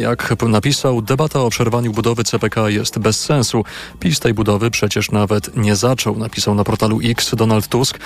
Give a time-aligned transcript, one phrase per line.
[0.00, 3.64] Jak napisał, debata o przerwaniu budowy CPK jest bez sensu.
[4.00, 7.98] PiS tej budowy przecież nawet nie zaczął, napisał na portalu X Donald Tusk.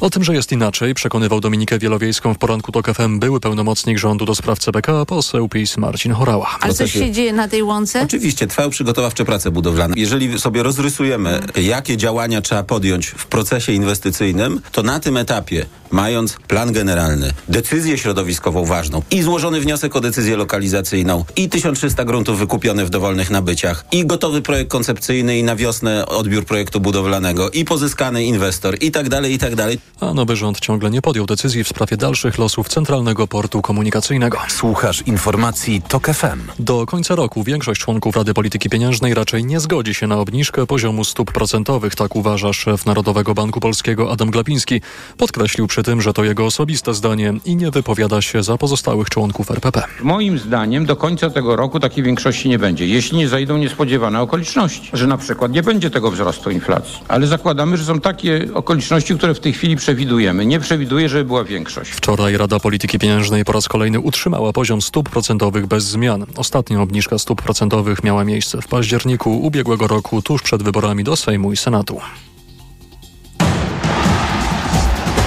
[0.00, 4.24] O tym, że jest inaczej, przekonywał Dominikę Wielowiejską w poranku TOK FM były pełnomocnik rządu
[4.24, 6.58] do spraw CPK, poseł PiS Marcin Horała.
[6.60, 8.02] Ale coś się dzieje na tej łące?
[8.02, 9.94] Oczywiście, trwają przygotowawcze prace budowlane.
[9.96, 16.36] Jeżeli sobie rozrysujemy, jakie działania trzeba podjąć w procesie inwestycyjnym, to na tym etapie, mając
[16.48, 22.84] plan generalny, decyzję środowiskową ważną i złożony wniosek o decyzję lokalizacyjną i 1300 gruntów wykupione
[22.84, 28.24] w dowolnych nabyciach i gotowy projekt koncepcyjny i na wiosnę odbiór projektu budowlanego i pozyskany
[28.24, 29.78] inwestor i tak dalej, i tak dalej.
[30.00, 34.38] A nowy rząd ciągle nie podjął decyzji w sprawie dalszych losów Centralnego Portu Komunikacyjnego.
[34.48, 36.40] Słuchasz informacji TOK FM.
[36.58, 41.04] Do końca roku większość członków Rady Polityki Pieniężnej raczej nie zgodzi się na obniżkę poziomu
[41.04, 44.80] stóp procentowych, tak uważa szef Narodowego Banku Polskiego Adam Glapiński.
[45.16, 49.50] Podkreślił przy tym, że to jego osobiste zdanie i nie wypowiada się za pozostałych członków
[49.50, 49.82] RPP.
[50.02, 54.90] Moim zdaniem do końca tego roku takiej większości nie będzie, jeśli nie zajdą niespodziewane okoliczności,
[54.92, 56.98] że na przykład nie będzie tego wzrostu inflacji.
[57.08, 60.46] Ale zakładamy, że są takie okoliczności, które w tej chwili przewidujemy.
[60.46, 61.90] Nie przewiduję, żeby była większość.
[61.90, 66.26] Wczoraj Rada Polityki Pieniężnej po raz kolejny utrzymała poziom stóp procentowych bez zmian.
[66.36, 71.52] Ostatnia obniżka stóp procentowych miała miejsce w październiku ubiegłego roku, tuż przed wyborami do Sejmu
[71.52, 72.00] i Senatu.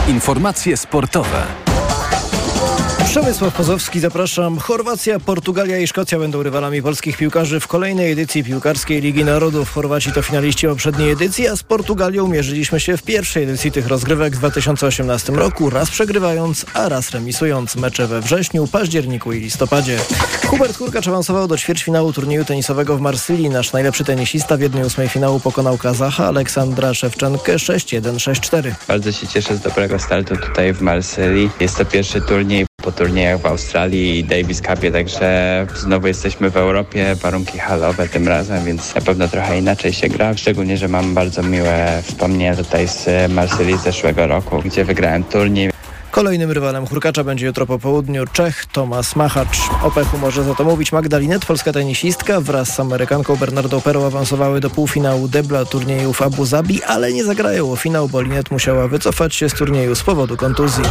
[0.07, 1.74] Informacje sportowe.
[3.15, 4.59] Przemysław Pozowski, zapraszam.
[4.59, 9.69] Chorwacja, Portugalia i Szkocja będą rywalami polskich piłkarzy w kolejnej edycji piłkarskiej Ligi Narodów.
[9.69, 14.35] Chorwaci to finaliści poprzedniej edycji, a z Portugalią mierzyliśmy się w pierwszej edycji tych rozgrywek
[14.35, 19.97] w 2018 roku, raz przegrywając, a raz remisując mecze we wrześniu, październiku i listopadzie.
[20.47, 23.49] Hubert Hurkacz awansował do ćwierćfinału turnieju tenisowego w Marsylii.
[23.49, 28.71] Nasz najlepszy tenisista w 1-8 finału pokonał Kazacha Aleksandra Szewczenkę 6-1-6-4.
[28.87, 31.49] Bardzo się cieszę z dobrego startu tutaj w Marsylii.
[31.59, 36.57] Jest to pierwszy turniej po turniejach w Australii i Davis Cupie, także znowu jesteśmy w
[36.57, 41.13] Europie, warunki halowe tym razem, więc na pewno trochę inaczej się gra, szczególnie, że mam
[41.13, 45.74] bardzo miłe wspomnienia tutaj z Marsylii z zeszłego roku, gdzie wygrałem turniej.
[46.15, 49.57] Kolejnym rywalem Hurkacza będzie jutro po południu Czech Tomasz Machacz.
[49.83, 54.59] O pechu może za to mówić Magdalinet, polska tenisistka wraz z Amerykanką Bernardą Perą awansowały
[54.59, 58.87] do półfinału debla turnieju w Abu Zabi, ale nie zagrają o finał, bo Linet musiała
[58.87, 60.83] wycofać się z turnieju z powodu kontuzji.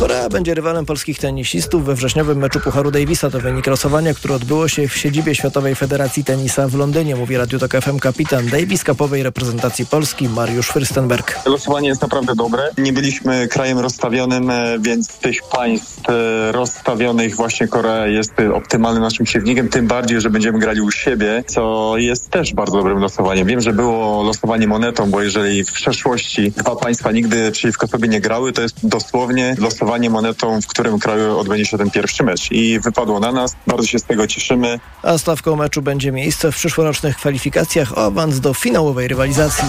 [0.00, 3.30] Korea będzie rywalem polskich tenisistów we wrześniowym meczu Pucharu Davisa.
[3.30, 7.58] To wynik losowania, które odbyło się w siedzibie Światowej Federacji Tenisa w Londynie, mówi Radio
[7.58, 11.34] Tok FM kapitan Davis kapowej reprezentacji Polski Mariusz Fürstenberg.
[11.46, 12.70] Losowanie jest naprawdę dobre.
[12.78, 19.68] Nie byliśmy krajem rozstawionym więc tych państw e, rozstawionych właśnie Korea jest optymalnym naszym siewnikiem,
[19.68, 23.46] tym bardziej, że będziemy grali u siebie, co jest też bardzo dobrym losowaniem.
[23.46, 28.20] Wiem, że było losowanie monetą, bo jeżeli w przeszłości dwa państwa nigdy przeciwko sobie nie
[28.20, 32.52] grały, to jest dosłownie losowanie monetą, w którym kraju odbędzie się ten pierwszy mecz.
[32.52, 34.80] I wypadło na nas, bardzo się z tego cieszymy.
[35.02, 39.64] A stawką meczu będzie miejsce w przyszłorocznych kwalifikacjach o awans do finałowej rywalizacji.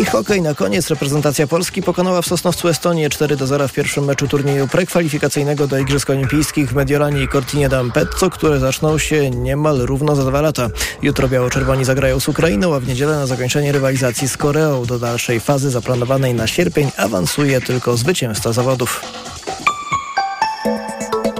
[0.00, 0.90] I hokej na koniec.
[0.90, 5.78] Reprezentacja Polski pokonała w Sosnowcu Estonię 4 do 0 w pierwszym meczu turnieju prekwalifikacyjnego do
[5.78, 10.68] Igrzysk Olimpijskich w Mediolanie i Cortinie d'Ampezzo, które zaczną się niemal równo za dwa lata.
[11.02, 14.84] Jutro biało-czerwoni zagrają z Ukrainą, a w niedzielę na zakończenie rywalizacji z Koreą.
[14.84, 19.00] Do dalszej fazy zaplanowanej na sierpień awansuje tylko zwycięzca zawodów.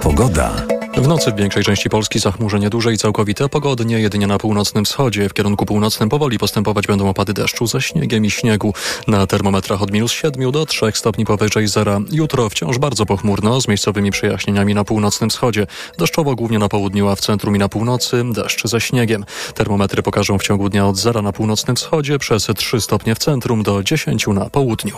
[0.01, 0.74] Pogoda.
[0.97, 5.29] W nocy w większej części Polski zachmurzenie duże i całkowite, pogodnie jedynie na północnym wschodzie.
[5.29, 8.73] W kierunku północnym powoli postępować będą opady deszczu ze śniegiem i śniegu.
[9.07, 11.99] Na termometrach od minus 7 do 3 stopni powyżej zera.
[12.11, 15.67] Jutro wciąż bardzo pochmurno, z miejscowymi przejaśnieniami na północnym wschodzie.
[15.97, 19.25] Deszczowo głównie na południu, a w centrum i na północy deszcz ze śniegiem.
[19.55, 23.63] Termometry pokażą w ciągu dnia od zera na północnym wschodzie, przez 3 stopnie w centrum
[23.63, 24.95] do 10 na południu.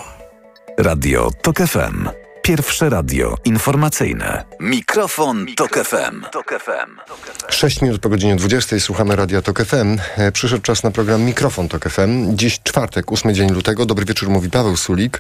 [0.78, 2.27] Radio TOK FM.
[2.48, 4.44] Pierwsze radio informacyjne.
[4.60, 6.22] Mikrofon, Mikrofon Tok FM.
[6.32, 7.18] Tok FM.
[7.50, 9.98] 6 minut po godzinie 20 słuchamy Radia Tok FM.
[10.18, 12.38] E, przyszedł czas na program Mikrofon Tok FM.
[12.38, 13.86] Dziś czwartek, 8 dzień lutego.
[13.86, 15.20] Dobry wieczór, mówi Paweł Sulik.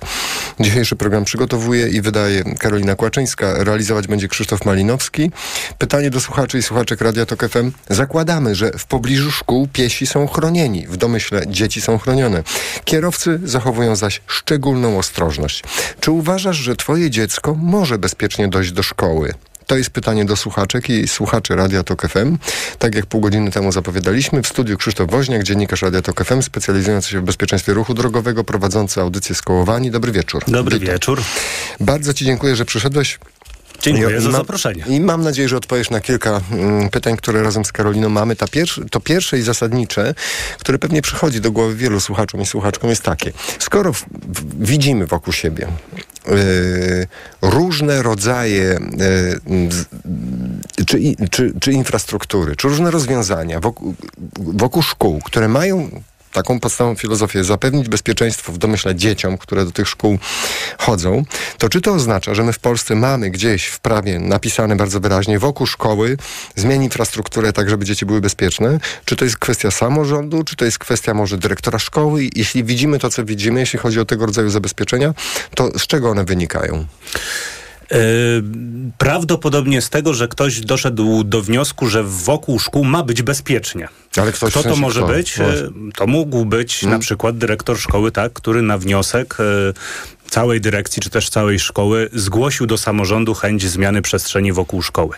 [0.59, 3.63] Dzisiejszy program przygotowuje i wydaje Karolina Kłaczyńska.
[3.63, 5.31] Realizować będzie Krzysztof Malinowski.
[5.77, 7.71] Pytanie do słuchaczy i słuchaczek Radia Tok FM.
[7.89, 10.87] Zakładamy, że w pobliżu szkół piesi są chronieni.
[10.87, 12.43] W domyśle dzieci są chronione.
[12.85, 15.63] Kierowcy zachowują zaś szczególną ostrożność.
[15.99, 19.33] Czy uważasz, że twoje dziecko może bezpiecznie dojść do szkoły?
[19.67, 22.37] To jest pytanie do słuchaczek i słuchaczy Radia Tok FM.
[22.79, 27.09] Tak jak pół godziny temu zapowiadaliśmy, w studiu Krzysztof Woźniak, dziennikarz Radia Tok FM, specjalizujący
[27.09, 29.91] się w bezpieczeństwie ruchu drogowego, prowadzący audycję Skołowani.
[29.91, 30.43] Dobry wieczór.
[30.47, 30.93] Dobry Witam.
[30.93, 31.21] wieczór.
[31.79, 33.19] Bardzo Ci dziękuję, że przyszedłeś.
[33.81, 34.83] Dziękuję I, za zaproszenie.
[34.87, 38.35] I mam nadzieję, że odpowiesz na kilka mm, pytań, które razem z Karoliną mamy.
[38.35, 40.13] Ta pier to pierwsze i zasadnicze,
[40.59, 43.31] które pewnie przychodzi do głowy wielu słuchaczom i słuchaczkom, jest takie.
[43.59, 45.67] Skoro w, w, widzimy wokół siebie
[47.41, 48.79] różne rodzaje
[49.47, 50.99] yy, czy,
[51.31, 53.93] czy, czy infrastruktury, czy różne rozwiązania wokół,
[54.37, 55.89] wokół szkół, które mają
[56.37, 60.19] taką podstawową filozofię, zapewnić bezpieczeństwo w domyśle dzieciom, które do tych szkół
[60.77, 61.23] chodzą,
[61.57, 65.39] to czy to oznacza, że my w Polsce mamy gdzieś w prawie napisane bardzo wyraźnie
[65.39, 66.17] wokół szkoły
[66.55, 68.79] zmień infrastrukturę tak, żeby dzieci były bezpieczne?
[69.05, 72.29] Czy to jest kwestia samorządu, czy to jest kwestia może dyrektora szkoły?
[72.35, 75.13] Jeśli widzimy to, co widzimy, jeśli chodzi o tego rodzaju zabezpieczenia,
[75.55, 76.85] to z czego one wynikają?
[77.91, 77.97] Yy,
[78.97, 83.87] prawdopodobnie z tego, że ktoś doszedł do wniosku, że wokół szkół ma być bezpiecznie.
[84.17, 85.09] Ale ktoś kto w sensie to może kto?
[85.09, 85.37] być?
[85.37, 85.61] Właśnie.
[85.61, 86.99] Yy, To mógł być Hmm.
[86.99, 89.73] na przykład dyrektor szkoły, tak, który na wniosek yy,
[90.29, 95.15] całej dyrekcji, czy też całej szkoły zgłosił do samorządu chęć zmiany przestrzeni wokół szkoły.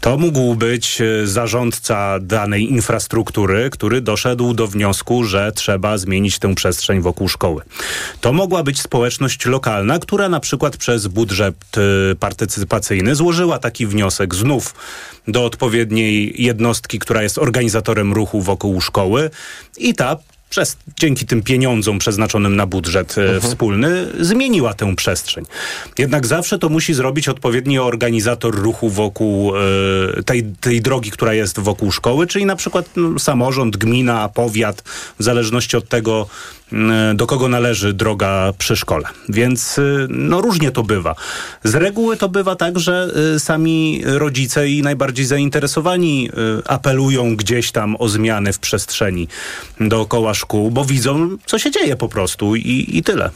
[0.00, 6.54] To mógł być yy, zarządca danej infrastruktury, który doszedł do wniosku, że trzeba zmienić tę
[6.54, 7.62] przestrzeń wokół szkoły.
[8.20, 11.56] To mogła być społeczność lokalna, która na przykład przez budżet
[12.12, 14.74] y, partycypacyjny złożyła taki wniosek znów
[15.28, 19.30] do odpowiedniej jednostki, która jest organizatorem ruchu wokół szkoły
[19.76, 20.16] i ta
[20.54, 25.44] przez, dzięki tym pieniądzom przeznaczonym na budżet e, wspólny zmieniła tę przestrzeń.
[25.98, 31.60] Jednak zawsze to musi zrobić odpowiedni organizator ruchu wokół e, tej, tej drogi, która jest
[31.60, 34.82] wokół szkoły, czyli na przykład no, samorząd, gmina, powiat,
[35.18, 36.26] w zależności od tego,
[37.14, 39.04] do kogo należy droga przy szkole.
[39.28, 41.14] Więc y, no różnie to bywa.
[41.64, 46.30] Z reguły to bywa tak, że y, sami rodzice i najbardziej zainteresowani
[46.66, 49.28] apelują gdzieś tam o zmiany w przestrzeni
[49.80, 53.30] dookoła szkół, bo widzą, co się dzieje po prostu i, i tyle.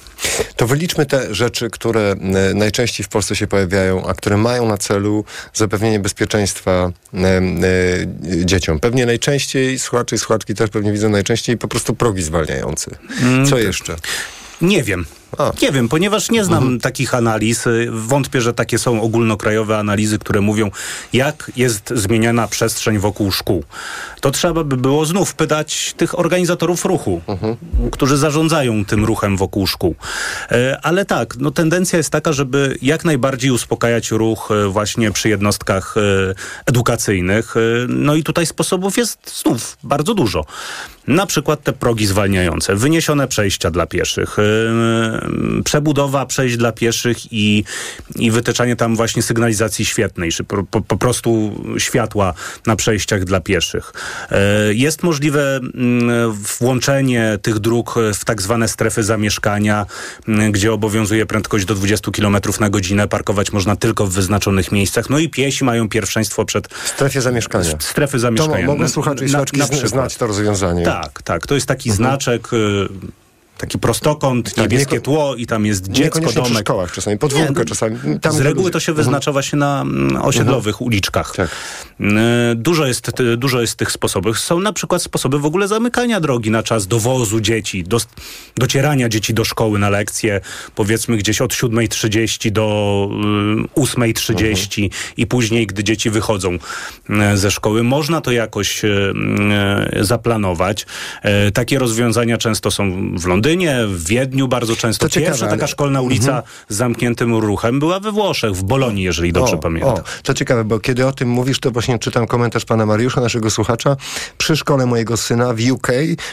[0.57, 4.79] To wyliczmy te rzeczy, które e, najczęściej w Polsce się pojawiają, a które mają na
[4.79, 7.43] celu zapewnienie bezpieczeństwa e, e,
[8.45, 8.81] dzieciom.
[8.81, 12.91] Pewnie najczęściej, słuchacze i słuchaczki też pewnie widzą najczęściej po prostu progi zwalniające.
[13.51, 13.97] Co jeszcze?
[14.61, 15.07] Nie wiem.
[15.39, 15.53] A.
[15.63, 17.67] Nie wiem, ponieważ nie znam takich analiz.
[17.67, 20.71] y, Wątpię, że takie są ogólnokrajowe analizy, które mówią,
[21.13, 23.65] jak jest zmieniana przestrzeń wokół szkół.
[24.21, 27.21] To trzeba by było znów pytać tych organizatorów ruchu,
[27.93, 29.95] którzy zarządzają tym ruchem wokół szkół.
[30.51, 35.29] E, Ale tak, no tendencja jest taka, żeby jak najbardziej uspokajać ruch e, właśnie przy
[35.29, 36.35] jednostkach e,
[36.67, 37.55] edukacyjnych.
[37.89, 40.45] No i tutaj sposobów jest znów bardzo dużo.
[41.07, 44.37] Na przykład te progi zwalniające, wyniesione przejścia dla pieszych,
[45.65, 47.65] przebudowa przejść dla pieszych i,
[48.17, 52.35] i wytyczanie tam właśnie sygnalizacji świetnej, czy po, po, po prostu światła
[52.67, 53.93] na przejściach dla pieszych.
[54.31, 55.61] Yy, jest możliwe
[56.61, 59.87] włączenie tych dróg w tak zwane strefy zamieszkania,
[60.51, 65.19] gdzie obowiązuje prędkość do 20 km na godzinę, parkować można tylko w wyznaczonych miejscach, no
[65.19, 67.71] i piesi mają pierwszeństwo przed W strefie zamieszkania.
[67.79, 68.67] strefy To zamieszkania.
[68.67, 70.85] mogą Na- słuchacze i słuchaczki znać to rozwiązanie.
[70.85, 71.47] Tak, tak.
[71.47, 72.89] To jest taki znaczek, y,
[73.59, 76.65] taki prostokąt, Tak, niebieskie tło i tam jest dziecko, Niekoniecznie przy domek.
[76.67, 77.97] szkołach czasami, podwórko Nie, no, czasami.
[78.21, 79.05] Tam, Z reguły to się Mhm.
[79.07, 81.35] wyznacza właśnie na mm, osiedlowych uliczkach.
[81.37, 81.49] Tak.
[82.01, 82.05] Y,
[82.55, 84.39] Dużo jest, dużo jest tych sposobów.
[84.41, 87.99] Są na przykład sposoby w ogóle zamykania drogi na czas dowozu dzieci, do,
[88.57, 90.41] docierania dzieci do szkoły na lekcje,
[90.75, 93.09] powiedzmy gdzieś od 7.30 do
[93.77, 96.55] y, 8.30 i później, gdy dzieci wychodzą
[97.35, 97.83] y, ze szkoły.
[97.83, 98.89] Można to jakoś y,
[99.99, 100.87] y, zaplanować.
[101.55, 103.48] Takie rozwiązania często są w Londynie,
[103.87, 105.07] w Wiedniu bardzo często.
[105.07, 105.69] To ciekawe, Pierwsza taka ale- Mhm.
[105.69, 109.95] szkolna ulica z zamkniętym ruchem była we Włoszech, w Bolonii, jeżeli dobrze o, pamiętam.
[109.95, 113.51] O, to ciekawe, bo kiedy o tym mówisz, to właśnie czytam komentarz pana Mariusza, naszego
[113.51, 113.97] słuchacza.
[114.39, 115.89] Przy szkole mojego syna w UK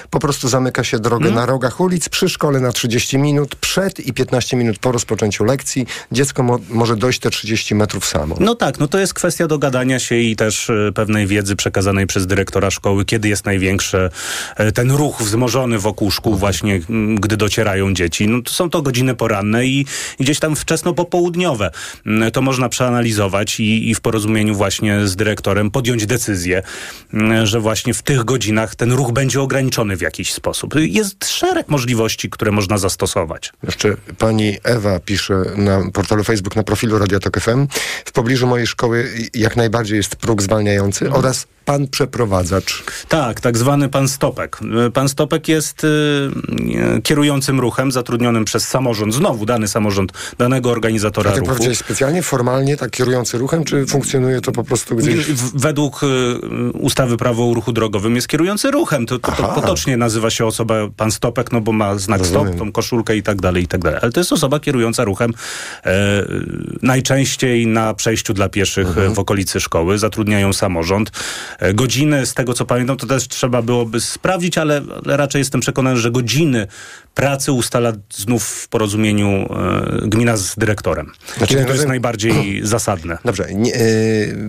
[0.10, 1.36] po prostu zamyka się drogę Hmm?
[1.42, 5.86] na rogach ulic, przy szkole na 30 minut, przed i 15 minut po rozpoczęciu lekcji.
[6.12, 8.36] Dziecko mo- może dojść te 30 metrów samo.
[8.39, 12.28] No tak, no to jest kwestia dogadania się i też e, pewnej wiedzy przekazanej przez
[12.28, 14.10] dyrektora szkoły, kiedy jest największy
[14.56, 16.80] e, ten ruch wzmożony wokół szkół właśnie,
[17.20, 18.28] gdy docierają dzieci.
[18.28, 19.86] No to są to godziny poranne i
[20.20, 21.72] gdzieś tam wczesno popołudniowe.
[22.06, 26.62] Mm, To można przeanalizować i, i w porozumieniu właśnie z dyrektorem podjąć decyzję,
[27.14, 30.74] mm, że właśnie w tych godzinach ten ruch będzie ograniczony w jakiś sposób.
[30.76, 33.52] Jest szereg możliwości, które można zastosować.
[33.64, 37.68] Jeszcze pani Ewa pisze na portalu Facebook, na profilu Radia Tok FM.
[38.06, 41.20] W pobliżu mojej szkoły jak najbardziej jest próg zwalniający Mhm.
[41.20, 42.84] oraz pan przeprowadzacz.
[43.10, 44.57] Tak, tak zwany pan Stopek.
[44.88, 45.88] Y, Pan Stopek jest y,
[46.98, 51.51] y, kierującym ruchem zatrudnionym przez samorząd, znowu dany samorząd, danego A organizatora tak ruchu.
[51.51, 55.15] powiedziałeś specjalnie, formalnie, tak kierujący ruchem, czy funkcjonuje to po prostu gdzieś...
[55.25, 56.07] W- Według y,
[56.74, 59.05] ustawy prawo o ruchu drogowym jest kierujący ruchem.
[59.05, 62.48] To, to, to potocznie nazywa się osoba pan Stopek, no bo ma znak Rozumiem.
[62.48, 64.00] stop, tą koszulkę i tak dalej, i tak dalej.
[64.01, 65.34] Ale to jest osoba kierująca ruchem
[65.86, 65.91] e,
[66.81, 69.13] najczęściej na przejściu dla pieszych Mhm.
[69.13, 69.98] w okolicy szkoły.
[69.98, 71.12] Zatrudniają samorząd.
[71.60, 75.62] E, Godziny, z tego co pamiętam, to też trzeba byłoby sprawdzić, ale, ale raczej jestem
[75.62, 76.68] przekonany, że godziny
[77.14, 81.12] pracy ustala znów w porozumieniu e, gmina z dyrektorem.
[81.38, 83.18] Znaczy, to jest rozumiem- najbardziej zasadne.
[83.26, 83.80] Dobrze, nie, e,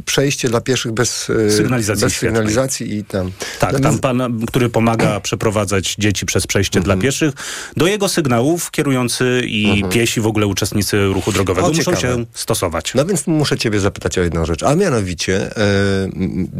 [0.04, 3.30] przejście dla pieszych bez Sygnalizacji bez sygnalizacji i tam.
[3.58, 6.98] Tak, No, tam pan, który pomaga przeprowadzać dzieci przez przejście Mhm.
[6.98, 7.34] dla pieszych.
[7.76, 12.00] Do jego sygnałów kierujący i piesi, w ogóle uczestnicy ruchu drogowego O, muszą ciekawe.
[12.16, 12.94] się stosować.
[12.94, 15.50] No więc muszę ciebie zapytać o jedną rzecz, a mianowicie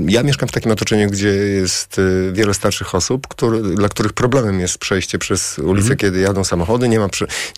[0.09, 4.61] ja mieszkam w takim otoczeniu, gdzie jest e, wiele starszych osób, który, dla których problemem
[4.61, 5.99] jest przejście przez ulicę, Mhm.
[5.99, 7.09] kiedy jadą samochody, nie ma,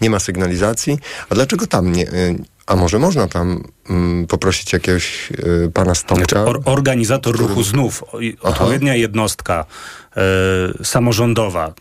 [0.00, 0.99] nie ma sygnalizacji.
[1.30, 2.08] A dlaczego tam nie...
[2.08, 2.35] E,
[2.66, 6.44] a może można tam mm, poprosić jakiegoś e, pana Znaczy, Stopka?
[6.44, 8.04] or, organizator ruchu znów,
[8.40, 9.64] odpowiednia jednostka
[10.16, 11.75] e, samorządowa,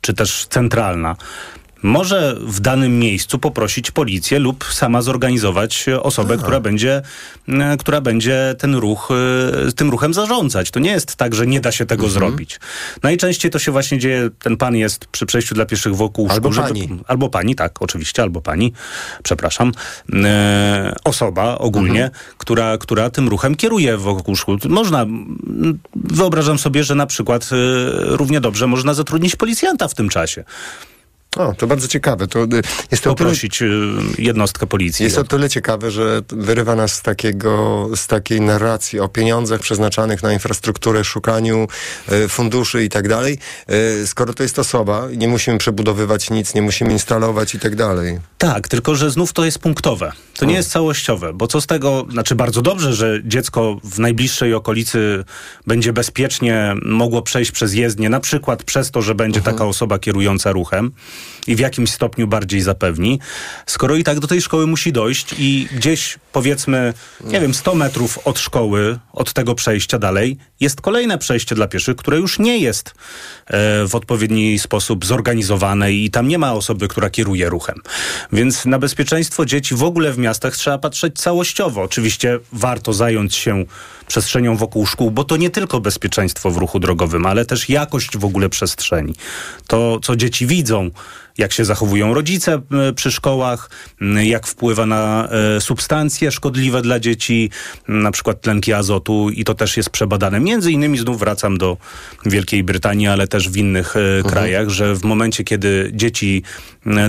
[0.00, 1.16] czy też centralna,
[1.82, 7.02] może w danym miejscu poprosić policję lub sama zorganizować osobę, która będzie,
[7.48, 9.08] e, która będzie ten ruch,
[9.68, 10.70] e, tym ruchem zarządzać.
[10.70, 12.60] To nie jest tak, że nie da się tego zrobić.
[13.02, 16.66] Najczęściej to się właśnie dzieje, ten pan jest przy przejściu dla pieszych wokół Albo szkół,
[16.66, 16.88] pani.
[17.06, 18.72] albo pani, tak, oczywiście, albo pani,
[19.22, 19.72] przepraszam,
[20.14, 24.56] e, osoba ogólnie, która, która tym ruchem kieruje wokół szkół.
[24.68, 25.06] Można,
[25.94, 27.56] wyobrażam sobie, że na przykład e,
[28.16, 30.44] równie dobrze można zatrudnić policjanta w tym czasie.
[31.36, 32.26] O, to bardzo ciekawe.
[32.26, 32.46] To, e,
[32.90, 33.66] jest to tyle, Poprosić e,
[34.18, 35.04] jednostkę policji.
[35.04, 39.60] jest to o tyle ciekawe, że wyrywa nas z, takiego, z takiej narracji o pieniądzach
[39.60, 41.68] przeznaczanych na infrastrukturę, szukaniu
[42.08, 43.38] e, funduszy i tak dalej.
[43.66, 48.18] E, skoro to jest osoba, nie musimy przebudowywać nic, nie musimy instalować i tak dalej.
[48.38, 50.12] Tak, tylko że znów to jest punktowe.
[50.36, 54.54] To nie jest całościowe, bo co z tego, znaczy bardzo dobrze, że dziecko w najbliższej
[54.54, 55.24] okolicy
[55.66, 60.52] będzie bezpiecznie mogło przejść przez jezdnię, na przykład przez to, że będzie taka osoba kierująca
[60.52, 60.92] ruchem
[61.46, 63.20] i w jakimś stopniu bardziej zapewni.
[63.66, 68.18] Skoro i tak do tej szkoły musi dojść i gdzieś powiedzmy, nie wiem, 100 metrów
[68.24, 72.94] od szkoły, od tego przejścia dalej, jest kolejne przejście dla pieszych, które już nie jest
[73.46, 77.76] e, w odpowiedni sposób zorganizowane i tam nie ma osoby, która kieruje ruchem.
[78.32, 81.82] Więc na bezpieczeństwo dzieci w ogóle w miastach trzeba patrzeć całościowo.
[81.82, 83.64] Oczywiście warto zająć się
[84.06, 88.24] przestrzenią wokół szkół, bo to nie tylko bezpieczeństwo w ruchu drogowym, ale też jakość w
[88.24, 89.14] ogóle przestrzeni.
[89.66, 90.90] To, co dzieci widzą,
[91.40, 92.60] jak się zachowują rodzice
[92.94, 93.70] przy szkołach,
[94.22, 97.50] jak wpływa na e, substancje szkodliwe dla dzieci,
[97.88, 100.40] na przykład tlenki azotu i to też jest przebadane.
[100.40, 101.76] Między innymi znów wracam do
[102.26, 106.42] Wielkiej Brytanii, ale też w innych e, krajach, że w momencie, kiedy dzieci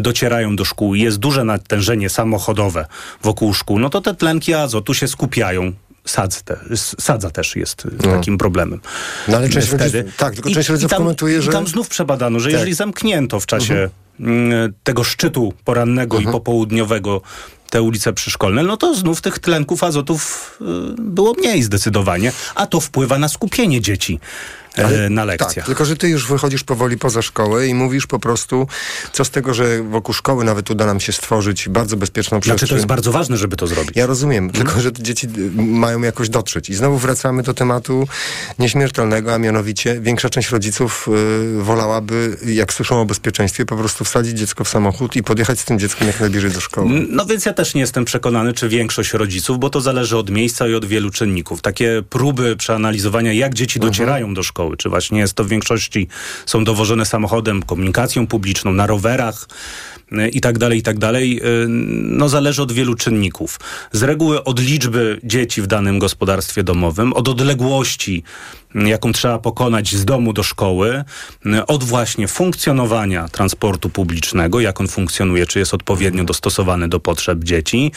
[0.02, 2.86] docierają do szkół i jest duże natężenie samochodowe
[3.24, 5.74] wokół szkół, no to te tlenki azotu się skupiają.
[6.06, 6.60] Sadz te,
[7.00, 8.80] sadza też jest e, takim problemem.
[9.28, 9.84] No ale część Wtedy.
[9.84, 11.52] rodziców, tak, tylko część rodziców komentuje, i że...
[11.52, 12.54] tam znów przebadano, że Tak.
[12.54, 13.90] jeżeli zamknięto w czasie
[14.20, 16.30] mm, tego szczytu porannego Mhm.
[16.30, 17.22] i popołudniowego
[17.70, 20.66] te ulice przyszkolne, no to znów tych tlenków azotów y,
[21.02, 24.20] było mniej zdecydowanie, a to wpływa na skupienie dzieci
[24.76, 25.54] e, na lekcjach.
[25.56, 28.68] Tak, tylko że ty już wychodzisz powoli poza szkołę i mówisz po prostu,
[29.14, 32.58] co z tego, że wokół szkoły nawet uda nam się stworzyć bardzo bezpieczną przestrzeń.
[32.58, 33.96] Znaczy to jest bardzo ważne, żeby to zrobić.
[33.96, 34.66] Ja rozumiem, Mhm.
[34.66, 36.70] tylko że te dzieci y, mają jakoś dotrzeć.
[36.70, 38.08] I znowu wracamy do tematu
[38.60, 41.08] nieśmiertelnego, a mianowicie większa część rodziców
[41.60, 45.66] y, wolałaby, jak słyszą o bezpieczeństwie, po prostu wsadzić dziecko w samochód i podjechać z
[45.66, 46.90] tym dzieckiem jak najbliżej do szkoły.
[47.10, 50.68] No więc ja też nie jestem przekonany, czy większość rodziców, bo to zależy od miejsca
[50.68, 51.62] i od wielu czynników.
[51.62, 56.08] Takie próby przeanalizowania, jak dzieci docierają do szkoły, czy właśnie jest to w większości
[56.46, 59.48] są dowożone samochodem, komunikacją publiczną, na rowerach
[60.12, 63.60] y, i tak dalej, i tak dalej, y, no zależy od wielu czynników.
[63.92, 68.24] Z reguły od liczby dzieci w danym gospodarstwie domowym, od odległości,
[68.76, 71.04] jaką trzeba pokonać z domu do szkoły,
[71.46, 77.44] y, od właśnie funkcjonowania transportu publicznego, jak on funkcjonuje, czy jest odpowiednio dostosowany do potrzeb
[77.44, 77.92] dzieci,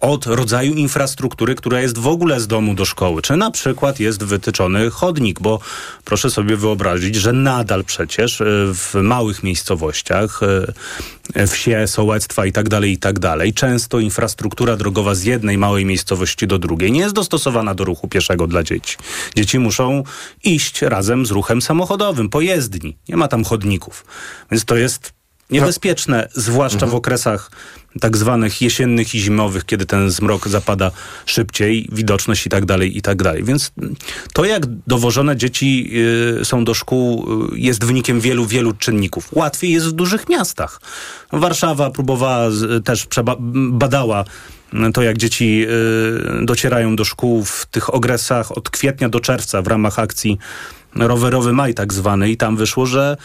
[0.00, 4.24] od rodzaju infrastruktury, która jest w ogóle z domu do szkoły, czy na przykład jest
[4.24, 5.60] wytyczony chodnik, bo
[6.04, 8.44] proszę sobie wyobrazić, że nadal przecież y,
[8.74, 10.72] w małych miejscowościach, y,
[11.46, 13.18] wsie, sołectwa i tak dalej, i tak
[13.54, 18.46] często infrastruktura drogowa z jednej małej miejscowości do drugiej nie jest dostosowana do ruchu pieszego
[18.46, 18.96] dla dzieci.
[19.36, 20.02] Dzieci muszą
[20.44, 22.96] iść razem z ruchem samochodowym, po jezdni.
[23.08, 24.04] Nie ma tam chodników.
[24.50, 25.19] Więc to jest
[25.50, 27.50] niebezpieczne, zwłaszcza w okresach
[28.00, 30.90] tak zwanych jesiennych i zimowych, kiedy ten zmrok zapada
[31.26, 33.44] szybciej, widoczność i tak dalej, i tak dalej.
[33.44, 33.72] Więc
[34.32, 35.90] to, jak dowożone dzieci
[36.40, 39.28] y, są do szkół, y, jest wynikiem wielu, wielu czynników.
[39.32, 40.80] Łatwiej jest w dużych miastach.
[41.32, 42.48] Warszawa próbowała,
[42.84, 43.06] też
[43.70, 44.24] badała
[44.94, 45.66] to, jak dzieci
[46.42, 50.38] y, docierają do szkół w tych okresach od kwietnia do czerwca w ramach akcji
[50.94, 53.16] rowerowy maj tak zwany i tam wyszło, że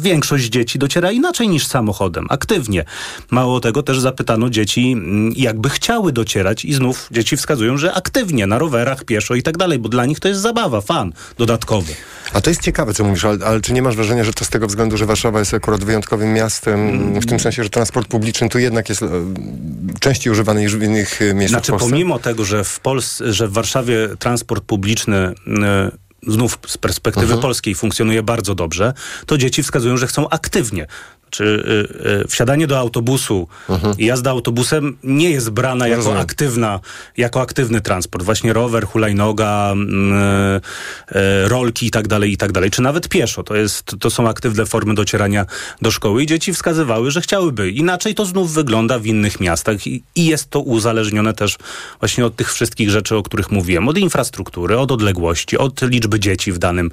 [0.00, 2.84] większość dzieci dociera inaczej niż samochodem, aktywnie.
[3.30, 8.46] Mało tego też zapytano dzieci, mm, jakby chciały docierać i znów dzieci wskazują, że aktywnie,
[8.46, 11.92] na rowerach, pieszo i tak dalej, bo dla nich to jest zabawa, fan dodatkowy.
[12.32, 14.48] A to jest ciekawe, co mówisz, ale, ale, czy nie masz wrażenia, że to z
[14.48, 18.58] tego względu, że Warszawa jest akurat wyjątkowym miastem, w tym sensie, że transport publiczny tu
[18.58, 19.08] jednak jest e,
[20.00, 23.52] częściej używany niż w innych e, miejscach Znaczy, pomimo tego, że w, Polsce, że w
[23.52, 25.90] Warszawie transport publiczny e,
[26.26, 28.94] znów z perspektywy polskiej funkcjonuje bardzo dobrze,
[29.26, 30.86] to dzieci wskazują, że chcą aktywnie
[31.32, 33.94] czy y, y, wsiadanie do autobusu mhm.
[33.98, 36.80] i jazda autobusem nie jest brana jako aktywna,
[37.16, 38.24] jako aktywny transport.
[38.24, 42.70] Właśnie rower, hulajnoga, y, y, rolki i tak dalej, i tak dalej.
[42.70, 43.42] Czy nawet pieszo.
[43.42, 45.46] To, jest, to są aktywne formy docierania
[45.82, 47.70] do szkoły i dzieci wskazywały, że chciałyby.
[47.70, 51.58] Inaczej to znów wygląda w innych miastach i, i jest to uzależnione też
[52.00, 53.88] właśnie od tych wszystkich rzeczy, o których mówiłem.
[53.88, 56.90] Od infrastruktury, od odległości, od liczby dzieci w danym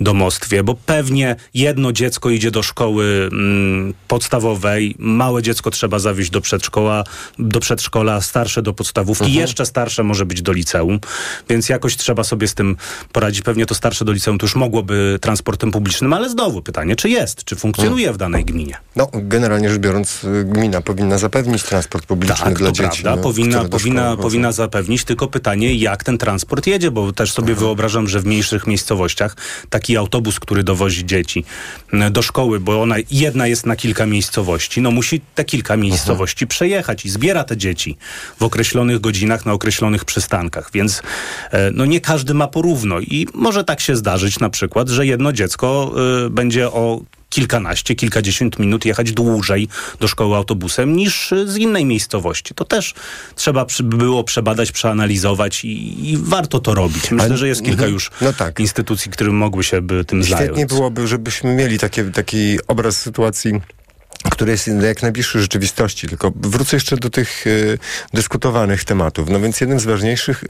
[0.00, 4.94] domostwie, bo pewnie jedno dziecko idzie do szkoły mm, podstawowej.
[4.98, 7.04] Małe dziecko trzeba zawieźć do przedszkola,
[7.38, 9.40] do przedszkola, starsze do podstawówki, mhm.
[9.40, 11.00] jeszcze starsze może być do liceum,
[11.48, 12.76] więc jakoś trzeba sobie z tym
[13.12, 13.42] poradzić.
[13.42, 17.44] Pewnie to starsze do liceum to już mogłoby transportem publicznym, ale znowu pytanie, czy jest,
[17.44, 18.14] czy funkcjonuje mhm.
[18.14, 18.76] w danej gminie?
[18.96, 23.02] No, generalnie rzecz biorąc, y, gmina powinna zapewnić transport publiczny tak, dla dzieci.
[23.02, 27.52] Prawda, no, powinna, powinna, powinna zapewnić, tylko pytanie, jak ten transport jedzie, bo też sobie
[27.52, 27.66] mhm.
[27.66, 29.36] wyobrażam, że w mniejszych miejscowościach
[29.70, 31.44] taki autobus, który dowozi dzieci
[31.94, 36.46] y, do szkoły, bo ona jedna jest na kilka miejscowości, no musi te kilka miejscowości
[36.46, 37.96] przejechać i zbiera te dzieci
[38.38, 41.02] w określonych godzinach na określonych przystankach, więc
[41.50, 45.32] e, no nie każdy ma porówno i może tak się zdarzyć na przykład, że jedno
[45.32, 45.92] dziecko
[46.26, 47.00] y, będzie o
[47.30, 49.68] kilkanaście, kilkadziesiąt minut jechać dłużej
[50.00, 52.54] do szkoły autobusem niż z innej miejscowości.
[52.54, 52.94] To też
[53.34, 57.10] trzeba było przebadać, przeanalizować i, i warto to robić.
[57.10, 57.92] Myślę, że jest kilka mhm.
[57.92, 58.60] już no tak.
[58.60, 60.56] instytucji, które mogły się tym Świetnie zająć.
[60.56, 63.60] Świetnie byłoby, żebyśmy mieli takie, taki obraz sytuacji
[64.30, 66.08] który jest jak najbliższy rzeczywistości.
[66.08, 67.78] Tylko wrócę jeszcze do tych y,
[68.14, 69.28] dyskutowanych tematów.
[69.28, 70.44] No więc jednym z ważniejszych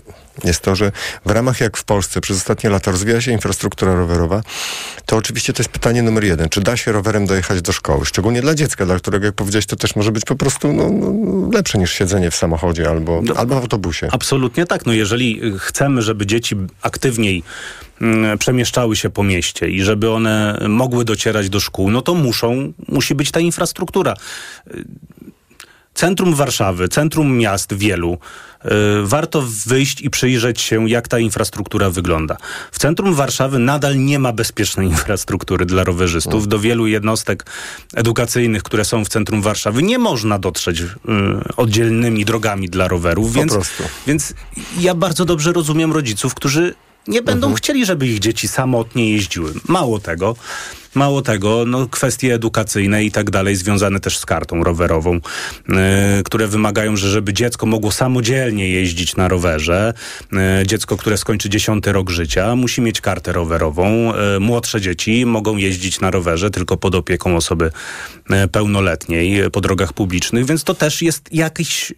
[0.44, 0.92] jest to, że
[1.26, 4.42] w ramach jak w Polsce przez ostatnie lata rozwija się infrastruktura rowerowa,
[5.06, 6.48] to oczywiście to jest pytanie numer jeden.
[6.48, 8.06] Czy da się rowerem dojechać do szkoły?
[8.06, 11.48] Szczególnie dla dziecka, dla którego, jak powiedziałeś, to też może być po prostu no, no,
[11.52, 14.08] lepsze niż siedzenie w samochodzie albo, no, albo w autobusie.
[14.12, 14.86] Absolutnie tak.
[14.86, 17.42] No jeżeli chcemy, żeby dzieci aktywniej
[18.38, 23.14] przemieszczały się po mieście i żeby one mogły docierać do szkół, no to muszą, musi
[23.14, 24.14] być ta infrastruktura.
[25.94, 28.18] Centrum Warszawy, centrum miast wielu,
[28.64, 28.68] y,
[29.02, 32.36] warto wyjść i przyjrzeć się, jak ta infrastruktura wygląda.
[32.72, 36.48] W centrum Warszawy nadal nie ma bezpiecznej infrastruktury dla rowerzystów.
[36.48, 37.46] Do wielu jednostek
[37.94, 40.86] edukacyjnych, które są w centrum Warszawy, nie można dotrzeć y,
[41.56, 43.32] oddzielnymi drogami dla rowerów.
[43.32, 43.52] Więc,
[44.06, 44.34] więc
[44.78, 46.74] ja bardzo dobrze rozumiem rodziców, którzy
[47.08, 47.56] nie będą mhm.
[47.56, 49.52] chcieli, żeby ich dzieci samotnie jeździły.
[49.68, 50.36] Mało tego,
[50.94, 55.74] Mało tego, no, kwestie edukacyjne i tak dalej, związane też z kartą rowerową, yy,
[56.24, 59.94] które wymagają, że żeby dziecko mogło samodzielnie jeździć na rowerze,
[60.32, 64.12] yy, dziecko, które skończy 10 rok życia, musi mieć kartę rowerową.
[64.32, 67.70] Yy, młodsze dzieci mogą jeździć na rowerze tylko pod opieką osoby
[68.52, 71.92] pełnoletniej po drogach publicznych, więc to też jest jakiś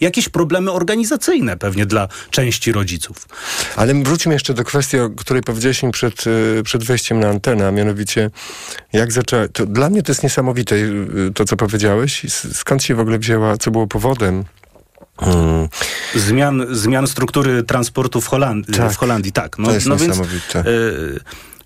[0.00, 3.28] jakieś problemy organizacyjne pewnie dla części rodziców.
[3.76, 7.70] Ale wróćmy jeszcze do kwestii, o której powiedzieliśmy przed, y, przed wejściem na antenę, a
[7.70, 8.30] mianowicie
[8.92, 9.48] jak zaczęła...
[9.48, 12.26] To dla mnie to jest niesamowite, y, to co powiedziałeś.
[12.52, 14.44] Skąd się w ogóle wzięła, co było powodem
[15.20, 15.68] Hmm.
[16.14, 18.74] Zmian, zmian struktury transportu w, Holandii.
[18.74, 18.92] Tak.
[18.92, 19.58] W Holandii, tak.
[19.58, 20.54] No, to jest no niesamowite.
[20.54, 21.20] Więc, y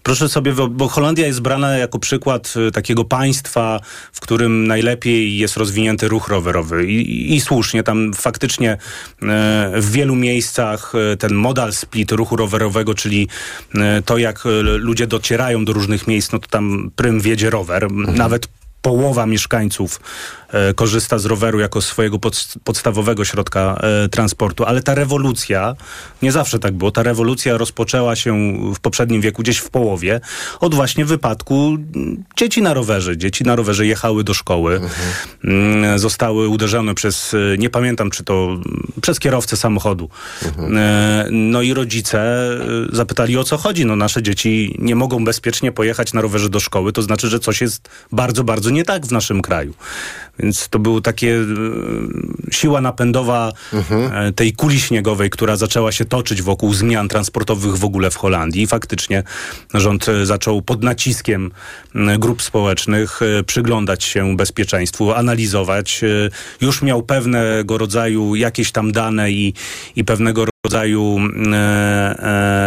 [0.07, 3.81] Proszę sobie, bo Holandia jest brana jako przykład y, takiego państwa,
[4.13, 8.79] w którym najlepiej jest rozwinięty ruch rowerowy i, i słusznie, tam faktycznie e,
[9.77, 13.29] w wielu miejscach e, ten modal split ruchu rowerowego, czyli
[14.05, 14.43] to jak
[14.79, 18.17] ludzie docierają do różnych miejsc, no to tam prym wiedzie rower, mhm.
[18.17, 18.49] nawet
[18.87, 20.01] połowa mieszkańców
[20.49, 25.75] e, korzysta z roweru jako swojego pod, podstawowego środka e, transportu, ale ta rewolucja,
[26.23, 30.21] nie zawsze tak było, ta rewolucja rozpoczęła się w poprzednim wieku, gdzieś w połowie,
[30.61, 31.77] od właśnie wypadku
[32.37, 33.17] dzieci na rowerze.
[33.17, 34.81] Dzieci na rowerze jechały do szkoły,
[35.45, 35.99] mhm.
[35.99, 38.57] zostały uderzone przez, e, nie pamiętam czy to,
[39.03, 40.09] przez kierowcę samochodu.
[40.45, 40.77] Mhm.
[41.31, 42.49] No i rodzice
[42.93, 43.87] zapytali o co chodzi.
[43.87, 47.61] No nasze dzieci nie mogą bezpiecznie pojechać na rowerze do szkoły, to znaczy, że coś
[47.61, 49.75] jest bardzo, bardzo nie tak w naszym kraju.
[50.39, 51.45] Więc to był takie e,
[52.53, 58.11] siła napędowa e, tej kuli śniegowej, która zaczęła się toczyć wokół zmian transportowych w ogóle
[58.11, 58.63] w Holandii.
[58.63, 59.23] I faktycznie
[59.75, 61.51] rząd e, zaczął pod naciskiem
[62.19, 66.01] grup społecznych przyglądać się bezpieczeństwu, analizować.
[66.61, 69.55] Już miał pewnego rodzaju jakieś tam dane i,
[69.97, 71.19] i pewnego rodzaju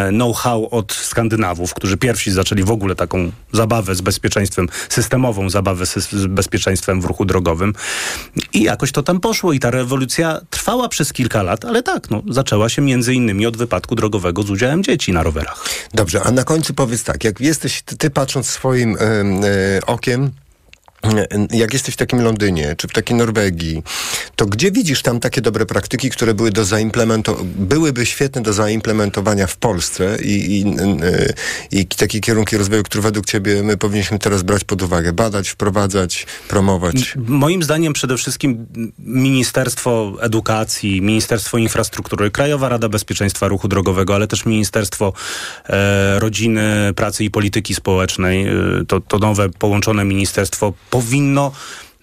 [0.10, 6.26] know-how od Skandynawów, którzy pierwsi zaczęli w ogóle taką zabawę z bezpieczeństwem, systemową zabawę z
[6.28, 7.59] bezpieczeństwem w ruchu drogowym.
[8.54, 12.24] I jakoś to tam poszło i ta rewolucja trwała przez kilka lat, ale tak, no,
[12.30, 15.65] zaczęła się między innymi od wypadku drogowego z udziałem dzieci na rowerach.
[15.93, 20.32] Dobrze, a na końcu powiedz tak, jak jesteś, ty, ty patrząc swoim e, okiem,
[21.52, 23.84] jak jesteś w takim Londynie, czy w takiej Norwegii,
[24.36, 29.48] to gdzie widzisz tam takie dobre praktyki, które były do zaimplemento- byłyby świetne do zaimplementowania
[29.48, 31.34] w Polsce i, i, e,
[31.72, 36.26] i takie kierunki rozwoju, które według ciebie my powinniśmy teraz brać pod uwagę, badać, wprowadzać,
[36.48, 37.16] promować?
[37.28, 38.66] Moim zdaniem przede wszystkim
[39.00, 45.14] Ministerstwo Edukacji, Ministerstwo Infrastruktury, Krajowa Rada Bezpieczeństwa Ruchu Drogowego, ale też Ministerstwo
[45.70, 48.54] e, Rodziny, Pracy i Polityki Społecznej, e,
[48.88, 51.52] to, to nowe połączone ministerstwo powinno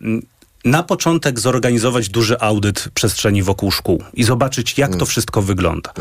[0.01, 0.23] mm,
[0.67, 5.93] na początek zorganizować duży audyt przestrzeni wokół szkół i zobaczyć, jak to wszystko wygląda.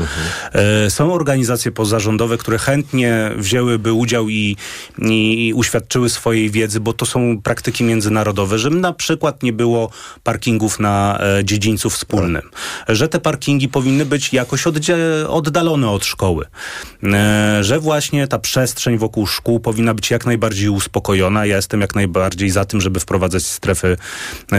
[0.54, 4.58] E, Są organizacje pozarządowe, które chętnie wzięłyby udział i,
[4.99, 9.89] i uświadczyły swojej wiedzy, bo to są praktyki międzynarodowe, że na przykład nie było
[10.23, 12.49] parkingów na e, dziedzińcu wspólnym,
[12.88, 14.63] że te parkingi powinny być jakoś
[15.28, 16.45] oddalone od szkoły,
[17.04, 21.45] e, że właśnie ta przestrzeń wokół szkół powinna być jak najbardziej uspokojona.
[21.45, 23.97] Ja jestem jak najbardziej za tym, żeby wprowadzać strefy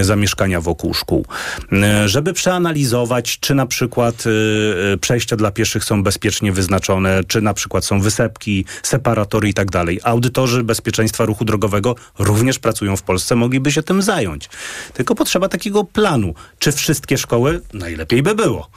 [0.05, 1.27] zamieszkania wokół szkół.
[1.73, 7.41] E, Żeby przeanalizować, czy na przykład e, e, przejścia dla pieszych są bezpiecznie wyznaczone, czy
[7.41, 10.01] na przykład są wysepki, separatory i tak dalej.
[10.05, 14.49] Audytorzy bezpieczeństwa ruchu drogowego również pracują w Polsce, mogliby się tym zająć.
[14.95, 16.35] Tylko potrzeba takiego planu.
[16.59, 17.61] Czy wszystkie szkoły?
[17.73, 18.71] Najlepiej by było.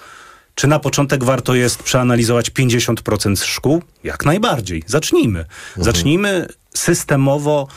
[0.55, 3.84] Czy na początek warto jest przeanalizować 50% szkół?
[4.03, 4.84] Jak najbardziej.
[4.88, 5.45] Zacznijmy.
[5.77, 7.67] Zacznijmy systemowo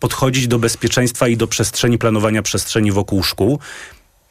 [0.00, 3.58] podchodzić do bezpieczeństwa i do przestrzeni, planowania przestrzeni wokół szkół.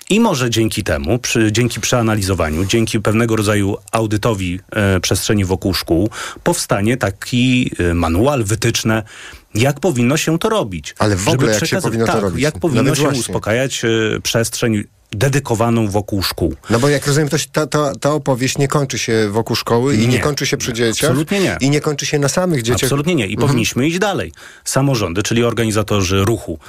[0.10, 6.10] I może dzięki temu, przy, dzięki przeanalizowaniu, dzięki pewnego rodzaju audytowi e, przestrzeni wokół szkół,
[6.44, 9.04] powstanie taki e, manual, wytyczne,
[9.56, 10.96] jak powinno się to robić.
[11.00, 12.42] Ale w ogóle jak się powinno to tak, robić?
[12.42, 13.20] Jak powinno Nawet się właśnie.
[13.20, 13.90] uspokajać e,
[14.22, 16.56] przestrzeń dedykowaną wokół szkół.
[16.70, 20.08] No bo jak rozumiem, to, ta, ta, ta opowieść nie kończy się wokół szkoły i
[20.08, 21.10] nie, kończy się przy dzieciach.
[21.10, 21.58] Absolutnie nie.
[21.62, 22.84] I nie kończy się na samych dzieciach.
[22.84, 23.28] Absolutnie nie.
[23.28, 23.48] I Mhm.
[23.48, 24.32] powinniśmy iść dalej.
[24.66, 26.60] Samorządy, czyli organizatorzy ruchu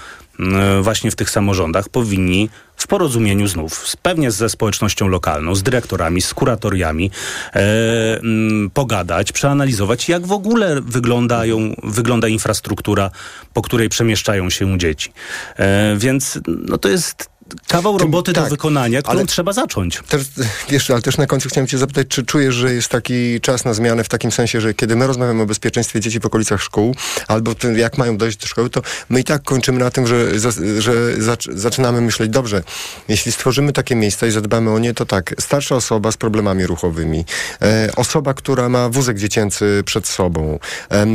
[0.41, 6.23] mm, właśnie w tych samorządach powinni w porozumieniu znów, pewnie ze społecznością lokalną, z dyrektorami,
[6.23, 7.11] z kuratoriami,
[7.55, 13.11] e, mm, pogadać, przeanalizować, jak w ogóle wyglądają, wygląda infrastruktura,
[13.53, 15.13] po której przemieszczają się dzieci.
[15.57, 17.29] E, więc no, to jest
[17.69, 20.01] kawał Tym- roboty tak, do wykonania, którą ale- trzeba zacząć.
[20.09, 20.23] Też,
[20.69, 23.75] wiesz, ale też na końcu chciałem cię zapytać, czy czujesz, że jest taki czas na
[23.75, 26.95] zmianę w takim sensie, że kiedy my rozmawiamy o bezpieczeństwie dzieci w okolicach szkół,
[27.29, 30.41] albo tym, jak mają dojść do szkoły, to my i tak kończymy na tym, że,
[30.41, 32.63] za, że zac- zaczynamy myśleć, dobrze,
[33.09, 37.25] jeśli stworzymy takie miejsca i zadbamy o nie, to tak, starsza osoba z problemami ruchowymi,
[37.63, 40.59] e, osoba, która ma wózek dziecięcy przed sobą,
[40.91, 41.07] e,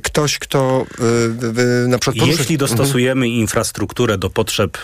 [0.00, 0.86] ktoś, kto
[1.84, 2.78] e, na przykład porusza Jeśli się- Mhm.
[2.78, 4.78] dostosujemy infrastrukturę do potrzeb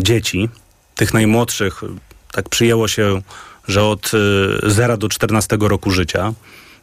[0.00, 0.48] dzieci,
[0.94, 1.86] tych najmłodszych, e,
[2.32, 3.22] tak przyjęło się,
[3.68, 4.10] że od
[4.64, 6.32] e, 0 do 14 roku życia,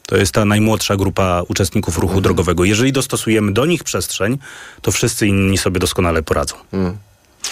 [0.06, 2.24] to jest ta najmłodsza grupa uczestników ruchu Mhm.
[2.24, 2.64] drogowego.
[2.64, 4.38] Jeżeli dostosujemy do nich przestrzeń,
[4.82, 6.56] to wszyscy inni sobie doskonale poradzą.
[6.74, 6.98] Mhm.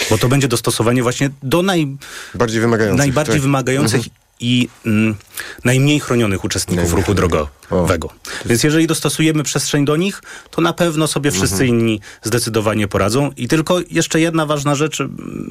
[0.10, 1.98] Bo to będzie dostosowanie właśnie do naj,
[2.36, 2.98] bardziej wymagających.
[2.98, 3.42] najbardziej tak.
[3.42, 4.16] wymagających Mhm.
[4.40, 5.16] I mm,
[5.64, 7.48] najmniej chronionych uczestników Najmniej ruchu chronionych.
[7.70, 8.10] drogowego.
[8.46, 10.22] Więc jeżeli dostosujemy przestrzeń do nich,
[10.52, 11.70] to na pewno sobie wszyscy Mhm.
[11.70, 13.32] inni zdecydowanie poradzą.
[13.38, 15.04] I tylko jeszcze jedna ważna rzecz,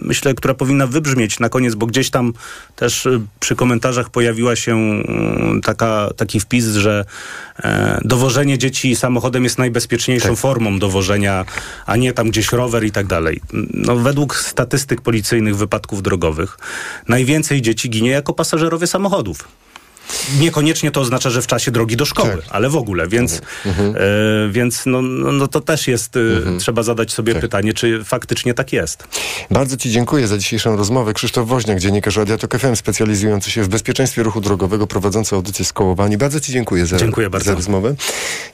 [0.02, 2.32] myślę, która powinna wybrzmieć na koniec, bo gdzieś tam
[2.76, 7.04] też y, przy komentarzach pojawiła się mm, taka, taki wpis, że
[7.58, 10.38] e, dowożenie dzieci samochodem jest najbezpieczniejszą Tak.
[10.38, 11.44] formą dowożenia,
[11.86, 13.40] a nie tam gdzieś rower i tak dalej.
[13.74, 16.58] No, według statystyk policyjnych wypadków drogowych
[17.08, 19.48] najwięcej dzieci ginie jako pasażerowie samochodów.
[20.40, 22.44] Niekoniecznie to oznacza, że w czasie drogi do szkoły, Tak.
[22.50, 23.94] ale w ogóle, więc, Mhm.
[23.96, 24.00] e,
[24.52, 26.20] więc no, no, no to też jest, e,
[26.58, 27.42] trzeba zadać sobie Tak.
[27.42, 29.08] pytanie, czy faktycznie tak jest.
[29.50, 31.14] Bardzo Ci dziękuję za dzisiejszą rozmowę.
[31.14, 36.16] Krzysztof Woźniak, dziennikarz Radia Tok FM, specjalizujący się w bezpieczeństwie ruchu drogowego, prowadzący audycję skołowani.
[36.16, 37.50] Bardzo Ci dziękuję za, Dziękuję bardzo.
[37.50, 37.94] za rozmowę.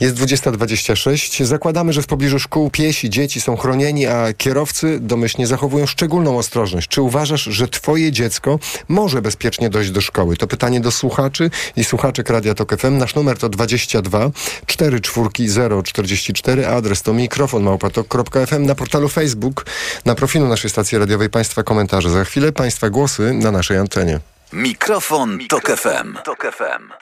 [0.01, 1.45] Jest 20.26.
[1.45, 6.89] Zakładamy, że w pobliżu szkół piesi, dzieci są chronieni, a kierowcy domyślnie zachowują szczególną ostrożność.
[6.89, 10.37] Czy uważasz, że Twoje dziecko może bezpiecznie dojść do szkoły?
[10.37, 11.42] To pytanie do słuchaczy.
[11.43, 12.99] Słuchaczy i słuchaczek Radia Tok FM.
[12.99, 14.31] Nasz numer to 22
[14.67, 19.67] 44 044, a adres to mikrofon małpatok.fm na portalu Facebook,
[20.05, 22.11] na profilu naszej stacji radiowej Państwa komentarze.
[22.11, 24.21] Za chwilę Państwa głosy na naszej antenie.
[24.53, 26.17] Mikrofon, Tok FM.
[26.25, 26.93] Tok FM.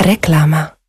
[0.00, 0.83] Reklama.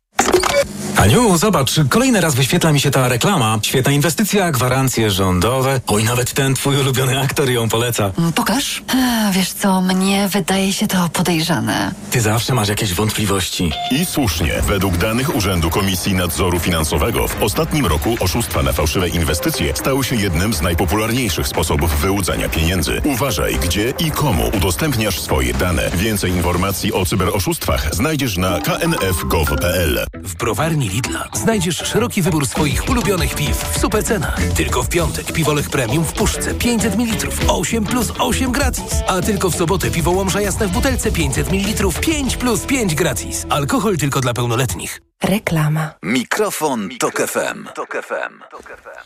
[0.96, 3.58] Aniu, zobacz, kolejny raz wyświetla mi się ta reklama.
[3.62, 5.80] Świetna inwestycja, gwarancje rządowe.
[5.86, 8.10] Oj, nawet ten twój ulubiony aktor ją poleca.
[8.18, 8.82] Mm, Pokaż.
[8.88, 11.92] A, wiesz co, mnie wydaje się to podejrzane.
[12.10, 13.72] Ty zawsze masz jakieś wątpliwości.
[13.90, 14.62] I słusznie.
[14.66, 20.16] Według danych Urzędu Komisji Nadzoru Finansowego w ostatnim roku oszustwa na fałszywe inwestycje stały się
[20.16, 23.00] jednym z najpopularniejszych sposobów wyłudzania pieniędzy.
[23.04, 25.90] Uważaj, gdzie i komu udostępniasz swoje dane.
[25.94, 30.05] Więcej informacji o cyberoszustwach znajdziesz na knf.gov.pl.
[30.14, 34.40] W browarni Lidla znajdziesz szeroki wybór swoich ulubionych piw w super cenach.
[34.56, 38.94] Tylko w piątek piwolech premium w puszce 500 ml 8 plus 8 gratis.
[39.06, 43.46] A tylko w sobotę piwo łomża jasne w butelce 500 ml 5 plus 5 gratis.
[43.48, 45.00] Alkohol tylko dla pełnoletnich.
[45.22, 45.94] Reklama.
[46.02, 47.64] Mikrofon, Tok FM.
[47.74, 48.40] Tok FM.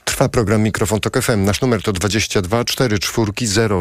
[0.05, 1.45] Trwa program Mikrofon Tok FM.
[1.45, 3.33] Nasz numer to 22 44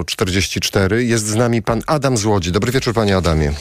[0.05, 1.05] 044.
[1.05, 2.51] Jest z nami pan Adam z Łodzi.
[2.51, 3.53] Dobry wieczór, panie Adamie.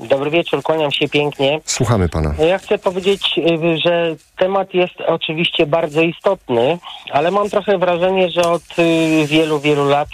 [0.00, 1.60] Dobry wieczór, kłaniam się pięknie.
[1.64, 2.34] Słuchamy pana.
[2.38, 6.78] Ja chcę powiedzieć, y, że temat jest oczywiście bardzo istotny,
[7.10, 10.08] ale mam trochę wrażenie, że od y, wielu, wielu lat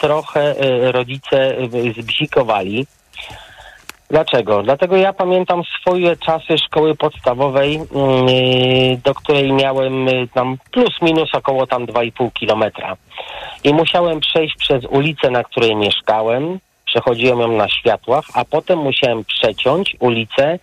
[0.00, 1.56] trochę y, rodzice
[1.98, 2.86] zbzikowali.
[4.10, 4.62] Dlaczego?
[4.62, 11.66] Dlatego ja pamiętam swoje czasy szkoły podstawowej, y, do której miałem tam plus minus około
[11.66, 12.96] tam 2,5 kilometra.
[13.64, 16.58] I musiałem przejść przez ulicę, na której mieszkałem,
[16.92, 20.58] przechodziłem ją na światłach, a potem musiałem przeciąć ulicę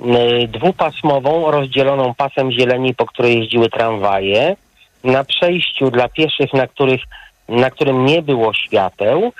[0.00, 4.56] y, dwupasmową, rozdzieloną pasem zieleni, po której jeździły tramwaje,
[5.04, 7.00] na przejściu dla pieszych, na, których,
[7.48, 9.32] na którym nie było świateł,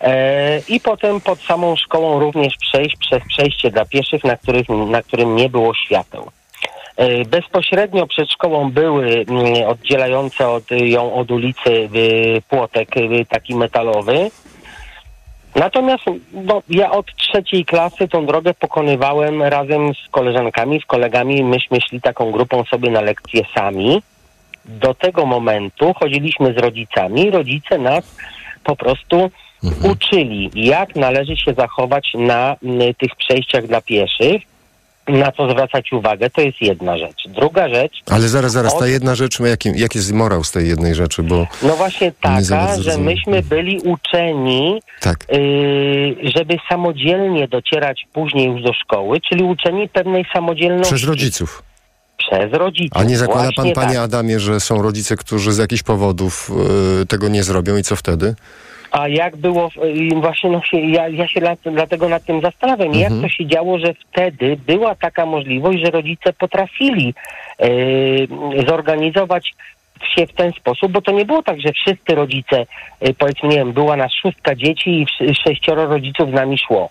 [0.00, 5.02] e, i potem pod samą szkołą również przejść przez przejście dla pieszych, na, których, na
[5.02, 6.30] którym nie było świateł.
[6.96, 13.54] E, Bezpośrednio przed szkołą były mm, oddzielające od, ją od ulicy y, płotek y, taki
[13.54, 14.30] metalowy.
[15.54, 21.44] Natomiast no, ja od trzeciej klasy tą drogę pokonywałem razem z koleżankami, z kolegami.
[21.44, 24.02] Myśmy szli taką grupą sobie na lekcje sami.
[24.64, 27.30] Do tego momentu chodziliśmy z rodzicami.
[27.30, 28.16] Rodzice nas
[28.64, 29.30] po prostu
[29.92, 32.56] uczyli, jak należy się zachować na
[32.98, 34.42] tych przejściach dla pieszych,
[35.08, 36.30] na co zwracać uwagę.
[36.30, 37.28] To jest jedna rzecz.
[37.28, 40.68] Druga rzecz, Ale zaraz, zaraz, ta Od- jedna rzecz, jaki, jaki jest morał z tej
[40.68, 41.46] jednej rzeczy, bo...
[41.62, 45.26] no właśnie Nie taka, że myśmy byli uczeni Tak.
[45.32, 50.94] y, żeby samodzielnie docierać później już do szkoły, czyli uczeni pewnej samodzielności.
[50.94, 51.62] Przez rodziców.
[52.18, 53.00] Przez rodziców.
[53.00, 54.04] A nie zakłada pan, panie tak.
[54.04, 56.50] Adamie, że są rodzice, którzy z jakichś powodów
[57.02, 58.34] y, tego nie zrobią i co wtedy?
[58.92, 59.68] A jak było,
[60.16, 63.02] właśnie no się, ja, ja się lat, dlatego nad tym zastanawiam, Mhm.
[63.02, 67.14] jak to się działo, że wtedy była taka możliwość, że rodzice potrafili
[67.64, 68.28] y,
[68.68, 69.52] zorganizować
[70.16, 72.66] się w ten sposób, bo to nie było tak, że wszyscy rodzice,
[73.08, 76.90] y, powiedzmy, nie wiem, była nas szóstka dzieci i sześcioro rodziców z nami szło.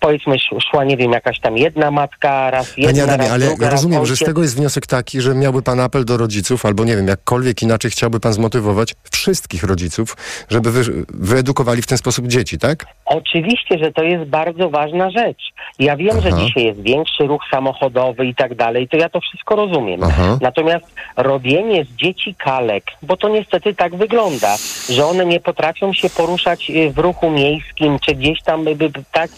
[0.00, 3.46] Powiedzmy, sz- szła, nie wiem, jakaś tam jedna matka, raz jedna, Panie Adamie, raz ale
[3.46, 6.66] druga, raz rozumiem, że z tego jest wniosek taki, że miałby pan apel do rodziców,
[6.66, 10.16] albo nie wiem, jakkolwiek inaczej chciałby pan zmotywować wszystkich rodziców,
[10.50, 12.86] żeby wy, wyedukowali w ten sposób dzieci, tak?
[13.04, 15.42] Oczywiście, że to jest bardzo ważna rzecz.
[15.78, 16.40] Ja wiem, że Aha.
[16.44, 20.00] dzisiaj jest większy ruch samochodowy i tak dalej, to ja to wszystko rozumiem.
[20.04, 20.38] Aha.
[20.40, 24.56] Natomiast robienie z dzieci kalek, bo to niestety tak wygląda,
[24.90, 28.90] że one nie potrafią się poruszać y, w ruchu miejskim, czy gdzieś tam by, by,
[29.12, 29.30] tak,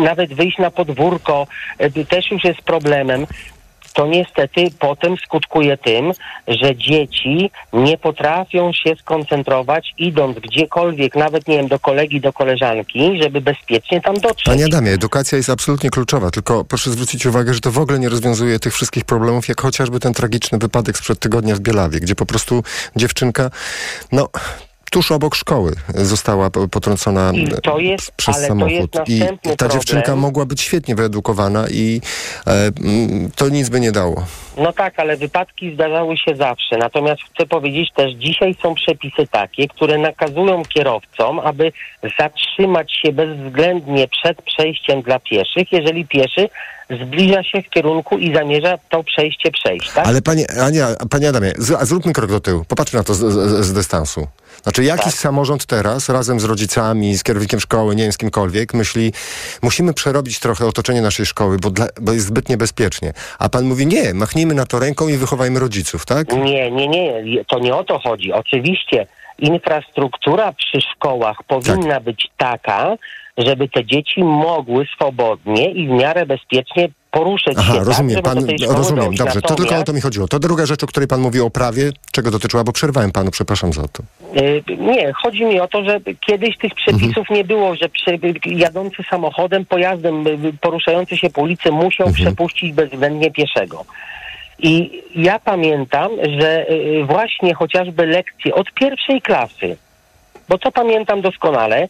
[0.00, 1.46] nawet wyjść na podwórko,
[1.94, 3.26] by, też już jest problemem.
[3.94, 6.12] To niestety potem skutkuje tym,
[6.48, 13.22] że dzieci nie potrafią się skoncentrować, idąc gdziekolwiek, nawet nie wiem, do kolegi, do koleżanki,
[13.22, 14.44] żeby bezpiecznie tam dotrzeć.
[14.44, 18.08] Panie Adamie, edukacja jest absolutnie kluczowa, tylko proszę zwrócić uwagę, że to w ogóle nie
[18.08, 22.26] rozwiązuje tych wszystkich problemów, jak chociażby ten tragiczny wypadek sprzed tygodnia w Bielawie, gdzie po
[22.26, 22.62] prostu
[22.96, 23.50] dziewczynka,
[24.12, 24.28] no...
[24.94, 28.94] Tuż obok szkoły została po- potrącona to jest- przez samochód.
[28.94, 29.26] jest I ta
[29.56, 29.70] problem.
[29.70, 32.00] dziewczynka mogła być świetnie wyedukowana i
[32.46, 34.24] e, mm, to nic by nie dało.
[34.56, 36.76] No tak, ale wypadki zdarzały się zawsze.
[36.78, 41.72] Natomiast chcę powiedzieć też, dzisiaj są przepisy takie, które nakazują kierowcom, aby
[42.18, 46.48] zatrzymać się bezwzględnie przed przejściem dla pieszych, jeżeli pieszy
[46.90, 50.06] zbliża się w kierunku i zamierza to przejście przejść, tak?
[50.06, 52.64] Ale panie, Ania, panie Adamie, z, a zróbmy krok do tyłu.
[52.68, 54.26] Popatrzmy na to z, z, z dystansu.
[54.62, 55.14] Znaczy jakiś Tak.
[55.14, 59.12] samorząd teraz, razem z rodzicami, z kierownikiem szkoły, nie wiem z kimkolwiek, myśli,
[59.62, 63.12] musimy przerobić trochę otoczenie naszej szkoły, bo, dla, bo jest zbyt niebezpiecznie.
[63.38, 66.32] A pan mówi, nie, machnijmy na to ręką i wychowajmy rodziców, tak?
[66.32, 67.44] Nie, nie, nie.
[67.44, 68.32] To nie o to chodzi.
[68.32, 69.06] Oczywiście
[69.38, 72.96] infrastruktura przy szkołach powinna być taka,
[73.38, 77.78] żeby te dzieci mogły swobodnie i w miarę bezpiecznie poruszać Aha, się.
[77.78, 79.18] tak, rozumiem, żeby pan, do rozumiem, dojść.
[79.18, 80.28] dobrze, to tylko o to mi chodziło.
[80.28, 83.72] To druga rzecz, o której pan mówił o prawie, czego dotyczyła, bo przerwałem panu, przepraszam
[83.72, 84.02] za to.
[84.40, 89.02] Y, Nie, chodzi mi o to, że kiedyś tych przepisów nie było, że przy, jadący
[89.10, 93.84] samochodem, pojazdem y, poruszający się po ulicy musiał przepuścić bezwzględnie pieszego.
[94.58, 99.76] I ja pamiętam, że y, właśnie chociażby lekcje od pierwszej klasy,
[100.48, 101.86] bo to pamiętam doskonale,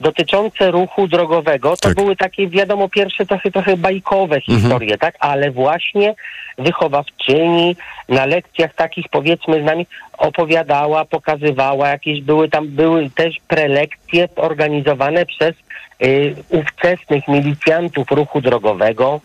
[0.00, 5.14] dotyczące ruchu drogowego, to były takie, wiadomo, pierwsze trochę, trochę bajkowe historie, tak?
[5.20, 6.14] Ale właśnie
[6.58, 7.76] wychowawczyni
[8.08, 9.86] na lekcjach takich, powiedzmy, z nami
[10.18, 15.54] opowiadała, pokazywała, jakieś były tam, były też prelekcje organizowane przez
[16.02, 19.20] y, ówczesnych milicjantów ruchu drogowego.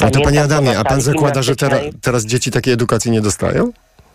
[0.00, 1.56] Ale to panie Adamie, a pan zakłada, że
[2.02, 3.72] teraz dzieci takiej edukacji nie dostają?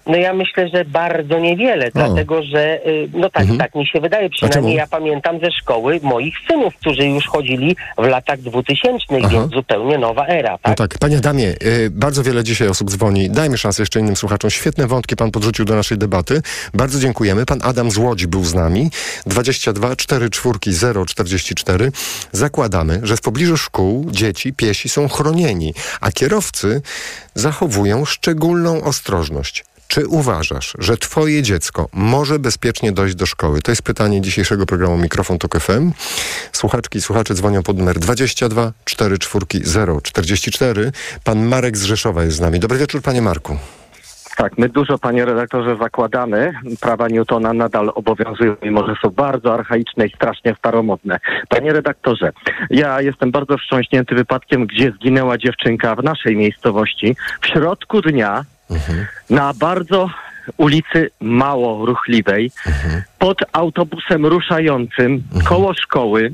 [0.07, 3.59] No ja myślę, że bardzo niewiele, dlatego że, y, no tak, Mhm.
[3.59, 8.03] tak mi się wydaje, przynajmniej ja pamiętam ze szkoły moich synów, którzy już chodzili w
[8.07, 10.77] latach dwutysięcznych, więc zupełnie nowa era, No tak?
[10.77, 13.29] tak, panie Adamie, y, bardzo wiele dzisiaj osób dzwoni.
[13.29, 14.49] Dajmy szansę jeszcze innym słuchaczom.
[14.49, 16.41] Świetne wątki pan podrzucił do naszej debaty.
[16.73, 17.45] Bardzo dziękujemy.
[17.45, 18.89] Pan Adam z Łodzi był z nami.
[19.25, 20.59] 22 44
[21.07, 21.91] 044.
[22.31, 26.81] Zakładamy, że w pobliżu szkół dzieci, piesi są chronieni, a kierowcy
[27.35, 29.65] zachowują szczególną ostrożność.
[29.91, 33.61] Czy uważasz, że twoje dziecko może bezpiecznie dojść do szkoły?
[33.61, 35.91] To jest pytanie dzisiejszego programu Mikrofon Tok FM.
[36.51, 39.45] Słuchaczki i słuchacze dzwonią pod numer 22 44
[40.03, 40.91] 044.
[41.23, 42.59] Pan Marek z Rzeszowa jest z nami.
[42.59, 43.57] Dobry wieczór, panie Marku.
[44.37, 46.53] Tak, my dużo, panie redaktorze, zakładamy.
[46.81, 51.19] Prawa Newtona nadal obowiązują, mimo że są bardzo archaiczne i strasznie staromodne.
[51.49, 52.31] Panie redaktorze,
[52.69, 58.45] ja jestem bardzo wstrząśnięty wypadkiem, gdzie zginęła dziewczynka w naszej miejscowości w środku dnia
[59.29, 60.09] na bardzo
[60.57, 62.51] ulicy mało ruchliwej,
[63.19, 66.33] pod autobusem ruszającym koło szkoły.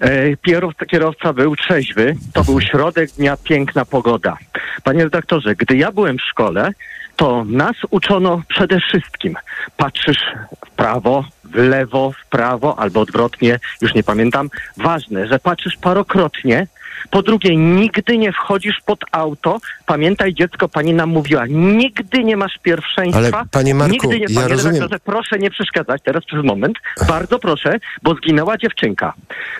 [0.00, 2.16] E, Kierowca, kierowca był trzeźwy.
[2.32, 4.36] To był środek dnia, piękna pogoda.
[4.84, 6.70] Panie redaktorze, gdy ja byłem w szkole,
[7.16, 9.36] to nas uczono przede wszystkim.
[9.76, 10.18] Patrzysz
[10.66, 14.50] w prawo, w lewo, w prawo albo odwrotnie, już nie pamiętam.
[14.76, 16.66] Ważne, że patrzysz parokrotnie.
[17.10, 19.60] Po drugie, nigdy nie wchodzisz pod auto.
[19.86, 23.18] Pamiętaj, dziecko, pani nam mówiła, nigdy nie masz pierwszeństwa.
[23.18, 26.78] Ale, panie Marku, nigdy nie, ja panie rozumiem- redaktorze, proszę nie przeszkadzać teraz przez moment.
[27.08, 29.12] Bardzo proszę, bo zginęła dziewczynka.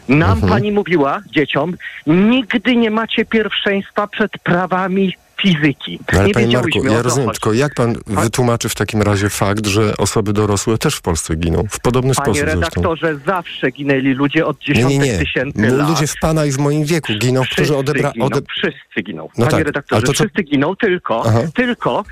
[0.09, 0.53] Nam Mhm.
[0.53, 5.13] pani mówiła, dzieciom, nigdy nie macie pierwszeństwa przed prawami
[5.45, 5.99] fizyki.
[6.13, 9.67] No Ale nie panie Marku, ja rozumiem, tylko jak pan wytłumaczy w takim razie fakt,
[9.67, 11.65] że osoby dorosłe też w Polsce giną?
[11.71, 12.61] W podobny Panie sposób zresztą.
[12.61, 15.19] redaktorze, zawsze ginęli ludzie od Nie, dziesiątek nie, nie.
[15.19, 15.89] tysięcy M- lat.
[15.89, 18.13] Ludzie w pana i w moim wieku giną, którzy Wszyscy odebra...
[18.13, 18.41] giną, Ode...
[18.57, 19.23] wszyscy giną.
[19.39, 21.41] No Panie tak, redaktorze, to co- wszyscy giną, tylko, Aha.
[21.55, 22.05] tylko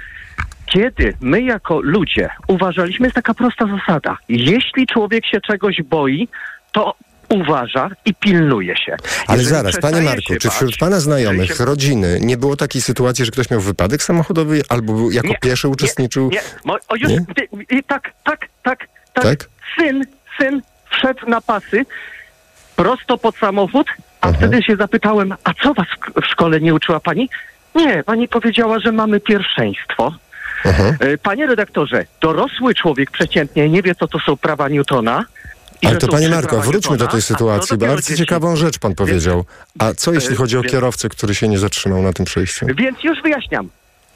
[0.67, 4.17] kiedy my jako ludzie uważaliśmy, jest taka prosta zasada.
[4.29, 6.29] Jeśli człowiek się czegoś boi,
[6.73, 6.95] to
[7.33, 8.97] uważa i pilnuje się.
[9.27, 13.25] Ale Jeżeli zaraz, panie Marku, czy wśród pana znajomych, się- rodziny, nie było takiej sytuacji,
[13.25, 16.31] że ktoś miał wypadek samochodowy albo był jako Nie, pieszy uczestniczył?
[16.31, 17.19] Nie, mo, o już, Nie?
[17.35, 17.49] ty,
[17.87, 19.49] tak, tak, tak, tak, Tak?
[19.79, 20.05] Syn,
[20.41, 21.85] syn wszedł na pasy
[22.77, 23.87] prosto pod samochód,
[24.21, 27.29] a wtedy się zapytałem, a co was w- szkole nie uczyła pani?
[27.75, 30.15] Nie, pani powiedziała, że mamy pierwszeństwo.
[31.01, 35.25] E, Panie redaktorze, dorosły człowiek przeciętnie nie wie, co to są prawa Newtona.
[35.87, 39.45] Ale to panie Marko, wróćmy do tej sytuacji, bo bardzo ciekawą rzecz pan powiedział.
[39.79, 42.67] A co jeśli e, chodzi o kierowcę, który się nie zatrzymał na tym przejściu?
[42.77, 43.69] Więc już wyjaśniam.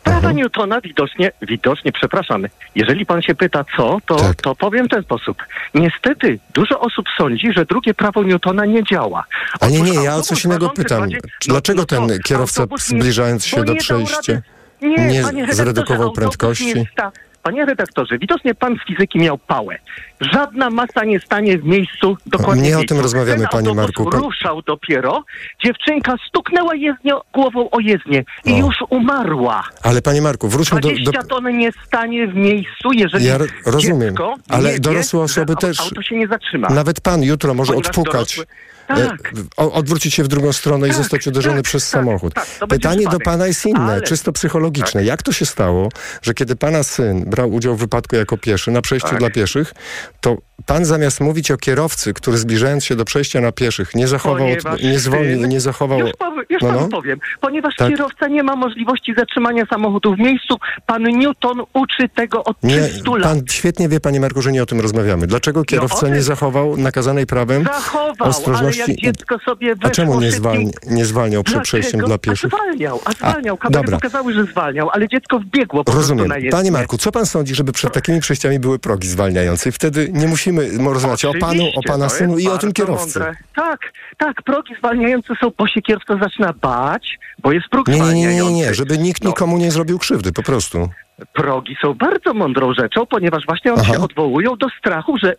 [0.05, 2.51] Prawa Newtona widocznie, widocznie, przepraszamy.
[2.75, 4.43] Jeżeli pan się pyta co, to, Tak.
[4.43, 5.43] to powiem w ten sposób.
[5.75, 9.25] Niestety, dużo osób sądzi, że drugie prawo Newtona nie działa.
[9.61, 11.11] A nie, Otóż nie, ja o coś innego pytam.
[11.41, 14.43] Czy Dlaczego no ten kierowca zbliżając się do przejścia rady-
[14.83, 16.75] Nie, nie panie zredukował prędkości?
[16.75, 17.13] Nie sta...
[17.47, 19.79] Panie redaktorze, widocznie pan z fizyki miał pałę.
[20.21, 22.63] Żadna masa nie stanie w miejscu dokładnie.
[22.63, 24.11] Nie o tym rozmawiamy, Ten panie Marku.
[24.11, 25.25] Pan- ruszał dopiero.
[25.65, 28.57] Dziewczynka stuknęła jezdnię głową o jezdnię i O.
[28.67, 29.63] już umarła.
[29.83, 30.89] Ale panie Marku, wróćmy do...
[30.89, 31.29] 20 do...
[31.29, 34.15] ton nie stanie w miejscu, jeżeli Ja ro- rozumiem,
[34.49, 36.69] ale dorosłe osoby też- auto się nie zatrzyma.
[36.69, 38.47] Nawet pan jutro może Ponieważ odpukać, dorosły-
[38.89, 39.33] Tak.
[39.35, 42.35] w- o- odwrócić się w drugą stronę i zostać uderzony przez samochód.
[42.35, 45.05] to będzie Pytanie do pana jest inne, Ale- czysto psychologiczne.
[45.05, 45.89] Jak to się stało,
[46.23, 49.19] że kiedy pana syn brał udział w wypadku jako pieszy na przejściu Tak.
[49.19, 49.75] dla pieszych,
[50.21, 54.39] to pan zamiast mówić o kierowcy, który zbliżając się do przejścia na pieszych nie zachował,
[54.39, 55.99] Ponieważ nie zwolnił, nie zachował...
[55.99, 56.89] Już, powie, już No, panu no.
[56.89, 57.19] powiem.
[57.41, 57.89] Ponieważ Tak.
[57.89, 63.11] kierowca nie ma możliwości zatrzymania samochodu w miejscu, pan Newton uczy tego od Nie, 300
[63.11, 63.23] lat.
[63.23, 65.27] pan świetnie wie, panie Marku, że nie o tym rozmawiamy.
[65.27, 68.81] Dlaczego kierowca o tym- nie zachował nakazanej prawem Zachował, ale ostrożności?
[68.89, 72.55] jak dziecko sobie weszło A czemu nie, zwalni, nie zwalniał przed przejściem dla pieszych?
[72.55, 73.55] A zwalniał, a zwalniał.
[73.55, 73.97] A, Kamery dobra.
[73.97, 76.31] pokazały, że zwalniał, ale dziecko wbiegło po Rozumiem.
[76.51, 80.27] Panie Marku, co pan sądzi, żeby przed takimi przejściami były progi zwalniające i wtedy nie
[80.27, 83.19] musieli musimy rozmawiać o panu, o pana synu i o tym kierowcy.
[83.19, 83.37] mądre.
[83.57, 83.81] Tak,
[84.17, 88.35] tak, progi zwalniające są, bo się kierowca zaczyna bać, bo jest próg Nie, nie, nie,
[88.43, 89.31] nie, nie, żeby nikt No.
[89.31, 90.89] nikomu nie zrobił krzywdy, po prostu.
[91.33, 93.93] Progi są bardzo mądrą rzeczą, ponieważ właśnie one Aha.
[93.93, 95.37] się odwołują do strachu, że,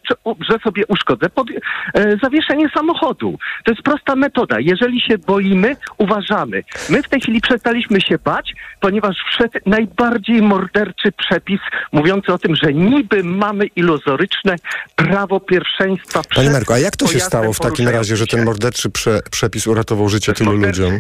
[0.50, 3.38] że, sobie uszkodzę pod e, zawieszenie samochodu.
[3.64, 4.60] To jest prosta metoda.
[4.60, 6.64] Jeżeli się boimy, uważamy.
[6.90, 11.60] My w tej chwili przestaliśmy się bać, ponieważ wszedł najbardziej morderczy przepis
[11.92, 14.56] mówiący o tym, że niby mamy iluzoryczne
[14.96, 18.90] prawo pierwszeństwa Panie Marku, a jak to się stało w takim razie, że ten morderczy
[18.90, 21.00] prze, przepis uratował życie tylu ludziom?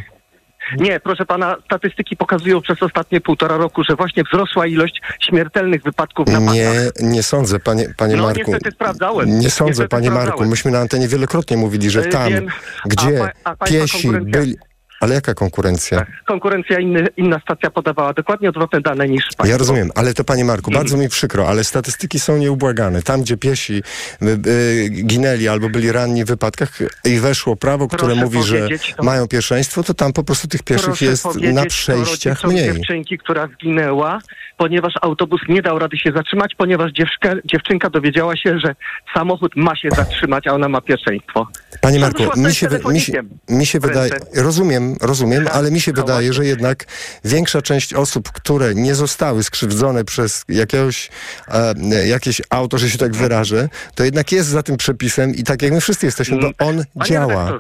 [0.78, 6.28] Nie, proszę pana, statystyki pokazują przez ostatnie półtora roku, że właśnie wzrosła ilość śmiertelnych wypadków
[6.28, 8.40] na Nie, nie sądzę, panie, panie No, Marku.
[8.40, 9.40] niestety sprawdzałem.
[9.40, 10.46] Nie sądzę, Niestety panie Marku.
[10.46, 12.48] Myśmy na antenie wielokrotnie mówili, że E, tam, wiem.
[12.86, 14.56] gdzie A pa- a piesi byli...
[15.00, 16.06] Ale jaka konkurencja?
[16.28, 19.46] Konkurencja, inny, inna stacja podawała dokładnie odwrotne dane niż państwo.
[19.46, 20.84] Ja rozumiem, ale to panie Marku, Mhm.
[20.84, 23.02] bardzo mi przykro, ale statystyki są nieubłagane.
[23.02, 23.84] Tam, gdzie piesi
[24.22, 26.70] y, y, ginęli albo byli ranni w wypadkach
[27.06, 28.68] i weszło prawo, które Proszę mówi, że
[28.98, 29.04] to.
[29.04, 32.74] mają pierwszeństwo, to tam po prostu tych pieszych Proszę jest na przejściach mniej.
[32.74, 34.20] dziewczynki, która zginęła,
[34.58, 38.76] ponieważ autobus nie dał rady się zatrzymać, ponieważ dziewczynka, dziewczynka dowiedziała się, że
[39.14, 41.48] samochód ma się zatrzymać, a ona ma pierwszeństwo.
[41.82, 43.14] Panie Marku, mi się, mi, się,
[43.50, 46.86] mi się wydaje, rozumiem, rozumiem, ale mi się wydaje, że jednak
[47.26, 51.10] większa część osób, które nie zostały skrzywdzone przez jakiegoś,
[51.48, 55.62] e, jakieś auto, że się tak wyrażę, to jednak jest za tym przepisem i tak
[55.62, 57.52] jak my wszyscy jesteśmy, bo on Panie działa.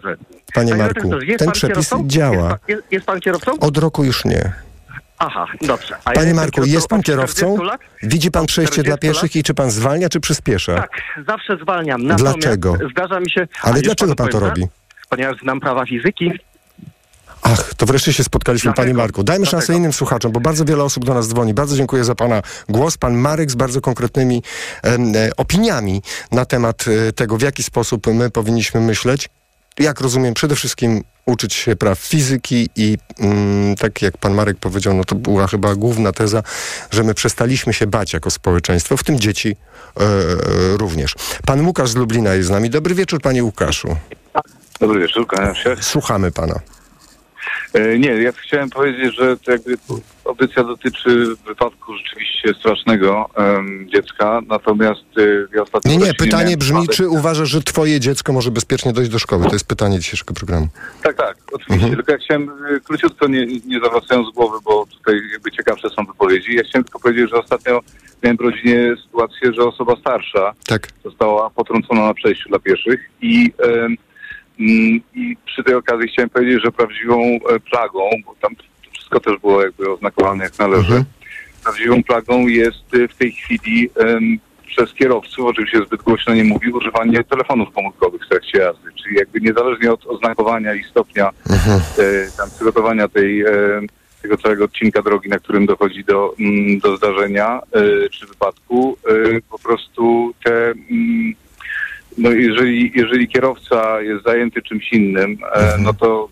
[0.53, 2.07] Panie Marku, ten przepis kierowcą?
[2.07, 2.57] działa.
[2.67, 3.59] Jest, pan- jest, pan kierowcą?
[3.59, 4.51] Od roku już nie.
[5.19, 5.95] Aha, dobrze.
[6.05, 7.55] A Panie Marku, jest pan kierowcą?
[7.55, 7.81] 40 lat?
[8.03, 9.15] Widzi pan przejście dla 40 lat?
[9.15, 10.75] pieszych i czy pan zwalnia, czy przyspiesza?
[10.75, 10.91] Tak,
[11.27, 12.03] zawsze zwalniam.
[12.03, 12.75] Natomiast Dlaczego?
[12.91, 13.47] Zdarza mi się...
[13.61, 14.67] Ale dlaczego pan to robi?
[15.09, 16.31] Ponieważ znam prawa fizyki.
[17.53, 19.23] Ach, to wreszcie się spotkaliśmy, panie Marku.
[19.23, 21.53] Dajmy szansę innym słuchaczom, bo bardzo wiele osób do nas dzwoni.
[21.53, 22.97] Bardzo dziękuję za pana głos.
[22.97, 24.43] Pan Marek z bardzo konkretnymi
[24.83, 29.29] e, opiniami na temat e, tego, w jaki sposób my powinniśmy myśleć.
[29.79, 34.93] Jak rozumiem, przede wszystkim uczyć się praw fizyki i mm, tak jak pan Marek powiedział,
[34.93, 36.43] no to była chyba główna teza,
[36.91, 39.55] że my przestaliśmy się bać jako społeczeństwo, w tym dzieci
[39.99, 40.07] e, e,
[40.77, 41.15] również.
[41.45, 42.69] Pan Łukasz z Lublina jest z nami.
[42.69, 43.95] Dobry wieczór, panie Łukaszu.
[44.79, 45.75] Dobry wieczór, kłaniam się.
[45.81, 46.59] Słuchamy pana.
[47.73, 49.77] E, Nie, ja chciałem powiedzieć, że to jakby
[50.25, 55.91] audycja dotyczy wypadku rzeczywiście strasznego em, dziecka, natomiast e, ja ostatnio...
[55.91, 59.45] Nie, nie, pytanie miałem brzmi, czy uważasz, że twoje dziecko może bezpiecznie dojść do szkoły?
[59.47, 60.67] To jest pytanie dzisiejszego programu.
[61.03, 61.73] Tak, tak, oczywiście.
[61.73, 61.95] Mhm.
[61.95, 66.55] Tylko ja chciałem e, króciutko, nie, nie zawracając głowy, bo tutaj jakby ciekawsze są wypowiedzi.
[66.55, 67.81] Ja chciałem tylko powiedzieć, że ostatnio
[68.23, 70.87] miałem w rodzinie sytuację, że osoba starsza Tak.
[71.05, 73.97] została potrącona na przejściu dla pieszych i, mm,
[74.59, 78.55] i przy tej okazji chciałem powiedzieć, że prawdziwą e, plagą, bo tam
[78.93, 81.03] wszystko też było jakby oznakowane jak należy, Mhm.
[81.63, 84.37] prawdziwą plagą jest e, w tej chwili em,
[84.67, 89.41] przez kierowców, oczywiście zbyt głośno nie mówi, używanie telefonów komórkowych w trakcie jazdy, czyli jakby
[89.41, 91.79] niezależnie od oznakowania i stopnia Mhm.
[91.97, 93.47] e, tam przygotowania tej, e,
[94.21, 98.97] tego całego odcinka drogi, na którym dochodzi do, mm, do zdarzenia e, czy wypadku,
[99.35, 101.33] e, po prostu te, mm,
[102.17, 106.29] no jeżeli, jeżeli kierowca jest zajęty czymś innym, e, no to,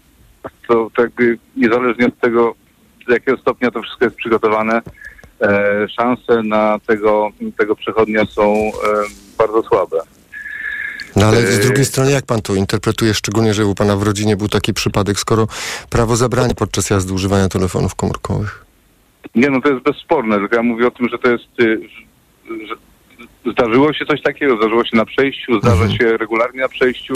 [0.67, 2.55] to, to jakby niezależnie od tego,
[3.07, 4.81] do jakiego stopnia to wszystko jest przygotowane,
[5.41, 8.71] e, szanse na tego, tego przechodnia są e,
[9.37, 9.97] bardzo słabe.
[11.15, 11.63] No ale z Yy.
[11.63, 15.19] drugiej strony, jak pan to interpretuje, szczególnie, że u pana w rodzinie był taki przypadek,
[15.19, 15.47] skoro
[15.89, 18.65] prawo zabrania podczas jazdy używania telefonów komórkowych?
[19.35, 21.79] Nie, no to jest bezsporne, tylko ja mówię o tym, że to jest, y,
[22.67, 22.75] że
[23.51, 27.13] zdarzyło się coś takiego, zdarzyło się na przejściu, zdarza się regularnie na przejściu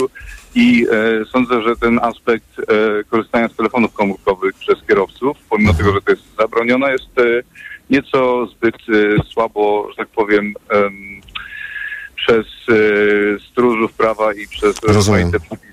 [0.54, 2.64] i e, sądzę, że ten aspekt e,
[3.04, 7.42] korzystania z telefonów komórkowych przez kierowców, pomimo tego, że to jest zabronione, jest e,
[7.90, 11.20] nieco zbyt e, słabo, że tak powiem, em,
[12.16, 15.26] przez e, stróżów prawa i przez Rozumiem.
[15.28, 15.69] em,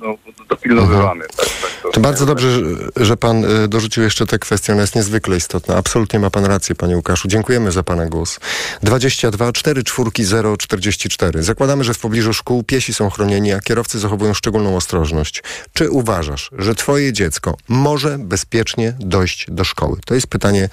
[0.00, 0.14] no,
[0.48, 1.24] dopilnowywany.
[1.36, 2.48] Tak, tak, to To bardzo dobrze,
[2.96, 5.76] że, pan y, dorzucił jeszcze tę kwestię, ona jest niezwykle istotna.
[5.76, 7.28] Absolutnie ma pan rację, panie Łukaszu.
[7.28, 8.40] Dziękujemy za pana głos.
[8.82, 11.42] 22 4 4 0 44.
[11.42, 15.42] Zakładamy, że w pobliżu szkół piesi są chronieni, a kierowcy zachowują szczególną ostrożność.
[15.72, 19.98] Czy uważasz, że twoje dziecko może bezpiecznie dojść do szkoły?
[20.06, 20.68] To jest pytanie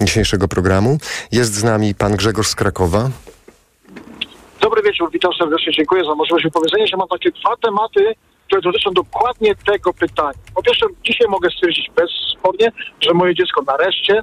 [0.00, 0.98] dzisiejszego programu.
[1.32, 3.10] Jest z nami pan Grzegorz z Krakowa.
[4.60, 6.96] Dobry wieczór, witam serdecznie, dziękuję za możliwość wypowiedzenia się.
[6.96, 8.14] Mam takie dwa tematy,
[8.50, 10.32] które dotyczą dokładnie tego pytania.
[10.54, 14.22] Po pierwsze, dzisiaj mogę stwierdzić bezspornie, że moje dziecko nareszcie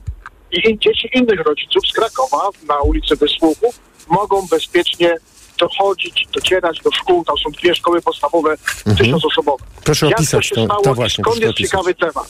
[0.51, 5.15] i dzieci innych rodziców z Krakowa na ulicy Wysłuchów mogą bezpiecznie
[5.59, 7.23] dochodzić, docierać do szkół.
[7.25, 8.97] Tam są dwie szkoły podstawowe, Mhm.
[8.97, 9.63] tysiącosobowe.
[9.83, 11.71] Proszę Jak to opisać się to- stało to i właśnie, skąd jest opisać.
[11.71, 12.27] ciekawy temat?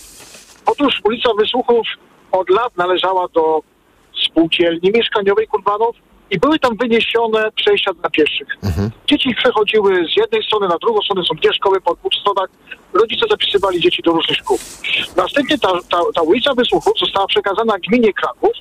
[0.65, 1.87] Otóż ulica Wysłuchów
[2.31, 3.59] od lat należała do
[4.27, 5.95] spółdzielni mieszkaniowej Kurbanów,
[6.31, 8.47] i były tam wyniesione przejścia dla pieszych.
[9.07, 12.49] Dzieci przechodziły z jednej strony na drugą stronę, są dwie szkoły po dwóch stronach.
[12.93, 14.59] Rodzice zapisywali dzieci do różnych szkół.
[15.15, 18.51] Następnie ta, ta, ta ulica Wysłuchów została przekazana gminie Kraków.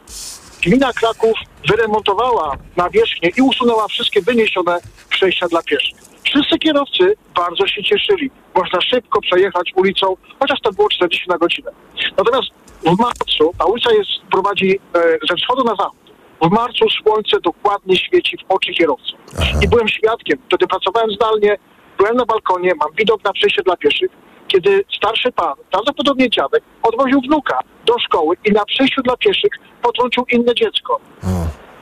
[0.63, 1.33] Gmina Kraków
[1.69, 5.97] wyremontowała nawierzchnię i usunęła wszystkie wyniesione przejścia dla pieszych.
[6.25, 8.31] Wszyscy kierowcy bardzo się cieszyli.
[8.55, 11.71] Można szybko przejechać ulicą, chociaż to było 40 na godzinę.
[12.19, 12.49] Natomiast
[12.83, 16.06] w marcu ta ulica jest, prowadzi e, ze wschodu na zachód.
[16.43, 19.19] W marcu słońce dokładnie świeci w oczy kierowców.
[19.63, 21.57] I byłem świadkiem, wtedy pracowałem zdalnie,
[21.99, 24.11] byłem na balkonie, mam widok na przejście dla pieszych,
[24.49, 29.51] kiedy starszy pan, prawdopodobnie dziadek, odwoził wnuka do szkoły i na przejściu dla pieszych
[29.83, 31.01] potrącił inne dziecko.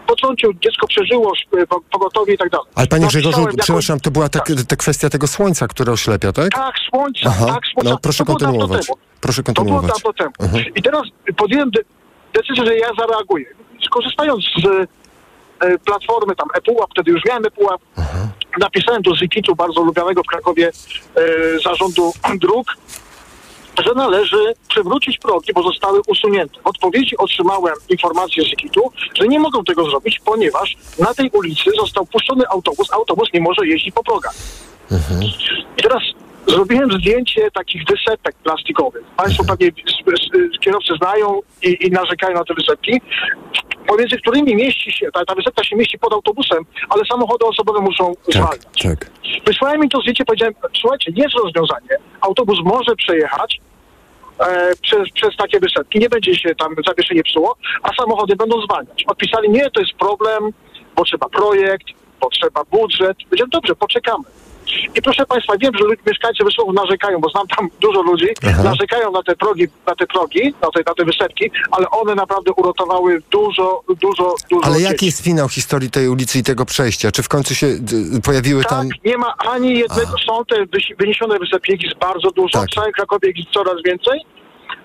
[0.07, 1.33] Potrącił, dziecko przeżyło
[1.69, 2.67] po- pogotowie i tak dalej.
[2.75, 6.49] Ale panie Grzegorzu, przepraszam, to była ta, ta kwestia tego słońca, które oślepia, tak?
[6.53, 7.91] Tak, słońce, Aha, tak, słońce.
[7.91, 8.87] no proszę To kontynuować.
[9.21, 9.91] Proszę To było kontynuować.
[10.03, 10.31] dawno temu.
[10.41, 10.75] Mhm.
[10.75, 11.03] I teraz
[11.37, 11.83] podjąłem de-
[12.35, 13.47] decyzję, że ja zareaguję.
[13.85, 14.67] Skorzystając z
[15.61, 17.81] e, platformy tam ePUAP, wtedy już miałem ePUAP,
[18.59, 20.71] napisałem do Zikitu, bardzo lubianego w Krakowie
[21.17, 21.23] e,
[21.65, 22.13] zarządu
[22.43, 22.77] dróg,
[23.87, 26.61] że należy przywrócić progi, bo zostały usunięte.
[26.63, 31.71] W odpowiedzi otrzymałem informację z Zikitu, że nie mogą tego zrobić, ponieważ na tej ulicy
[31.81, 34.35] został puszczony autobus, autobus nie może jeździć po progach.
[35.21, 36.03] I teraz
[36.47, 39.03] zrobiłem zdjęcie takich wysepek plastikowych.
[39.17, 39.71] Państwo pewnie
[40.61, 43.01] kierowcy znają i, i narzekają na te wysepki,
[43.87, 48.13] pomiędzy którymi mieści się, ta, ta wysepka się mieści pod autobusem, ale samochody osobowe muszą
[48.29, 48.83] zwalniać.
[48.83, 49.11] Tak.
[49.47, 53.61] Wysłałem im to zdjęcie, powiedziałem, słuchajcie, jest rozwiązanie, autobus może przejechać
[54.41, 59.05] e, przez, przez takie wysepki, nie będzie się tam zawieszenie psuło, a samochody będą zwalniać.
[59.07, 60.51] Odpisali, nie, to jest problem,
[60.97, 61.87] bo trzeba projekt,
[62.21, 63.17] bo trzeba budżet.
[63.25, 64.25] Powiedziałem, dobrze, poczekamy.
[64.95, 68.27] I proszę Państwa, wiem, że mieszkańcy Wysłowów narzekają, bo znam tam dużo ludzi,
[68.65, 72.53] narzekają na te progi, na te progi, na te, na te wysepki, ale one naprawdę
[72.53, 74.85] uratowały dużo, dużo, dużo Ale dzieci.
[74.93, 77.13] jaki jest finał historii tej ulicy i tego przejścia?
[77.13, 77.67] Czy w końcu się
[78.25, 78.89] pojawiły tam...
[79.05, 80.57] Nie ma ani jednego, są te
[80.99, 82.71] wyniesione wysepki, jest bardzo dużo, Tak.
[82.71, 84.21] w całym Krakowie jest coraz więcej,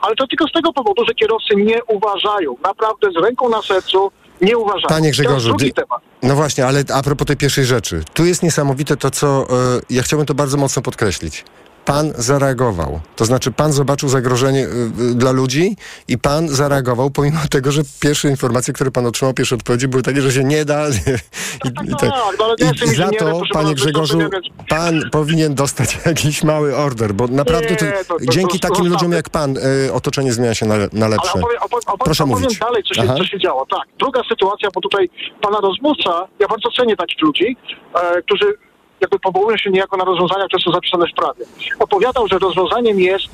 [0.02, 4.12] ale to tylko z tego powodu, że kierowcy nie uważają, naprawdę z ręką na sercu
[4.42, 4.88] nie uważają.
[4.88, 6.02] Panie Grzegorzu, drugi temat.
[6.24, 8.04] no właśnie, ale a propos tej pierwszej rzeczy.
[8.14, 9.48] Tu jest niesamowite to, co...
[9.50, 11.46] E, ja chciałbym to bardzo mocno podkreślić.
[11.90, 13.00] Pan zareagował.
[13.16, 15.76] To znaczy, pan zobaczył zagrożenie y, y, dla ludzi
[16.08, 20.22] i pan zareagował, pomimo tego, że pierwsze informacje, które pan otrzymał, pierwsze odpowiedzi były takie,
[20.22, 20.88] że się nie da.
[20.90, 22.12] I, i, tak.
[22.60, 24.20] ja I, I za to, panie Grzegorzu,
[24.68, 27.86] pan powinien dostać jakiś mały order, bo naprawdę to,
[28.22, 31.30] dzięki takim ludziom jak pan y, otoczenie zmienia się na, na lepsze.
[31.30, 32.60] opowiem, opowiem, opowiem, Proszę opowiem mówić.
[32.60, 33.66] dalej, co się, co się działo.
[33.66, 33.82] Tak.
[34.00, 35.10] Druga sytuacja, bo tutaj
[35.42, 37.58] pana rozmówca, ja bardzo cenię takich ludzi,
[37.96, 38.68] e, którzy
[39.02, 41.45] jakby powołują się niejako na rozwiązania, które są zapisane w prawie.
[41.80, 43.26] Opowiadał, że rozwiązaniem jest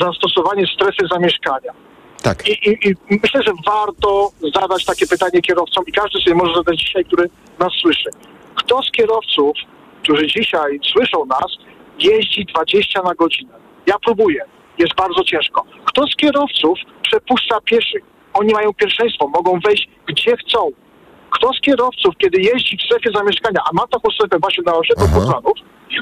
[0.00, 1.72] zastosowanie strefy zamieszkania.
[2.22, 2.48] Tak.
[2.48, 6.78] I, i, I myślę, że warto zadać takie pytanie kierowcom i każdy sobie może zadać
[6.78, 8.10] dzisiaj, który nas słyszy.
[8.54, 9.56] Kto z kierowców,
[10.02, 11.56] którzy dzisiaj słyszą nas,
[11.98, 13.52] jeździ 20 na godzinę?
[13.86, 14.44] Ja próbuję.
[14.78, 15.64] Jest bardzo ciężko.
[15.84, 18.02] Kto z kierowców przepuszcza pieszych?
[18.32, 20.70] Oni mają pierwszeństwo, mogą wejść gdzie chcą.
[21.30, 25.06] Kto z kierowców, kiedy jeździ w strefie zamieszkania, a ma taką strefę właśnie na osiedlu
[25.14, 25.52] Podlanów,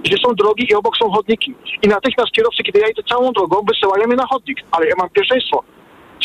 [0.05, 1.55] gdzie są drogi i obok są chodniki.
[1.83, 5.11] I natychmiast kierowcy, kiedy ja idę całą drogą, wysyłają mnie na chodnik, ale ja mam
[5.11, 5.63] pierwszeństwo.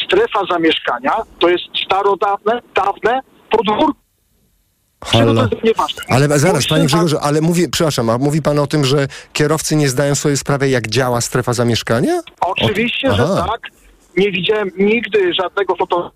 [0.05, 3.93] Strefa zamieszkania to jest starodawne, dawne podwórko.
[5.05, 5.47] Halo.
[6.09, 9.75] Ale zaraz, panie pan- Grzegorzu, ale mówi, przepraszam, a mówi pan o tym, że kierowcy
[9.75, 12.21] nie zdają sobie sprawy, jak działa strefa zamieszkania?
[12.41, 13.61] Oczywiście, O- że tak.
[14.17, 16.11] Nie widziałem nigdy żadnego fotowania.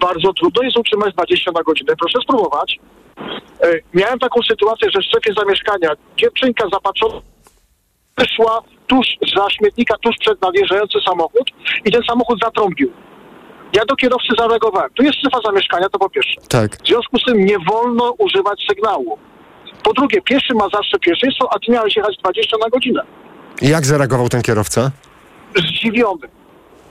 [0.00, 1.92] Bardzo trudno jest utrzymać 20 na godzinę.
[2.00, 2.78] Proszę spróbować.
[3.62, 7.20] E, miałem taką sytuację, że w strefie zamieszkania dziewczynka zapatrzona
[8.18, 11.50] wyszła tuż za śmietnika, tuż przed nadjeżdżający samochód
[11.84, 12.92] i ten samochód zatrąbił.
[13.72, 14.90] Ja do kierowcy zareagowałem.
[14.94, 16.40] Tu jest strefa zamieszkania, to po pierwsze.
[16.48, 16.76] Tak.
[16.76, 19.18] W związku z tym nie wolno używać sygnału.
[19.84, 23.02] Po drugie, pieszy ma zawsze pierwszeństwo, a ty miałeś jechać 20 na godzinę
[23.62, 24.90] I jak zareagował ten kierowca?
[25.56, 26.28] zdziwiony.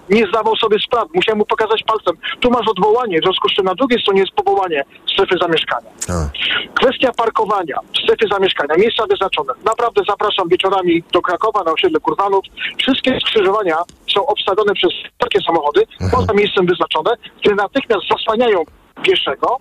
[0.10, 1.10] Nie zdawał sobie sprawy.
[1.14, 2.16] Musiałem mu pokazać palcem.
[2.40, 4.84] Tu masz odwołanie, w związku z czym na drugiej stronie jest powołanie
[5.14, 5.90] strefy zamieszkania.
[6.74, 9.54] Kwestia parkowania w strefie zamieszkania, miejsca wyznaczone.
[9.66, 12.46] Naprawdę zapraszam wieczorami do Krakowa na osiedle Kurwanów.
[12.78, 13.78] Wszystkie skrzyżowania
[14.14, 18.64] są obstawione przez takie samochody, poza miejscem wyznaczone, które natychmiast zasłaniają
[19.04, 19.58] pieszego.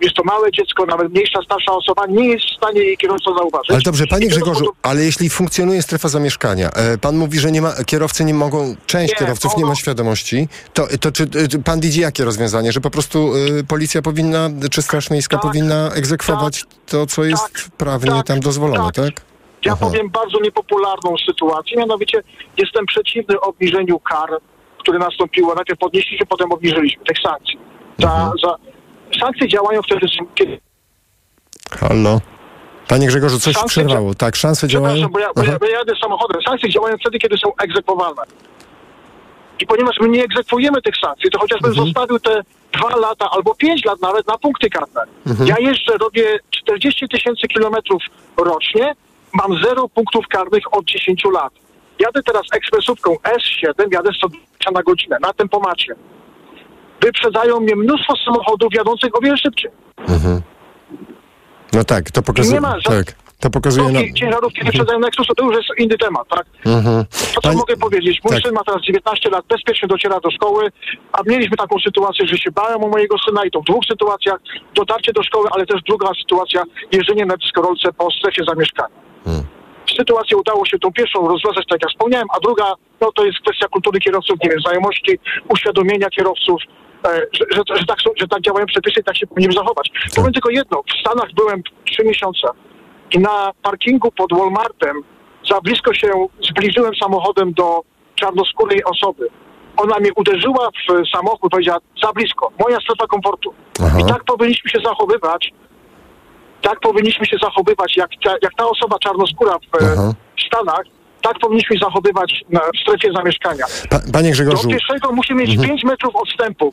[0.00, 3.70] Jest to małe dziecko, nawet mniejsza, starsza osoba, nie jest w stanie jej kierowca zauważyć.
[3.70, 7.72] Ale dobrze, panie Grzegorzu, ale jeśli funkcjonuje strefa zamieszkania, e, pan mówi, że nie ma,
[7.86, 12.00] kierowcy nie mogą, część Nie, kierowców nie ma świadomości, to, to czy e, pan widzi
[12.00, 12.72] jakie rozwiązanie?
[12.72, 18.22] Że po prostu e, policja powinna, czy Straż Miejska powinna egzekwować to, co jest prawnie
[18.22, 19.20] tam dozwolone, tak?
[19.64, 19.86] Ja Aha.
[19.86, 22.22] powiem bardzo niepopularną sytuację, mianowicie
[22.56, 24.30] jestem przeciwny obniżeniu kar,
[24.78, 25.54] które nastąpiło.
[25.54, 27.58] Najpierw podnieśliśmy, potem obniżyliśmy tych sankcji.
[27.98, 28.56] Za, za
[29.20, 30.60] Sankcje działają wtedy, kiedy
[31.80, 32.20] Halo.
[32.88, 34.14] Panie Grzegorzu, coś Szanse przerwało.
[34.14, 35.08] Tak, szanse działają?
[35.08, 36.42] Bo ja, bo, ja, bo ja jadę samochodem.
[36.42, 38.22] Sankcje działają wtedy, kiedy są egzekwowalne.
[39.60, 41.86] I ponieważ my nie egzekwujemy tych sankcji, to chociażbym Mhm.
[41.86, 42.42] zostawił te
[42.72, 45.00] dwa lata albo pięć lat nawet na punkty karne.
[45.26, 45.48] Mhm.
[45.48, 48.02] Ja jeżdżę, robię 40 tysięcy kilometrów
[48.36, 48.94] rocznie,
[49.32, 51.52] mam zero punktów karnych od 10 lat.
[51.98, 55.94] Jadę teraz ekspresówką S7, jadę 120 na godzinę na tempomacie.
[57.06, 59.70] Wyprzedzają mnie mnóstwo samochodów jadących o wiele szybciej.
[60.08, 60.42] Mhm.
[61.72, 62.54] No tak, to pokazuje.
[62.54, 63.06] Nie ma ża- tak,
[63.40, 63.88] to pokazuje.
[63.88, 64.00] Na...
[64.20, 66.46] Ciężarówki wyprzedzają na ekspresu, to już jest inny temat, tak?
[66.66, 67.04] Mhm.
[67.34, 68.20] To co mogę powiedzieć?
[68.24, 68.42] Mój tak.
[68.42, 70.70] syn ma teraz 19 lat, bezpiecznie dociera do szkoły,
[71.12, 74.38] a mieliśmy taką sytuację, że się bałem o mojego syna i to w dwóch sytuacjach.
[74.74, 78.96] Dotarcie do szkoły, ale też druga sytuacja, jeżdżenie na deskorolce po strefie zamieszkania.
[79.24, 79.44] Hmm.
[79.98, 83.68] Sytuację udało się tą pierwszą rozwiązać, tak jak wspomniałem, a druga, no to jest kwestia
[83.68, 86.60] kultury kierowców, nie wiem, znajomości, uświadomienia kierowców,
[87.32, 89.90] że, że, że, tak, są, że tak działają przepisy i tak się powinniśmy zachować.
[90.16, 92.48] Powiem tylko jedno, w Stanach byłem trzy miesiące
[93.12, 94.96] i na parkingu pod Walmartem
[95.50, 96.08] za blisko się
[96.50, 97.80] zbliżyłem samochodem do
[98.14, 99.28] czarnoskórej osoby.
[99.76, 103.54] Ona mnie uderzyła w samochód, powiedziała za blisko, moja strefa komfortu.
[104.00, 105.52] I tak powinniśmy się zachowywać,
[106.62, 110.12] tak powinniśmy się zachowywać, jak ta, jak ta osoba czarnoskóra w, e,
[110.46, 110.82] Stanach,
[111.22, 112.44] tak powinniśmy zachowywać
[112.76, 113.64] w strefie zamieszkania.
[113.90, 115.68] Pa, panie Grzegorzu, Do pieszego musi mieć Mhm.
[115.68, 116.72] 5 metrów odstępu.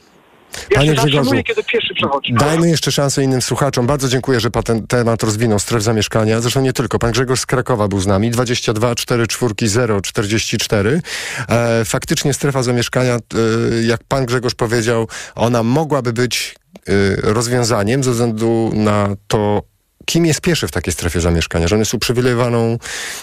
[0.71, 2.33] Ja Panie Grzegorzu, kiedy pieszy przechodzi.
[2.33, 3.87] dajmy jeszcze szansę innym słuchaczom.
[3.87, 6.41] Bardzo dziękuję, że pan ten temat rozwinął stref zamieszkania.
[6.41, 6.99] Zresztą nie tylko.
[6.99, 8.31] Pan Grzegorz z Krakowa był z nami.
[8.31, 11.01] 22 4 4 0 44.
[11.49, 13.19] E, faktycznie strefa zamieszkania, e,
[13.83, 16.91] jak pan Grzegorz powiedział, ona mogłaby być e,
[17.21, 19.61] rozwiązaniem ze względu na to,
[20.05, 22.77] kim jest pieszy w takiej strefie zamieszkania, że on jest uprzywilejowaną,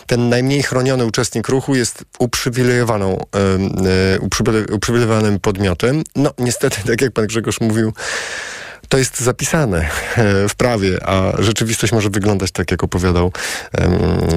[0.06, 6.02] ten najmniej chroniony uczestnik ruchu jest uprzywilejowaną, e, uprzywile- uprzywilejowanym podmiotem.
[6.16, 7.92] No niestety, tak jak pan Grzegorz mówił,
[8.88, 9.78] to jest zapisane
[10.16, 13.32] e, w prawie, a rzeczywistość może wyglądać tak, jak opowiadał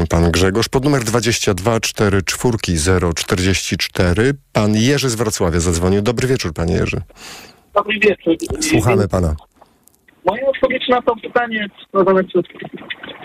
[0.09, 0.69] pan Grzegorz.
[0.69, 6.01] Pod numer 22 4 4 0 44 pan Jerzy z Wrocławia zadzwonił.
[6.01, 7.01] Dobry wieczór, panie Jerzy.
[7.73, 8.35] Dobry wieczór.
[8.69, 9.35] Słuchamy pana.
[10.25, 12.43] Moja odpowiedź na to pytanie zadane przez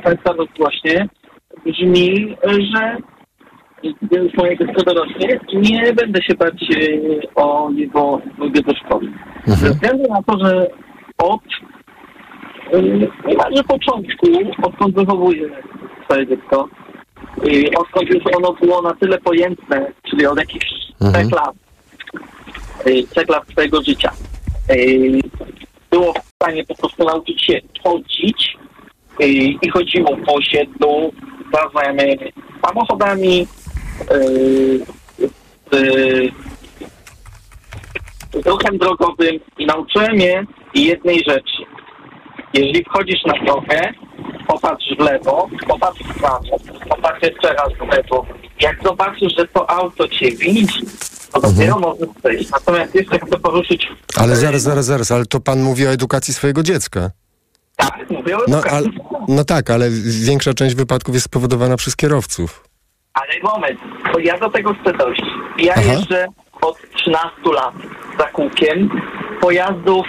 [0.05, 1.09] Państwa właśnie
[1.66, 2.97] brzmi, że
[4.36, 9.12] moje dziecko dorośnie i nie będę się bać e, o jego drogę do szkoły.
[9.47, 10.66] Ze względu na to, że
[11.18, 11.41] od
[12.72, 12.82] e,
[13.28, 14.26] niemalże początku,
[14.62, 15.49] odkąd wychowuję
[16.05, 16.68] swoje dziecko,
[17.45, 20.66] i odkąd już ono było na tyle pojętne, czyli od jakichś
[21.12, 21.55] trzech lat,
[22.84, 24.12] e, trzech lat swojego życia,
[24.68, 24.74] e,
[25.91, 28.57] było w stanie po prostu nauczyć się chodzić
[29.20, 31.12] e, i chodziło po osiedlu
[31.72, 32.32] znajomymi
[32.66, 33.47] samochodami,
[35.70, 35.80] z,
[38.32, 41.62] z ruchem drogowym i nauczyłem je jednej rzeczy.
[42.55, 43.93] Jeżeli wchodzisz na drogę,
[44.47, 46.57] popatrz w lewo, popatrz w prawo,
[46.89, 48.26] popatrz jeszcze raz w lewo.
[48.61, 50.80] Jak zobaczysz, że to auto cię widzi,
[51.33, 52.51] to dopiero możesz przejść.
[52.51, 56.62] Natomiast jeszcze chcę poruszyć Ale zaraz, zaraz, zaraz, ale to pan mówi o edukacji swojego
[56.62, 57.11] dziecka.
[57.76, 58.76] tak, mówię o No, edukacji.
[58.76, 58.89] ale,
[59.29, 59.91] no tak, ale
[60.24, 62.64] większa część wypadków jest spowodowana przez kierowców.
[63.14, 63.81] Ale moment,
[64.12, 65.22] to ja do tego chcę dojść.
[65.59, 65.93] Ja Aha.
[65.93, 66.26] jeżdżę
[66.61, 67.74] od 13 lat
[68.18, 68.91] za kółkiem
[69.41, 70.07] pojazdów,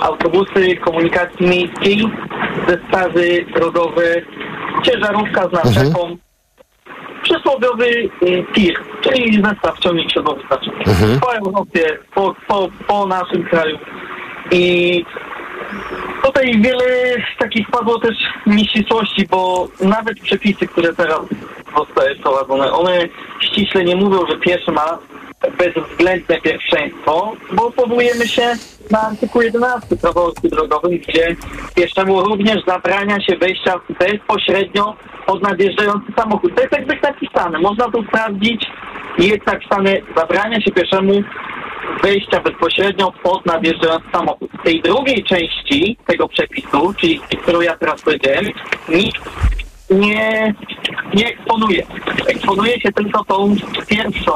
[0.00, 2.04] autobusy komunikacji miejskiej,
[2.68, 4.14] zestawy drogowe,
[4.84, 6.16] ciężarówka z naczepą,
[7.28, 7.86] przysłowiowy
[8.22, 10.10] y, tir, czyli zestaw ciągnik
[10.46, 10.70] znaczy.
[10.86, 11.20] Mhm.
[11.20, 13.78] Po Europie, po, po, po naszym kraju.
[14.50, 15.04] I
[16.24, 16.84] tutaj wiele
[17.38, 18.16] takich padło też
[18.46, 21.20] nieścisłości, bo nawet przepisy, które teraz
[21.76, 22.98] zostały wprowadzone, one
[23.40, 24.98] ściśle nie mówią, że pieszy ma
[25.58, 28.54] bezwzględne pierwszeństwo, bo powołujemy się
[28.90, 30.32] na artykuł 11 prawa o
[30.88, 31.36] gdzie
[31.74, 36.54] pieszemu również zabrania się wejścia bezpośrednio pod nadjeżdżający samochód.
[36.54, 38.66] To jest jakby napisane, można to sprawdzić
[39.18, 41.22] i jest napisane zabrania się pieszemu
[42.02, 44.50] wejścia bezpośrednio pod nadjeżdżający samochód.
[44.60, 48.44] W tej drugiej części tego przepisu, czyli którą ja teraz powiedziałem,
[48.88, 49.30] nikt
[49.90, 50.54] nie,
[51.14, 51.86] nie eksponuje.
[52.26, 53.56] Eksponuje się tylko tą
[53.88, 54.32] pierwszą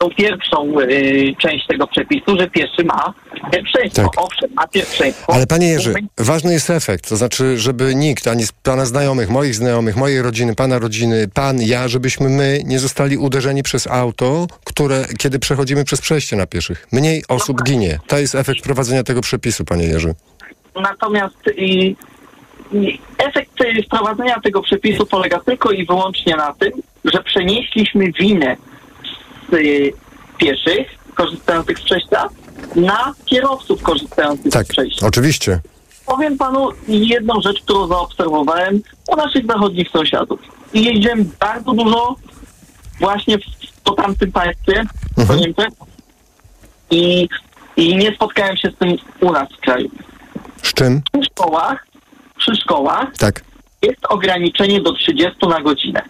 [0.00, 3.14] tą pierwszą y, część tego przepisu, że pieszy ma
[3.52, 4.02] pierwszeństwo.
[4.02, 4.10] Tak.
[4.16, 5.32] Owszem, ma pierwszeństwo.
[5.32, 9.54] Ale panie Jerzy, ważny jest efekt, to znaczy, żeby nikt, ani z pana znajomych, moich
[9.54, 15.04] znajomych, mojej rodziny, pana rodziny, pan, ja, żebyśmy my nie zostali uderzeni przez auto, które,
[15.18, 16.86] kiedy przechodzimy przez przejście na pieszych.
[16.92, 17.98] Mniej osób ginie.
[18.06, 20.14] To jest efekt wprowadzenia tego przepisu, panie Jerzy.
[20.82, 21.94] Natomiast y,
[23.18, 26.70] efekt y, wprowadzenia tego przepisu polega tylko i wyłącznie na tym,
[27.04, 28.56] że przenieśliśmy winę
[30.38, 32.28] pieszych korzystających z przejścia
[32.76, 35.06] na kierowców korzystających Tak, z przejścia.
[35.06, 35.60] oczywiście.
[36.06, 40.40] Powiem panu jedną rzecz, którą zaobserwowałem u naszych zachodnich sąsiadów.
[40.74, 42.16] I jeździłem bardzo dużo
[43.00, 43.42] właśnie w,
[43.84, 44.84] po tamtym państwie,
[45.28, 45.68] po Niemczech
[46.90, 47.28] i,
[47.76, 49.90] i nie spotkałem się z tym u nas w kraju.
[50.62, 51.02] Z czym?
[51.12, 51.86] Przy szkołach,
[52.38, 53.44] przy szkołach Tak.
[53.82, 56.02] jest ograniczenie do 30 na godzinę.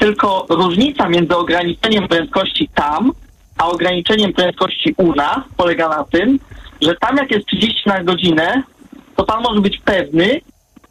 [0.00, 3.12] Tylko różnica między ograniczeniem prędkości tam,
[3.58, 6.38] a ograniczeniem prędkości u nas polega na tym,
[6.80, 8.62] że tam jak jest 30 na godzinę,
[9.16, 10.40] to pan może być pewny,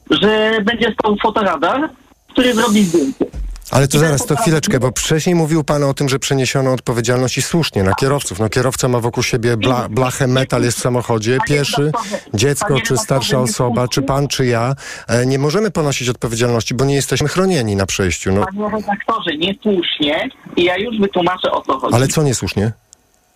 [0.10, 1.89] że będzie stał fotoradar,
[2.28, 3.26] który zrobi zdjęcie.
[3.72, 7.42] Ale to zaraz, to chwileczkę, bo wcześniej mówił pan o tym, że przeniesiono odpowiedzialność i
[7.42, 8.40] słusznie na kierowców.
[8.40, 11.92] No kierowca ma wokół siebie bla, blachę, metal jest w samochodzie, pieszy,
[12.34, 14.76] dziecko, czy starsza osoba, czy pan, czy ja.
[15.08, 18.32] E, Nie możemy ponosić odpowiedzialności, bo nie jesteśmy chronieni na przejściu.
[18.32, 21.96] No, Panie redaktorze, niesłusznie, i ja już wytłumaczę o co chodzi.
[21.96, 22.72] ale co niesłusznie?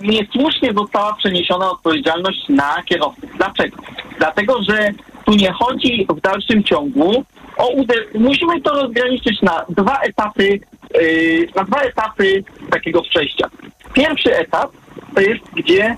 [0.02, 3.30] niesłusznie została przeniesiona odpowiedzialność na kierowców.
[3.38, 3.78] Dlaczego?
[4.18, 4.90] Dlatego, że
[5.26, 7.24] tu nie chodzi w dalszym ciągu
[7.64, 7.72] o.
[8.14, 10.59] Musimy to rozgraniczyć na dwa etapy,
[10.93, 13.49] yy, na dwa etapy takiego przejścia.
[13.93, 14.72] Pierwszy etap
[15.16, 15.95] to jest, gdzie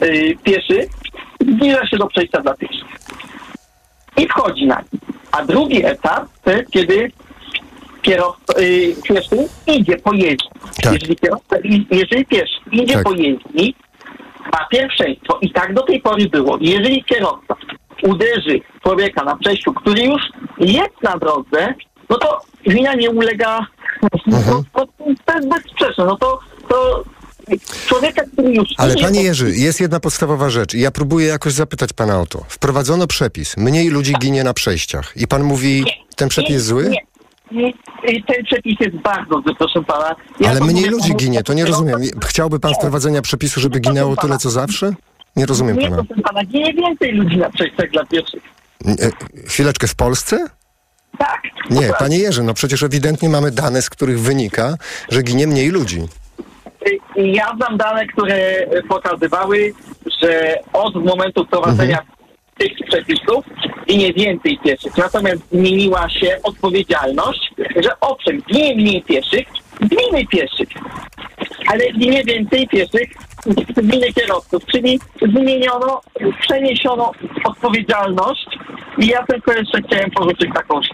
[0.00, 0.88] yy, pieszy
[1.40, 2.88] zbliża się do przejścia dla pieszych
[4.16, 5.00] i wchodzi na nim.
[5.32, 7.12] A drugi etap to jest, kiedy
[8.02, 10.48] kierowca, yy, pieszy idzie po jeździ.
[10.84, 11.56] Jeżeli, kierowca,
[11.90, 13.04] jeżeli pieszy idzie Tak.
[13.04, 13.74] po jezdni,
[14.52, 16.58] ma pierwszeństwo i tak do tej pory było.
[16.60, 17.54] Jeżeli kierowca
[18.02, 20.22] uderzy człowieka na przejściu, który już
[20.58, 21.74] jest na drodze,
[22.10, 23.66] no to wina nie ulega,
[24.26, 24.86] no, to,
[25.34, 26.38] jest bezsprzeczne, no to,
[26.68, 27.04] to
[27.86, 31.92] człowieka, który już Ale panie Jerzy, jest jedna podstawowa rzecz i ja próbuję jakoś zapytać
[31.92, 32.44] pana o to.
[32.48, 35.84] Wprowadzono przepis, mniej ludzi ginie na przejściach i pan mówi,
[36.16, 36.90] ten przepis jest zły?
[36.90, 37.02] Nie,
[37.52, 37.72] nie,
[38.12, 40.16] nie, ten przepis jest bardzo zły, proszę pana.
[40.40, 42.00] Ja Ale mniej ludzi ginie, to nie rozumiem.
[42.26, 44.94] Chciałby pan wprowadzenia przepisu, żeby ginęło tyle co zawsze?
[45.38, 46.04] Nie rozumiem Nie, pana.
[46.04, 48.42] proszę pana, ginie więcej ludzi na przejściach dla pieszych.
[48.86, 50.46] E, Chwileczkę, w Polsce?
[51.18, 51.42] Tak.
[51.70, 54.76] Nie, panie Jerzy, no przecież ewidentnie mamy dane, z których wynika,
[55.10, 56.00] że ginie mniej ludzi.
[57.16, 59.72] Ja znam dane, które pokazywały,
[60.22, 61.98] że od momentu wprowadzenia
[62.58, 63.44] tych przepisów
[63.88, 64.96] ginie więcej pieszych.
[64.96, 67.50] Natomiast zmieniła się odpowiedzialność,
[67.84, 69.46] że owszem, ginie mniej pieszych,
[69.82, 70.68] ginie pieszych,
[71.72, 73.10] ale ginie więcej pieszych
[73.48, 75.00] z winy kierowców, czyli
[75.32, 76.00] zmieniono,
[76.40, 77.12] przeniesiono
[77.44, 78.58] odpowiedzialność
[78.98, 80.92] i ja tylko jeszcze chciałem porzucić taką rzecz.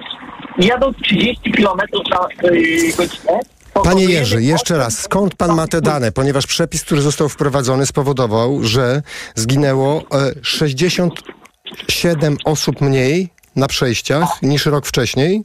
[0.59, 1.79] Jadąc 30 km
[2.11, 3.41] na yy, godzinę,
[3.83, 6.13] Panie Jerzy, jeszcze raz, skąd pan ma te dane?
[6.13, 9.03] Ponieważ przepis, który został wprowadzony, spowodował, że
[9.35, 10.05] zginęło e,
[10.43, 15.43] 67 osób mniej na przejściach niż rok wcześniej.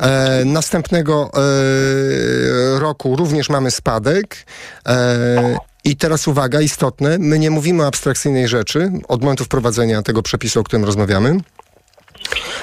[0.00, 4.46] E, następnego e, roku również mamy spadek.
[4.88, 10.22] E, i teraz uwaga, istotne, my nie mówimy o abstrakcyjnej rzeczy od momentu wprowadzenia tego
[10.22, 11.36] przepisu, o którym rozmawiamy.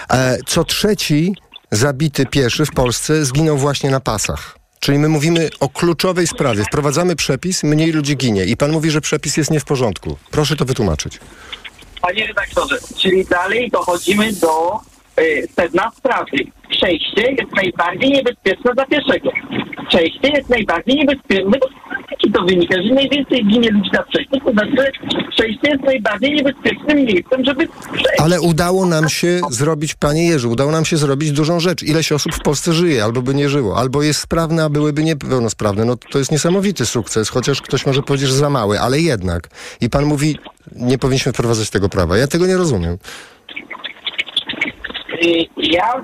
[0.10, 1.36] E, co trzeci
[1.72, 4.58] zabity pieszy w Polsce zginął właśnie na pasach.
[4.80, 6.64] Czyli my mówimy o kluczowej sprawie.
[6.64, 8.46] Wprowadzamy przepis, mniej ludzi ginie.
[8.46, 10.18] I pan mówi, że przepis jest nie w porządku.
[10.32, 11.20] Proszę to wytłumaczyć.
[12.02, 14.80] Panie redaktorze, czyli dalej dochodzimy do
[15.56, 16.38] sedna sprawy.
[16.70, 19.30] Przejście jest najbardziej niebezpieczne dla pieszego.
[19.90, 21.50] Przejście jest najbardziej niebezpieczne.
[21.50, 21.58] My
[22.34, 24.92] to wynika, że najwięcej ginie ludzi na przejściu, to znaczy,
[25.30, 28.20] przejście jest najbardziej niebezpiecznym miejscem, żeby przejść.
[28.20, 31.84] Ale udało nam się zrobić, panie Jerzy, udało nam się zrobić dużą rzecz.
[31.84, 35.86] Ileś osób w Polsce żyje, albo by nie żyło, albo jest sprawne, a byłyby niepełnosprawne.
[35.86, 39.50] No to jest niesamowity sukces, chociaż ktoś może powiedzieć, że za mały, ale jednak.
[39.82, 40.38] I pan mówi,
[40.76, 42.18] nie powinniśmy wprowadzać tego prawa.
[42.18, 42.98] Ja tego nie rozumiem.
[45.58, 46.04] Ja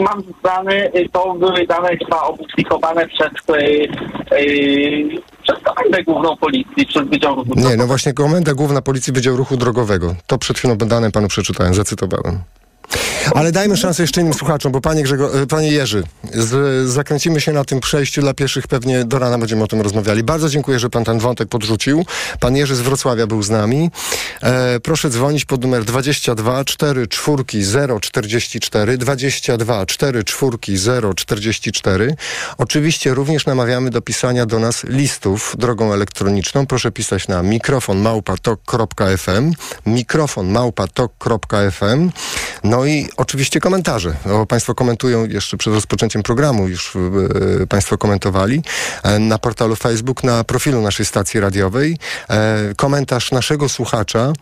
[0.00, 3.88] mam dane, y, to były dane chyba opublikowane przez, y,
[4.34, 5.08] y,
[5.42, 9.56] przez Komendę Główną Policji, przez Wydział Ruchu Nie, no właśnie Komenda Główna Policji Wydział Ruchu
[9.56, 10.14] Drogowego.
[10.26, 12.38] To przed chwilą dane panu przeczytałem, zacytowałem.
[13.34, 16.02] Ale dajmy szansę jeszcze innym słuchaczom, bo panie, Grzego, e, panie Jerzy,
[16.34, 20.22] z, zakręcimy się na tym przejściu dla pieszych, pewnie do rana będziemy o tym rozmawiali.
[20.22, 22.04] Bardzo dziękuję, że pan ten wątek podrzucił.
[22.40, 23.90] Pan Jerzy z Wrocławia był z nami.
[24.42, 32.14] E, proszę dzwonić pod numer 22 4 4 0 44 22 4 4 0 44.
[32.58, 36.66] Oczywiście również namawiamy do pisania do nas listów drogą elektroniczną.
[36.66, 39.52] Proszę pisać na mikrofon małpatok.fm
[39.86, 42.10] mikrofon małpatok.fm
[42.64, 44.14] no i oczywiście komentarze.
[44.32, 46.96] O, państwo komentują jeszcze przed rozpoczęciem programu, już
[47.62, 48.62] e, Państwo komentowali
[49.02, 51.98] e, na portalu Facebook, na profilu naszej stacji radiowej.
[52.30, 54.32] E, komentarz naszego słuchacza,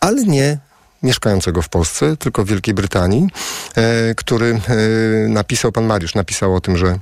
[0.00, 0.58] ale nie
[1.02, 3.28] mieszkającego w Polsce, tylko w Wielkiej Brytanii,
[3.76, 6.98] e, który e, napisał, pan Mariusz napisał o tym, że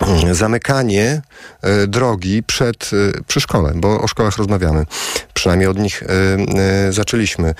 [0.32, 1.22] zamykanie
[1.62, 4.86] e, drogi przed, e, przy szkole, bo o szkołach rozmawiamy.
[5.34, 7.54] Przynajmniej od nich e, zaczęliśmy.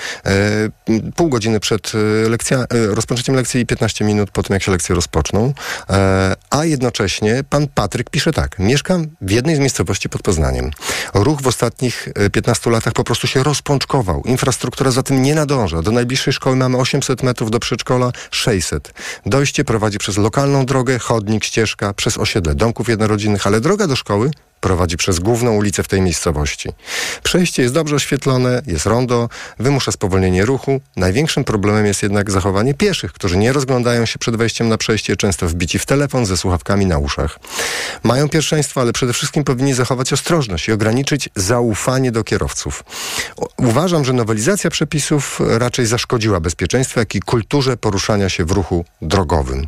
[1.16, 1.93] Pół godziny przed
[2.28, 5.53] lekcja, rozpoczęciem lekcji i 15 minut po tym, jak się lekcje rozpoczną.
[6.51, 8.59] A jednocześnie pan Patryk pisze tak.
[8.59, 10.70] Mieszkam w jednej z miejscowości pod Poznaniem.
[11.14, 14.22] Ruch w ostatnich e, 15 latach po prostu się rozpączkował.
[14.24, 15.82] Infrastruktura za tym nie nadąża.
[15.82, 18.93] Do najbliższej szkoły mamy 800 metrów, do przedszkola 600.
[19.26, 24.31] Dojście prowadzi przez lokalną drogę, chodnik, ścieżka, przez osiedle domków jednorodzinnych, ale droga do szkoły
[24.61, 26.68] prowadzi przez główną ulicę w tej miejscowości.
[27.22, 29.28] Przejście jest dobrze oświetlone, jest rondo,
[29.59, 30.81] wymusza spowolnienie ruchu.
[30.97, 35.49] Największym problemem jest jednak zachowanie pieszych, którzy nie rozglądają się przed wejściem na przejście, często
[35.49, 37.39] wbici w telefon ze słuchawkami na uszach.
[38.03, 42.85] Mają pierwszeństwo, ale przede wszystkim powinni zachować ostrożność i ograniczyć zaufanie do kierowców.
[43.57, 49.66] Uważam, że nowelizacja przepisów raczej zaszkodziła bezpieczeństwu, jak i kulturze poruszania się w ruchu drogowym.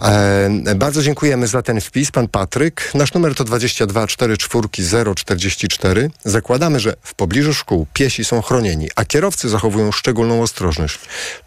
[0.00, 2.90] E, bardzo dziękujemy za ten wpis, pan Patryk.
[2.94, 4.68] Nasz numer to 22 44
[5.14, 6.10] 044.
[6.24, 10.98] Zakładamy, że w pobliżu szkół piesi są chronieni, a kierowcy zachowują szczególną ostrożność.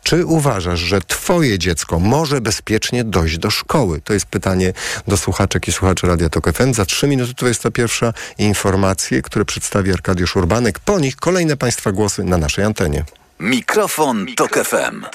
[0.03, 4.01] Czy uważasz, że twoje dziecko może bezpiecznie dojść do szkoły?
[4.01, 4.73] To jest pytanie
[5.07, 6.73] do słuchaczek i słuchaczy Radia Tok FM.
[6.73, 10.79] Za 3 minuty 21 informacje, które przedstawi Arkadiusz Urbanek.
[10.79, 13.03] Po nich kolejne państwa głosy na naszej antenie.
[13.39, 15.05] Mikrofon, Tok FM.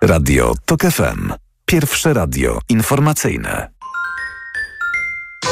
[0.00, 1.45] Radio Tok FM.
[1.65, 3.69] Pierwsze radio informacyjne.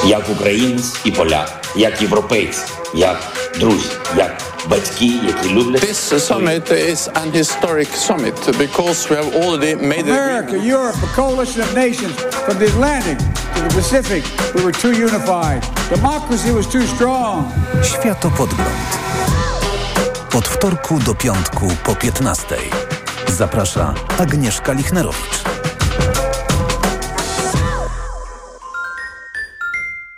[0.05, 2.62] як українець і поляк, як європейці,
[2.93, 3.18] як
[3.60, 5.84] друзі, як батьки, які люблять.
[5.84, 11.60] This summit is an historic summit because we have already made America, Europe, a coalition
[11.66, 13.18] of nations from the Atlantic
[13.55, 14.24] to the Pacific.
[14.55, 15.62] We were too unified.
[15.97, 17.43] Democracy was too strong.
[17.84, 18.88] Światopodgląd.
[20.34, 22.55] Od wtorku do piątku po 15.
[23.28, 25.53] Zaprasza Agnieszka Lichnerowicz.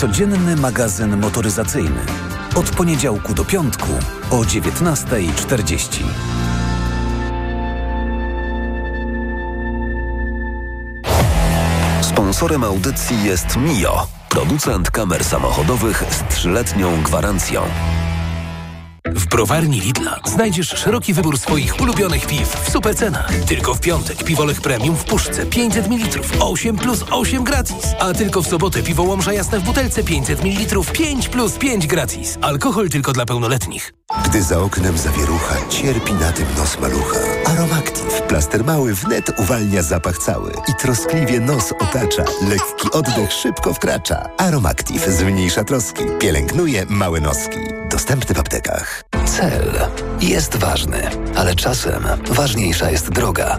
[0.00, 2.00] Codzienny magazyn motoryzacyjny.
[2.56, 3.88] Od poniedziałku do piątku
[4.30, 6.04] o 19.40.
[12.02, 17.62] Sponsorem audycji jest Mio, producent kamer samochodowych z trzyletnią gwarancją.
[19.14, 23.32] W browarni Lidla znajdziesz szeroki wybór swoich ulubionych piw w super cenach.
[23.46, 27.94] Tylko w piątek piwolech premium w puszce 500 ml 8 plus 8 gratis.
[27.98, 32.38] A tylko w sobotę piwo łomża jasne w butelce 500 ml 5 plus 5 gratis.
[32.40, 33.97] Alkohol tylko dla pełnoletnich.
[34.16, 37.18] Gdy za oknem zawierucha, cierpi na tym nos malucha.
[37.44, 42.24] Aromactive, plaster mały wnet uwalnia zapach cały i troskliwie nos otacza.
[42.48, 44.30] Lekki oddech szybko wkracza.
[44.38, 47.58] Aromactive zmniejsza troski, pielęgnuje małe noski.
[47.90, 49.04] Dostępny w aptekach.
[49.24, 49.88] Cel
[50.20, 53.58] jest ważny, ale czasem ważniejsza jest droga.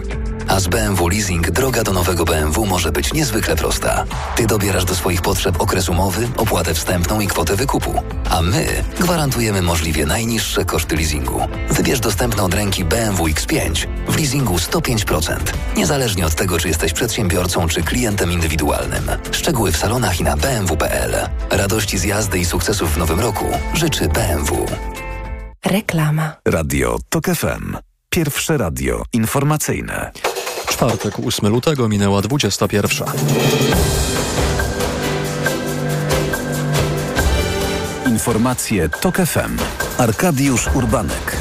[0.50, 4.04] A z BMW Leasing droga do nowego BMW może być niezwykle prosta.
[4.36, 8.02] Ty dobierasz do swoich potrzeb okres umowy, opłatę wstępną i kwotę wykupu.
[8.30, 11.40] A my gwarantujemy możliwie najniższe koszty leasingu.
[11.70, 15.36] Wybierz dostępne od ręki BMW X5 w leasingu 105%.
[15.76, 19.10] Niezależnie od tego, czy jesteś przedsiębiorcą, czy klientem indywidualnym.
[19.32, 21.28] Szczegóły w salonach i na bmw.pl.
[21.50, 23.44] Radości z jazdy i sukcesów w nowym roku
[23.74, 24.66] życzy BMW.
[25.66, 26.32] Reklama.
[26.46, 27.76] Radio Tok FM.
[28.10, 30.12] Pierwsze radio informacyjne.
[30.80, 33.08] Czwartek, 8 lutego, minęła 21.
[38.06, 39.56] Informacje Tok FM.
[39.98, 41.36] Arkadiusz Urbanek.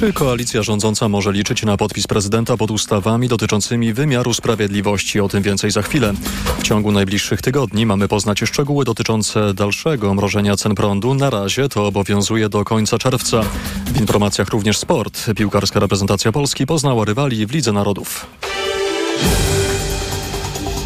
[0.00, 5.20] Czy koalicja rządząca może liczyć na podpis prezydenta pod ustawami dotyczącymi wymiaru sprawiedliwości?
[5.20, 6.12] O tym więcej za chwilę.
[6.58, 11.14] W ciągu najbliższych tygodni mamy poznać szczegóły dotyczące dalszego mrożenia cen prądu.
[11.14, 13.42] Na razie to obowiązuje do końca czerwca.
[13.86, 15.30] W informacjach również sport.
[15.36, 18.26] Piłkarska reprezentacja Polski poznała rywali w Lidze Narodów.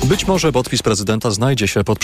[0.08, 1.98] Być może podpis prezydenta znajdzie się pod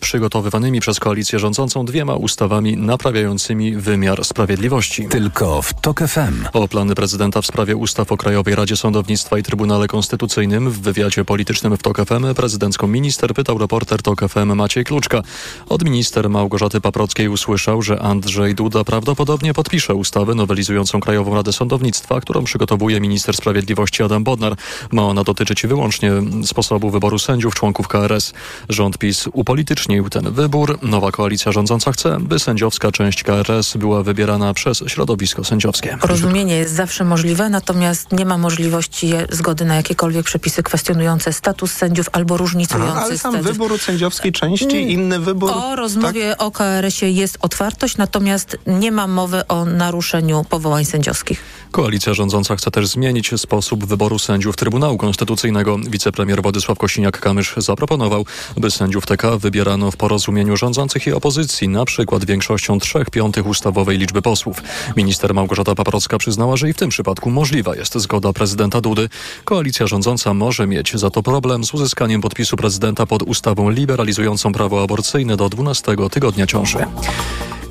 [0.00, 5.08] przygotowywanymi przez koalicję rządzącą dwiema ustawami naprawiającymi wymiar sprawiedliwości.
[5.08, 6.46] Tylko w TOK FM.
[6.52, 11.24] O plany prezydenta w sprawie ustaw o Krajowej Radzie Sądownictwa i Trybunale Konstytucyjnym w wywiadzie
[11.24, 15.22] politycznym w TOK FM prezydencką minister pytał reporter TOK FM Maciej Kluczka.
[15.68, 22.20] Od minister Małgorzaty Paprockiej usłyszał, że Andrzej Duda prawdopodobnie podpisze ustawę nowelizującą Krajową Radę Sądownictwa,
[22.20, 24.56] którą przygotowuje minister sprawiedliwości Adam Bodnar.
[24.92, 26.12] Ma ona dotyczyć wyłącznie
[26.44, 28.32] sposobu wyboru sędziów członków KRS.
[28.68, 30.78] Rząd PiS upolitycznił ten wybór.
[30.82, 35.96] Nowa koalicja rządząca chce, by sędziowska część KRS była wybierana przez środowisko sędziowskie.
[36.00, 42.06] Porozumienie jest zawsze możliwe, natomiast nie ma możliwości zgody na jakiekolwiek przepisy kwestionujące status sędziów
[42.12, 43.52] albo różnicujące Aha, ale sam sędziów.
[43.52, 45.50] wybór sędziowskiej części, Mm, inny wybór...
[45.54, 51.42] O rozmowie o KRS-ie jest otwartość, natomiast nie ma mowy o naruszeniu powołań sędziowskich.
[51.70, 55.76] Koalicja rządząca chce też zmienić sposób wyboru sędziów Trybunału Konstytucyjnego.
[55.88, 58.26] Wicepremier Władysław Kosiniak-Kamysz zaproponował,
[58.56, 63.98] by sędziów TK wybierano w porozumieniu rządzących i opozycji, na przykład większością trzech piątych ustawowej
[63.98, 64.62] liczby posłów.
[64.96, 69.08] Minister Małgorzata Paprocka przyznała, że i w tym przypadku możliwa jest zgoda prezydenta Dudy.
[69.44, 74.82] Koalicja rządząca może mieć za to problem z uzyskaniem podpisu prezydenta pod ustawą liberalizującą prawo
[74.82, 76.78] aborcyjne do 12 tygodnia ciąży.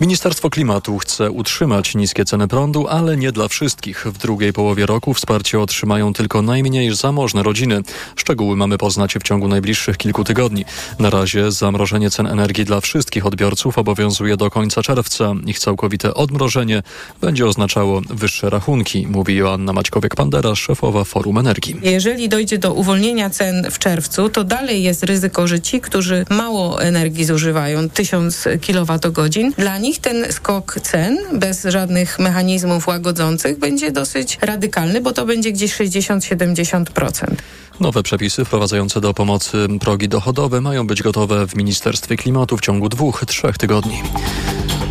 [0.02, 4.06] Ministerstwo Klimatu chce utrzymać niskie ceny prądu, ale nie dla wszystkich.
[4.06, 7.82] W drugiej połowie roku wsparcie otrzymają tylko najmniej zamożne rodziny.
[8.16, 10.66] Szczegóły mamy poznać w ciągu najbliższych kilku tygodni.
[11.00, 15.34] Na razie zamrożenie cen energii dla wszystkich odbiorców obowiązuje do końca czerwca.
[15.46, 16.84] Ich całkowite odmrożenie
[17.22, 21.76] będzie oznaczało wyższe rachunki, mówi Joanna Maćkowiek-Pandera, szefowa Forum Energii.
[21.82, 26.82] Jeżeli dojdzie do uwolnienia cen w czerwcu, to dalej jest ryzyko, że ci, którzy mało
[26.82, 34.38] energii zużywają, 1000 kWh, dla nich ten skok cen bez żadnych mechanizmów łagodzących będzie dosyć
[34.42, 37.36] radykalny, bo to będzie gdzieś 60-70%.
[37.80, 42.90] Nowe przepisy wprowadzające do pomocy progi dochodowe mają być gotowe w Ministerstwie Klimatu w ciągu
[42.90, 44.02] dwóch, trzech tygodni.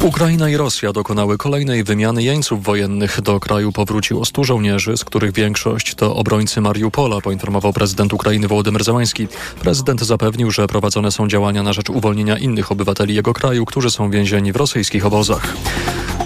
[0.03, 3.21] Ukraina i Rosja dokonały kolejnej wymiany jeńców wojennych.
[3.21, 8.85] Do kraju powróciło 100 żołnierzy, z których większość to obrońcy Mariupola, poinformował prezydent Ukrainy Wołodymyr
[8.85, 9.29] Zełański.
[9.61, 14.11] Prezydent zapewnił, że prowadzone są działania na rzecz uwolnienia innych obywateli jego kraju, którzy są
[14.11, 15.55] więzieni w rosyjskich obozach.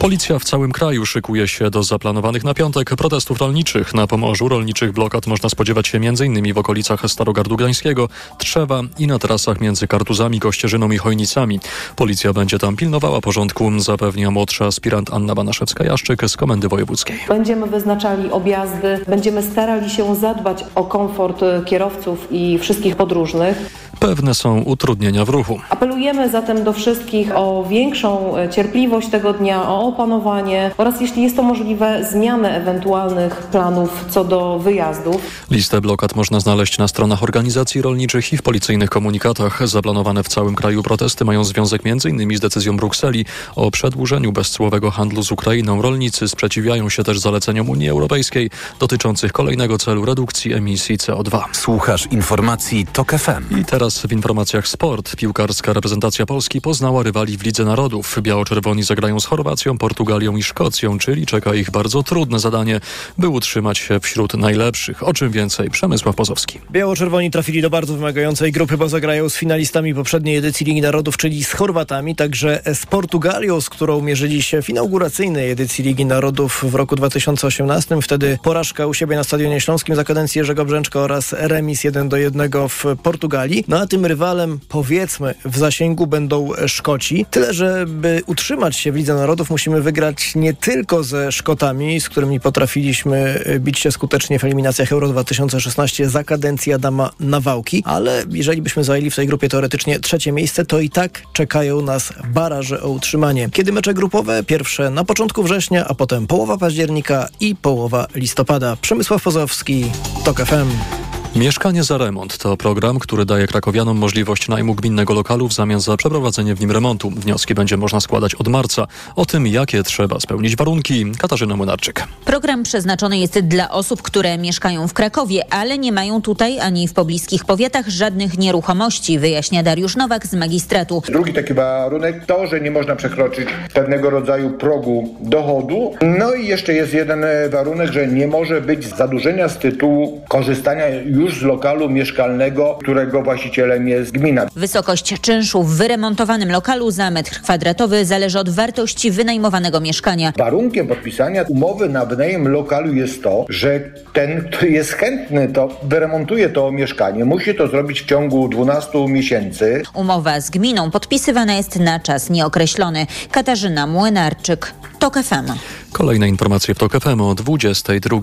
[0.03, 3.95] Policja w całym kraju szykuje się do zaplanowanych na piątek protestów rolniczych.
[3.95, 6.55] Na Pomorzu rolniczych blokad można spodziewać się m.in.
[6.55, 8.09] w okolicach Starogardu Gdańskiego,
[8.39, 11.61] Trzewa i na trasach między Kartuzami, Kościerzyną i Chojnicami.
[11.97, 17.17] Policja będzie tam pilnowała porządku, zapewnia młodsza aspirant Anna Banaszewska-Jaszczyk z Komendy Wojewódzkiej.
[17.29, 23.71] Będziemy wyznaczali objazdy, będziemy starali się zadbać o komfort kierowców i wszystkich podróżnych.
[24.03, 25.61] Pewne są utrudnienia w ruchu.
[25.71, 31.43] Apelujemy zatem do wszystkich o większą cierpliwość tego dnia, o opanowanie oraz jeśli jest to
[31.43, 35.17] możliwe, zmianę ewentualnych planów co do wyjazdów.
[35.51, 39.69] Listę blokad można znaleźć na stronach organizacji rolniczych i w policyjnych komunikatach.
[39.69, 42.37] Zaplanowane w całym kraju protesty mają związek m.in.
[42.37, 43.25] z decyzją Brukseli
[43.57, 45.83] o przedłużeniu bezcłowego handlu z Ukrainą.
[45.83, 48.51] Rolnicy sprzeciwiają się też zaleceniom Unii Europejskiej
[48.81, 51.43] dotyczących kolejnego celu redukcji emisji CO2.
[51.53, 53.61] Słuchasz informacji TOK FM.
[53.61, 55.17] I teraz w informacjach sport.
[55.17, 58.17] Piłkarska reprezentacja Polski poznała rywali w Lidze Narodów.
[58.23, 62.81] Biało-czerwoni zagrają z Chorwacją, Portugalią i Szkocją, czyli czeka ich bardzo trudne zadanie,
[63.19, 65.03] by utrzymać się wśród najlepszych.
[65.03, 66.61] O czym więcej Przemysław Pozowski.
[66.71, 71.45] Biało-czerwoni trafili do bardzo wymagającej grupy, bo zagrają z finalistami poprzedniej edycji Ligi Narodów, czyli
[71.45, 76.75] z Chorwatami, także z Portugalią, z którą mierzyli się w inauguracyjnej edycji Ligi Narodów w
[76.75, 78.03] roku 2018.
[78.03, 82.17] Wtedy porażka u siebie na Stadionie Śląskim za kadencji Jerzego Brzęczka oraz remis 1 do
[82.17, 83.65] 1 w Portugalii.
[83.69, 87.27] No a tym rywalem, powiedzmy, w zasięgu będą Szkoci.
[87.31, 92.09] Tyle, że by utrzymać się w Lidze Narodów musimy wygrać nie tylko ze Szkotami, z
[92.09, 98.63] którymi potrafiliśmy bić się skutecznie w eliminacjach Euro 2016 za kadencji Adama Nawałki, ale jeżeli
[98.63, 102.89] byśmy zajęli w tej grupie teoretycznie trzecie miejsce, to i tak czekają nas baraże o
[102.89, 103.51] utrzymanie.
[103.53, 104.43] Kiedy mecze grupowe?
[104.43, 108.77] Pierwsze na początku września, a potem połowa października i połowa listopada.
[108.77, 109.85] Przemysław Pozowski,
[110.25, 111.12] TOK FM.
[111.37, 115.97] Mieszkanie za remont to program, który daje krakowianom możliwość najmu gminnego lokalu w zamian za
[115.97, 117.11] przeprowadzenie w nim remontu.
[117.11, 118.87] Wnioski będzie można składać od marca.
[119.17, 122.05] O tym, jakie trzeba spełnić warunki, Katarzyna Młynarczyk.
[122.25, 126.93] Program przeznaczony jest dla osób, które mieszkają w Krakowie, ale nie mają tutaj ani w
[126.93, 131.03] pobliskich powiatach żadnych nieruchomości, wyjaśnia Dariusz Nowak z magistratu.
[131.07, 135.95] Drugi taki warunek to, że nie można przekroczyć pewnego rodzaju progu dochodu.
[136.03, 140.89] No i jeszcze jest jeden e, warunek, że nie może być zadłużenia z tytułu korzystania
[140.89, 144.47] już z lokalu mieszkalnego, którego właścicielem jest gmina.
[144.57, 150.33] Wysokość czynszu w wyremontowanym lokalu za metr kwadratowy zależy od wartości wynajmowanego mieszkania.
[150.39, 153.81] Warunkiem podpisania umowy na wynajem lokalu jest to, że
[154.13, 159.83] ten, który jest chętny, to wyremontuje to mieszkanie, musi to zrobić w ciągu 12 miesięcy.
[159.95, 163.07] Umowa z gminą podpisywana jest na czas nieokreślony.
[163.31, 165.53] Katarzyna Młynarczyk, TOK FM.
[165.93, 168.21] Kolejne informacje w TOK FM o 22.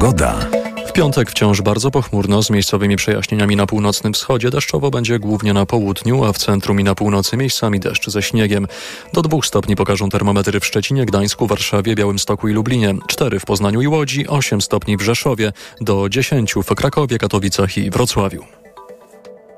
[0.00, 0.38] Pogoda.
[0.86, 4.50] W piątek wciąż bardzo pochmurno z miejscowymi przejaśnieniami na północnym wschodzie.
[4.50, 8.66] Deszczowo będzie głównie na południu, a w centrum i na północy miejscami deszcz ze śniegiem.
[9.12, 12.94] Do dwóch stopni pokażą termometry w Szczecinie, Gdańsku, Warszawie, Białymstoku i Lublinie.
[13.06, 17.90] Cztery w Poznaniu i Łodzi, osiem stopni w Rzeszowie, do dziesięciu w Krakowie, Katowicach i
[17.90, 18.44] Wrocławiu.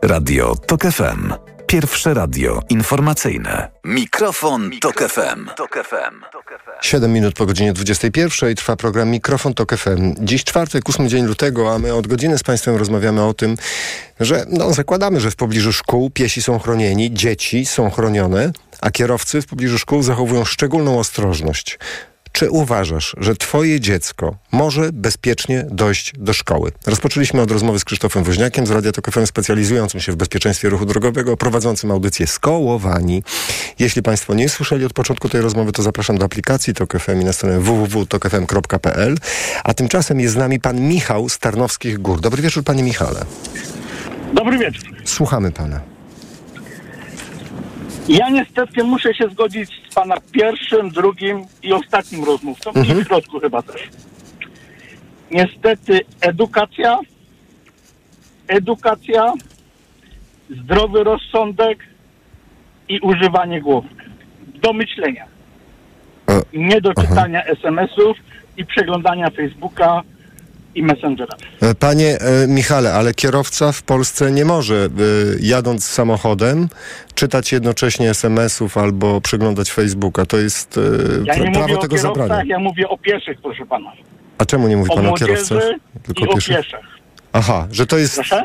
[0.02, 1.51] Radio TOK FM.
[1.72, 3.68] Pierwsze radio informacyjne.
[3.84, 5.48] Mikrofon, Tok FM.
[5.56, 6.40] Tok FM.
[6.80, 10.14] 7 minut po godzinie 21 trwa program Mikrofon Tok FM.
[10.18, 13.56] Dziś czwartek, 8 dzień lutego, a my od godziny z Państwem rozmawiamy o tym,
[14.20, 19.42] że no, zakładamy, że w pobliżu szkół piesi są chronieni, dzieci są chronione, a kierowcy
[19.42, 21.78] w pobliżu szkół zachowują szczególną ostrożność.
[22.32, 26.72] Czy uważasz, że twoje dziecko może bezpiecznie dojść do szkoły?
[26.86, 30.86] Rozpoczęliśmy od rozmowy z Krzysztofem Woźniakiem z Radia Tok FM, specjalizującym się w bezpieczeństwie ruchu
[30.86, 33.22] drogowego, prowadzącym audycję Skołowani.
[33.78, 37.24] Jeśli Państwo nie słyszeli od początku tej rozmowy, to zapraszam do aplikacji Tok FM i
[37.24, 39.16] na stronę www.tokfm.pl.
[39.64, 42.20] A tymczasem jest z nami pan Michał z Tarnowskich Gór.
[42.20, 43.24] Dobry wieczór, panie Michale.
[44.34, 44.82] Dobry wieczór.
[45.04, 45.91] Słuchamy pana.
[48.08, 53.00] Ja niestety muszę się zgodzić z pana pierwszym, drugim i ostatnim rozmówcą Mhm.
[53.00, 53.88] i w środku chyba też.
[55.30, 56.98] Niestety edukacja,
[58.48, 59.32] edukacja,
[60.50, 61.78] zdrowy rozsądek
[62.88, 63.88] i używanie głowy.
[64.62, 65.26] Do myślenia.
[66.52, 68.16] Nie do czytania SMS-ów
[68.56, 70.02] i przeglądania Facebooka
[70.74, 71.36] i Messengera.
[71.60, 74.88] E, Panie e, Michale, ale kierowca w Polsce nie może, e,
[75.40, 76.68] jadąc samochodem,
[77.14, 80.26] czytać jednocześnie SMS-ów albo przeglądać Facebooka.
[80.26, 80.80] To jest
[81.24, 82.44] Ja nie prawo mówię o tego kierowcach, zabrania.
[82.46, 83.92] ja mówię o pieszych, proszę pana.
[84.38, 85.62] A czemu nie mówi o pan o kierowcach?
[86.20, 86.64] i o pieszych.
[87.32, 88.14] Aha, że to jest...
[88.14, 88.44] Proszę?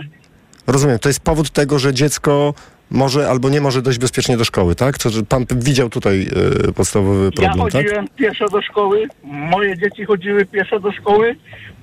[0.68, 2.54] Rozumiem, to jest powód tego, że dziecko
[2.92, 4.96] może albo nie może dojść bezpiecznie do szkoły, tak?
[5.06, 6.28] Że pan widział tutaj
[6.68, 7.74] e, podstawowy problem, ja tak?
[7.74, 11.36] chodziłem pieszo do szkoły, moje dzieci chodziły pieszo do szkoły.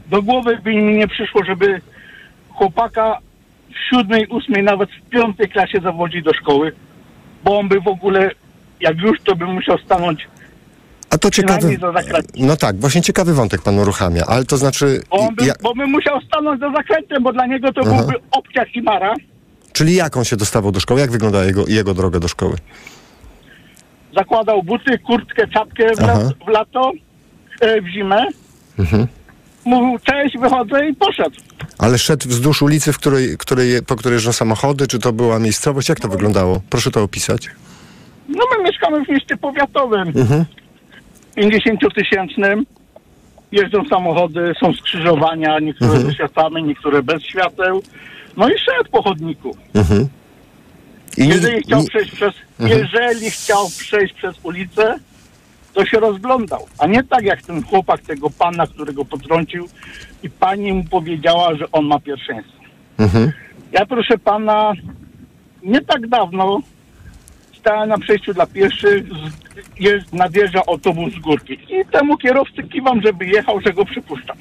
[0.06, 1.80] Do głowy by mi nie przyszło, żeby
[2.50, 3.18] chłopaka
[3.70, 6.72] w siódmej, ósmej, nawet w piątej klasie zawodzić do szkoły,
[7.44, 8.30] bo on by w ogóle,
[8.80, 10.28] jak już, to by musiał stanąć
[11.10, 11.78] A to ciekawy...
[12.36, 15.00] No tak, właśnie ciekawy wątek pan uruchamia, ale to znaczy...
[15.10, 17.90] Bo, on by, Ja, bo by musiał stanąć za zakrętem, bo dla niego to Aha.
[17.90, 19.14] byłby obciach i mara.
[19.74, 21.00] Czyli jak on się dostawał do szkoły?
[21.00, 22.56] Jak wygląda jego, jego droga do szkoły?
[24.16, 26.92] Zakładał buty, kurtkę, czapkę w, lat, w lato,
[27.60, 28.26] e, w zimę.
[28.78, 29.06] Mhm.
[29.64, 31.36] Mówił, cześć, wychodzę i poszedł.
[31.78, 35.88] Ale szedł wzdłuż ulicy, w której, której, po której jeżdżą samochody, czy to była miejscowość?
[35.88, 36.60] Jak to wyglądało?
[36.70, 37.48] Proszę to opisać.
[38.28, 40.44] No my mieszkamy w mieście powiatowym, Mhm.
[41.36, 42.62] 50-tysięcznym.
[43.52, 46.06] Jeżdżą samochody, są skrzyżowania, niektóre Mhm.
[46.10, 47.82] ze światłami, niektóre bez świateł.
[48.36, 49.56] No i szedł po chodniku.
[49.74, 50.08] Mhm.
[51.16, 52.80] I jeżeli, chciał przejść przez, Mhm.
[52.80, 54.94] jeżeli chciał przejść przez ulicę,
[55.72, 56.66] to się rozglądał.
[56.78, 59.68] A nie tak jak ten chłopak tego pana, którego potrącił
[60.22, 62.62] i pani mu powiedziała, że on ma pierwszeństwo.
[62.98, 63.32] Mhm.
[63.72, 64.72] Ja proszę pana,
[65.62, 66.60] nie tak dawno
[67.58, 69.04] stałem na przejściu dla pieszych,
[69.80, 74.36] jest, nadjeżdża autobus z górki i temu kierowcy kiwam, żeby jechał, że go przypuszczam.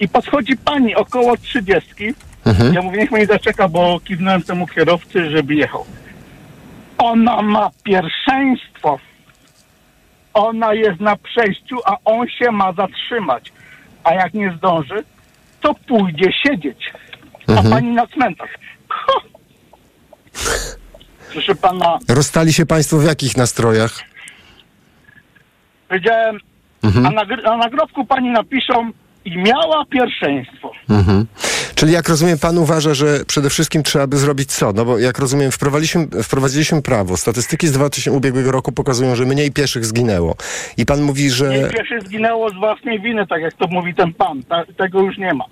[0.00, 2.04] I podchodzi pani około trzydziestki.
[2.46, 2.74] Mhm.
[2.74, 5.84] Ja mówię, niech mnie zaczeka, bo kiwnąłem temu kierowcy, żeby jechał.
[6.98, 8.98] Ona ma pierwszeństwo.
[10.34, 13.52] Ona jest na przejściu, a on się ma zatrzymać.
[14.04, 15.04] A jak nie zdąży,
[15.60, 16.92] to pójdzie siedzieć.
[17.48, 17.70] A Mhm.
[17.70, 18.50] pani na cmentarz.
[18.88, 19.20] Ho!
[21.32, 23.92] Proszę pana, Rozstali się państwo w jakich nastrojach?
[25.88, 26.38] powiedziałem,
[26.82, 27.06] Mhm.
[27.06, 27.22] a na,
[27.52, 28.90] a na grobku pani napiszą
[29.24, 30.72] i miała pierwszeństwo.
[30.90, 31.26] Mhm.
[31.74, 34.72] Czyli jak rozumiem, pan uważa, że przede wszystkim trzeba by zrobić co?
[34.72, 37.16] No bo jak rozumiem, wprowadziliśmy, wprowadziliśmy prawo.
[37.16, 40.36] Statystyki z 2000 ubiegłego roku pokazują, że mniej pieszych zginęło.
[40.76, 41.48] I pan mówi, że...
[41.58, 44.42] Nie pieszy zginęło z własnej winy, tak jak to mówi ten pan.
[44.42, 45.44] Ta, tego już nie ma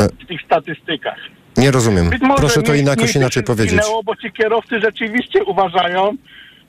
[0.00, 0.08] E.
[0.24, 1.18] w tych statystykach.
[1.56, 2.10] Nie rozumiem.
[2.36, 3.80] Proszę to mniej- mniej inaczej pieszych powiedzieć.
[3.80, 6.12] Zginęło, bo ci kierowcy rzeczywiście uważają,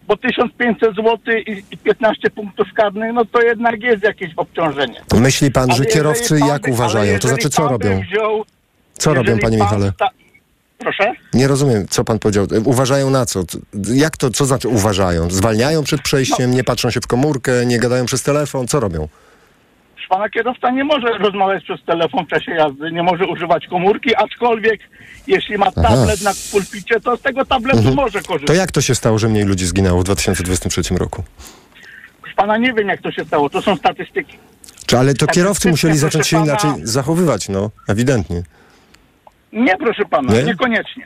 [0.08, 5.02] bo 1500 zł i i 15 punktów karnych, no to jednak jest jakieś obciążenie.
[5.16, 7.20] Myśli pan, Ale że kierowcy pan jak uważają?
[7.20, 8.02] To znaczy, co robią?
[8.02, 8.46] Wziął,
[8.98, 9.92] Co robią, panie pan Michale?
[9.96, 10.10] sta-
[10.78, 11.14] Proszę?
[11.34, 12.48] Nie rozumiem, co pan powiedział.
[12.66, 13.44] Uważają na co?
[13.94, 15.32] Jak to, co znaczy uważają?
[15.32, 18.68] Zwalniają przed przejściem, nie patrzą się w komórkę, nie gadają przez telefon?
[18.68, 19.08] Co robią?
[20.10, 24.80] Pana kierowca nie może rozmawiać przez telefon w czasie jazdy, nie może używać komórki, aczkolwiek
[25.28, 25.82] jeśli ma Aha.
[25.88, 27.96] tablet na pulpicie, to z tego tabletu Mhm.
[27.96, 28.58] może To korzystać.
[28.58, 31.24] jak to się stało, że mniej ludzi zginęło w 2023 roku?
[32.22, 34.38] Proszę Pana nie wiem jak to się stało, to są statystyki.
[34.86, 38.44] Czy, ale to kierowcy musieli zacząć się pana- inaczej zachowywać, no, ewidentnie.
[39.54, 40.44] Nie proszę Pana, Nie?
[40.44, 41.06] niekoniecznie.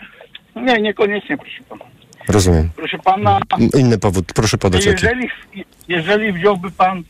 [0.55, 1.85] Nie, niekoniecznie proszę Pana.
[2.27, 2.69] Rozumiem.
[2.75, 3.39] Proszę Pana,
[3.77, 5.05] Inny powód, proszę podać jaki.
[5.05, 5.29] jeżeli,
[5.87, 7.03] jeżeli wziąłby Pan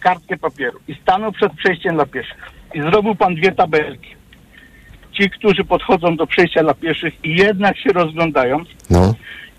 [0.00, 4.14] kartkę papieru i stanął przed przejściem dla pieszych i zrobił Pan dwie tabelki,
[5.12, 8.58] ci, którzy podchodzą do przejścia dla pieszych i jednak się rozglądają,
[8.90, 9.14] No.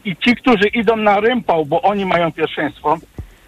[0.05, 2.97] i ci, którzy idą na rympał, bo oni mają pierwszeństwo,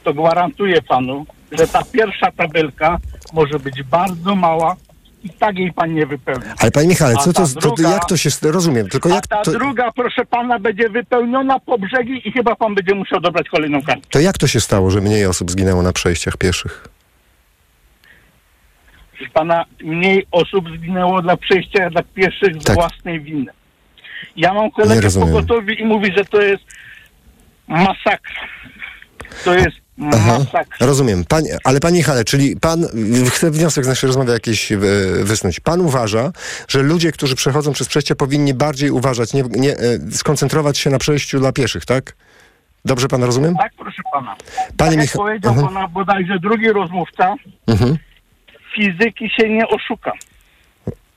[0.04, 2.98] to gwarantuję panu, że ta pierwsza tabelka
[3.34, 4.76] może być bardzo mała
[5.24, 6.44] i tak jej pan nie wypełni.
[6.60, 9.42] Ale panie Michale, co to, ta to, druga- jak to się, rozumiem, tylko jak Ta
[9.42, 13.82] to, druga, proszę pana, będzie wypełniona po brzegi i chyba pan będzie musiał dobrać kolejną
[13.82, 14.08] kartę.
[14.10, 16.88] to jak to się stało, że mniej osób zginęło na przejściach pieszych?
[19.18, 22.76] Proszę pana, mniej osób zginęło dla przejścia dla pieszych z Tak.
[22.76, 23.52] własnej winy.
[24.36, 26.64] Ja mam kolegę pogotowiu i mówi, że to jest
[27.68, 28.42] masakra.
[29.46, 29.83] To jest
[30.14, 30.88] Aha, masakra.
[30.88, 31.26] rozumiem.
[31.26, 32.86] Pan, ale panie Michale, czyli pan,
[33.30, 34.78] chcę wniosek z naszej rozmowy jakiś y,
[35.24, 35.60] wysnuć.
[35.60, 36.32] Pan uważa,
[36.68, 41.00] że ludzie, którzy przechodzą przez przejście powinni bardziej uważać, nie, nie, y, skoncentrować się na
[41.00, 42.16] przejściu dla pieszych, tak?
[42.86, 43.56] Dobrze pan rozumiem?
[43.56, 44.36] Tak, proszę pana.
[44.78, 45.68] Panie tak jak Micha- powiedział Mhm.
[45.74, 47.36] pana bodajże drugi rozmówca,
[47.68, 47.98] Mhm.
[48.76, 50.12] fizyki się nie oszuka.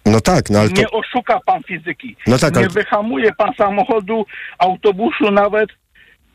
[0.07, 0.81] No tak, no ale to...
[0.81, 2.17] Nie oszuka pan fizyki.
[2.27, 4.27] No tak, nie ale- wyhamuje pan samochodu,
[4.59, 5.69] autobusu nawet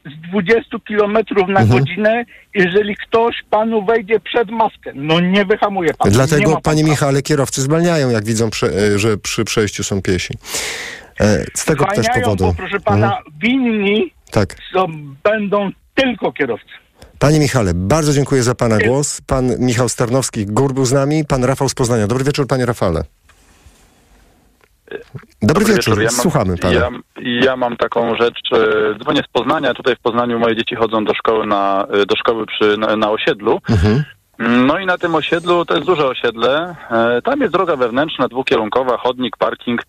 [0.05, 1.79] z 20 kilometrów na Mhm.
[1.79, 2.25] godzinę,
[2.55, 4.91] jeżeli ktoś panu wejdzie przed maskę.
[4.95, 6.11] No nie wyhamuje pan.
[6.11, 6.83] Dlatego, pan panie.
[6.83, 10.33] Michale, kierowcy zwalniają, jak widzą, prze, y, że przy przejściu są piesi.
[11.19, 12.43] E, Z tego też Zwalniają, powodu.
[12.45, 13.23] Bo, proszę pana, Mhm.
[13.41, 14.55] winni Tak.
[14.73, 14.85] są,
[15.23, 16.65] będą tylko kierowcy.
[17.19, 19.21] Panie Michale, bardzo dziękuję za pana głos.
[19.27, 22.07] Pan Michał Starnowski, Gór był z nami, pan Rafał z Poznania.
[22.07, 23.03] Dobry wieczór, panie Rafale.
[25.41, 26.73] Dobry, wieczór, Ja mam- słuchamy pana.
[26.73, 26.89] Ja,
[27.21, 31.13] ja mam taką rzecz, e, dzwonię z Poznania, tutaj w Poznaniu moje dzieci chodzą do
[31.13, 33.59] szkoły na, e, do szkoły przy, na, na osiedlu.
[33.69, 34.03] Mhm.
[34.39, 38.97] No i na tym osiedlu, to jest duże osiedle, e, tam jest droga wewnętrzna, dwukierunkowa,
[38.97, 39.81] chodnik, parking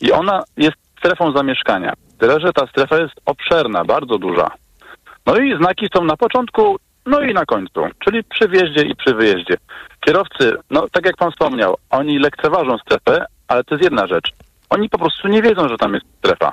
[0.00, 1.92] i ona jest strefą zamieszkania.
[2.18, 4.50] Tyle, że ta strefa jest obszerna, bardzo duża.
[5.26, 6.76] No i znaki są na początku,
[7.06, 9.56] no i na końcu, czyli przy wjeździe i przy wyjeździe.
[10.00, 14.32] Kierowcy, no tak jak pan wspomniał, oni lekceważą strefę, ale to jest jedna rzecz.
[14.70, 16.52] Oni po prostu nie wiedzą, że tam jest strefa.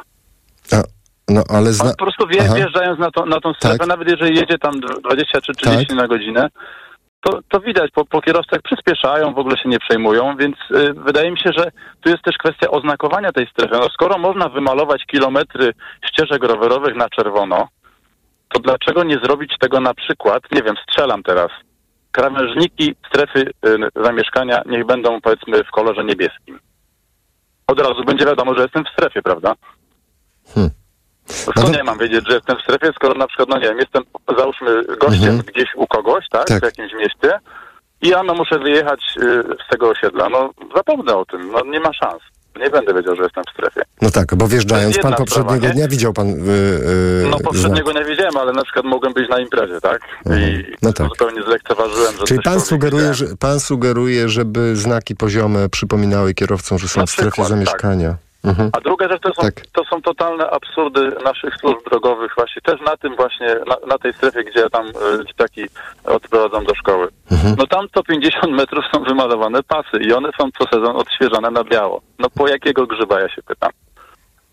[1.29, 1.85] No ale zna...
[1.85, 2.55] On po prostu wie, Aha.
[2.55, 3.87] wjeżdżając na, to, na tą strefę, Tak.
[3.87, 5.97] nawet jeżeli jedzie tam 20 czy 30 Tak.
[5.97, 6.49] na godzinę,
[7.21, 11.31] to, to widać, po, po kierowcach przyspieszają, w ogóle się nie przejmują, więc y, wydaje
[11.31, 11.71] mi się, że
[12.01, 13.75] tu jest też kwestia oznakowania tej strefy.
[13.75, 15.73] No, skoro można wymalować kilometry
[16.05, 17.67] ścieżek rowerowych na czerwono,
[18.53, 21.49] to dlaczego nie zrobić tego na przykład, nie wiem, strzelam teraz,
[22.11, 26.59] krawężniki strefy y, zamieszkania niech będą powiedzmy w kolorze niebieskim.
[27.69, 29.53] Od razu będzie wiadomo, że jestem w strefie, prawda?
[30.55, 30.69] Hmm.
[31.45, 33.77] To Skąd ja mam wiedzieć, że jestem w strefie, skoro na przykład, no nie wiem,
[33.77, 34.03] jestem
[34.37, 35.41] załóżmy gościem Mhm.
[35.41, 36.59] gdzieś u kogoś, tak, Tak.
[36.59, 37.39] w jakimś mieście
[38.01, 40.29] i ja no muszę wyjechać y, z tego osiedla.
[40.29, 42.21] No zapomnę o tym, no nie ma szans.
[42.59, 43.81] Nie będę wiedział, że jestem w strefie.
[44.01, 46.27] No tak, bo wjeżdżając pan poprzedniego sprawa, dnia widział pan...
[46.27, 47.41] Yy, yy, No znak.
[47.43, 50.01] poprzedniego nie wiedziałem, ale na przykład mogłem być na imprezie, tak?
[50.25, 51.07] I No tak.
[51.09, 53.29] zupełnie zlekceważyłem, że Czyli pan sugeruje, widziałem.
[53.31, 58.15] że, pan sugeruje, żeby znaki poziome przypominały kierowcom, że są Na w strefie przykład, zamieszkania.
[58.43, 58.69] Mhm.
[58.73, 59.61] A druga rzecz to są, Tak.
[59.73, 64.13] to są totalne absurdy naszych służb drogowych właśnie też na tym właśnie, na, na tej
[64.13, 64.91] strefie, gdzie tam y,
[65.27, 65.63] dzieciaki
[66.05, 67.07] odprowadzam do szkoły.
[67.31, 67.55] Mhm.
[67.57, 71.63] No tam co 50 metrów są wymalowane pasy i one są co sezon odświeżane na
[71.63, 72.01] biało.
[72.19, 73.69] No po jakiego grzyba ja się pytam?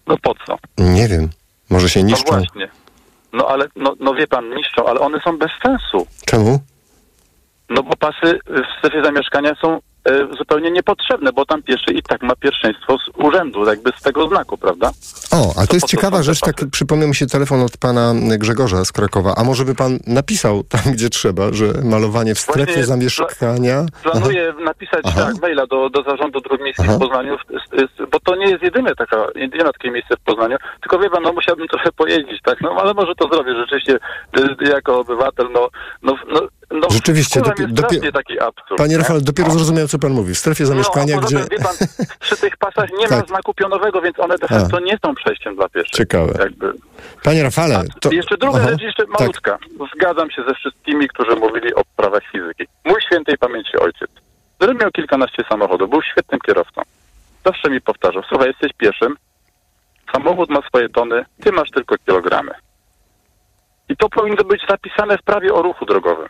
[0.06, 0.56] No po co?
[0.78, 1.28] Nie wiem,
[1.70, 2.32] może się No niszczą.
[2.32, 2.68] właśnie.
[3.32, 6.06] No ale, no, no wie pan, niszczą, ale one są bez sensu.
[6.26, 6.58] Czemu?
[7.70, 9.78] No bo pasy w strefie zamieszkania są e,
[10.38, 14.58] zupełnie niepotrzebne, bo tam pieszy i tak ma pierwszeństwo z urzędu, jakby z tego znaku,
[14.58, 14.90] prawda?
[15.32, 18.92] O, a to jest ciekawa rzecz, tak przypomniał mi się telefon od pana Grzegorza z
[18.92, 19.34] Krakowa.
[19.36, 23.86] A może by pan napisał tam, gdzie trzeba, że malowanie w strefie Właśnie zamieszkania...
[24.02, 25.26] Planuję napisać Aha.
[25.26, 26.96] tak, maila do, do zarządu dróg miejskich Aha.
[26.96, 27.36] w Poznaniu,
[28.12, 31.32] bo to nie jest jedyne taka, jedyne takie miejsce w Poznaniu, tylko wie pan, no
[31.32, 33.98] musiałbym trochę pojeździć, tak, no ale może to zrobię rzeczywiście
[34.38, 35.68] y, jako obywatel, no,
[36.02, 36.40] no, no,
[36.80, 38.78] no Rzeczywiście, wkurza dopie- mnie dopie- strasznie taki absurd.
[38.78, 38.98] Panie nie?
[38.98, 40.34] Rafale, dopiero zrozumiałem, co pan mówi.
[40.34, 41.58] W strefie zamieszkania, no, poza gdzie...
[41.58, 41.74] pan,
[42.20, 43.28] przy tych pasach nie ma Tak.
[43.28, 45.90] znaku pionowego, więc one de facto nie są przejściem dla pieszych.
[45.90, 46.32] Ciekawe.
[46.38, 46.72] Jakby.
[47.22, 48.12] Panie Rafale, to...
[48.12, 48.68] Jeszcze druga Aha.
[48.68, 49.20] rzecz, jeszcze Tak.
[49.20, 49.58] malutka.
[49.96, 52.64] Zgadzam się ze wszystkimi, którzy mówili o prawach fizyki.
[52.84, 54.10] Mój świętej pamięci ojciec,
[54.56, 56.82] który miał kilkanaście samochodów, był świetnym kierowcą.
[57.44, 59.16] Zawsze mi powtarzał, słuchaj, jesteś pieszym,
[60.12, 62.50] samochód ma swoje tony, ty masz tylko kilogramy.
[63.88, 66.28] I to powinno być zapisane w prawie o ruchu drogowym.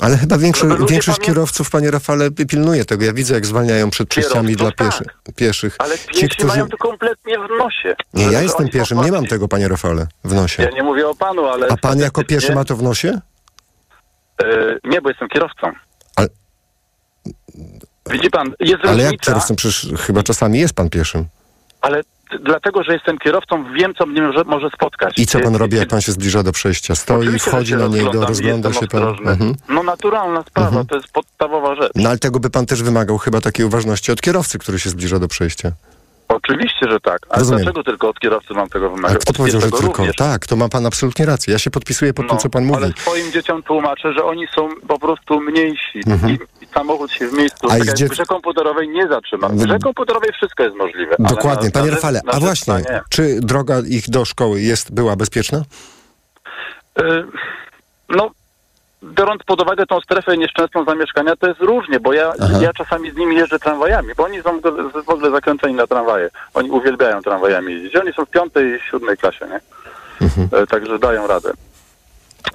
[0.00, 3.04] Ale chyba ludzie większość pamię- kierowców, panie Rafale, pilnuje tego.
[3.04, 5.34] Ja widzę, jak zwalniają przed przejściami dla Kierowców, pieszych.
[5.36, 5.76] pieszych.
[5.78, 6.46] Ale Ci, piesi którzy...
[6.48, 7.94] mają to kompletnie w nosie.
[8.14, 10.62] Nie, ja jestem pieszym, nie mam tego, panie Rafale, w nosie.
[10.62, 11.68] Ja nie mówię o panu, ale...
[11.68, 13.20] A pan jako pieszy ma to w nosie?
[14.42, 14.46] E,
[14.84, 15.72] nie, bo jestem kierowcą.
[16.16, 16.28] Ale-
[18.10, 19.56] Widzi pan, jest Ale jak różnica, kierowcą?
[19.56, 21.24] Przecież chyba czasami jest pan pieszym.
[21.80, 22.02] ale
[22.40, 25.18] dlatego, że jestem kierowcą, wiem, co mnie może, może spotkać.
[25.18, 26.94] I co pan robi, jak pan się zbliża do przejścia?
[26.94, 29.02] Stoi, wchodzi na niego, rozgląda się pan.
[29.02, 29.54] Mhm.
[29.68, 31.92] No naturalna sprawa, to jest podstawowa rzecz.
[31.94, 35.18] No ale tego by pan też wymagał chyba takiej uważności od kierowcy, który się zbliża
[35.18, 35.72] do przejścia.
[36.28, 37.18] Oczywiście, że tak.
[37.28, 37.62] Ale Rozumiem.
[37.64, 39.18] dlaczego tylko od kierowcy mam tego A wymagać?
[39.18, 39.86] kto Od powiedział, że tylko?
[39.86, 40.16] również.
[40.16, 41.52] Tak, to ma pan absolutnie rację.
[41.52, 42.84] Ja się podpisuję pod tym, co pan mówi.
[42.84, 46.38] Ale swoim dzieciom tłumaczę, że oni są po prostu mniejsi Mhm.
[46.57, 49.48] i samochód się w miejscu, A tak dziec- w grze komputerowej nie zatrzyma.
[49.48, 51.16] W grze komputerowej wszystko jest możliwe.
[51.18, 51.70] Dokładnie.
[51.70, 53.00] Panie Rafale, a właśnie, nie.
[53.10, 55.58] czy droga ich do szkoły jest, była bezpieczna?
[57.00, 57.02] Y,
[58.08, 58.30] No,
[59.04, 62.58] biorąc pod uwagę tą strefę nieszczęsną zamieszkania, to jest różnie, bo ja, Aha.
[62.62, 64.60] ja czasami z nimi jeżdżę tramwajami, bo oni są
[65.04, 66.30] w ogóle- zakręceni na tramwaje.
[66.54, 67.96] Oni uwielbiają tramwajami jeździć.
[67.96, 69.60] Oni są w piątej i siódmej klasie, nie?
[70.58, 71.52] E, Także dają radę.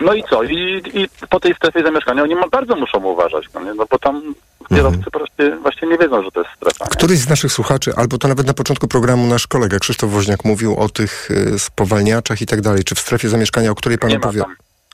[0.01, 0.43] No i co?
[0.43, 3.73] I, I po tej strefie zamieszkania oni bardzo muszą uważać, no, nie?
[3.73, 4.35] no bo tam
[4.69, 6.85] kierowcy właśnie, właśnie nie wiedzą, że to jest strefa.
[6.85, 6.97] Nie?
[6.97, 10.75] Któryś z naszych słuchaczy, albo to nawet na początku programu nasz kolega Krzysztof Woźniak mówił
[10.75, 12.83] o tych y, spowalniaczach i tak dalej.
[12.83, 14.19] Czy w strefie zamieszkania, o której pan Nie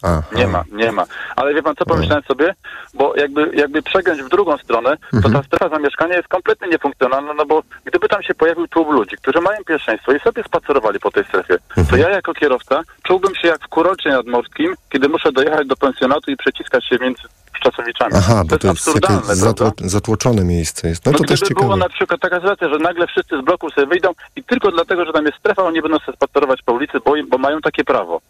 [0.03, 0.21] ma opowiada?
[0.21, 0.35] tam.
[0.35, 1.05] A, Nie ma, nie ma.
[1.35, 2.55] Ale wie pan co pomyślałem sobie?
[2.93, 5.33] Bo jakby, jakby przegiąć w drugą stronę, to Mhm.
[5.33, 9.41] ta strefa zamieszkania jest kompletnie niefunkcjonalna, no bo gdyby tam się pojawił tłum ludzi, którzy
[9.41, 12.01] mają pierwszeństwo i sobie spacerowali po tej strefie, to Mhm.
[12.01, 16.37] ja jako kierowca czułbym się jak w Kurorcie Nadmorskim, kiedy muszę dojechać do pensjonatu i
[16.37, 17.21] przeciskać się między
[17.53, 18.11] Szczasowiczami.
[18.15, 21.05] Aha, bo to jest absurdalne, takie zatło, zatłoczone miejsce jest.
[21.05, 21.65] No, No to też ciekawe.
[21.65, 25.05] było na przykład taka sytuacja, że nagle wszyscy z bloku sobie wyjdą i tylko dlatego,
[25.05, 28.21] że tam jest strefa, oni będą sobie spacerować po ulicy, bo, bo mają takie prawo.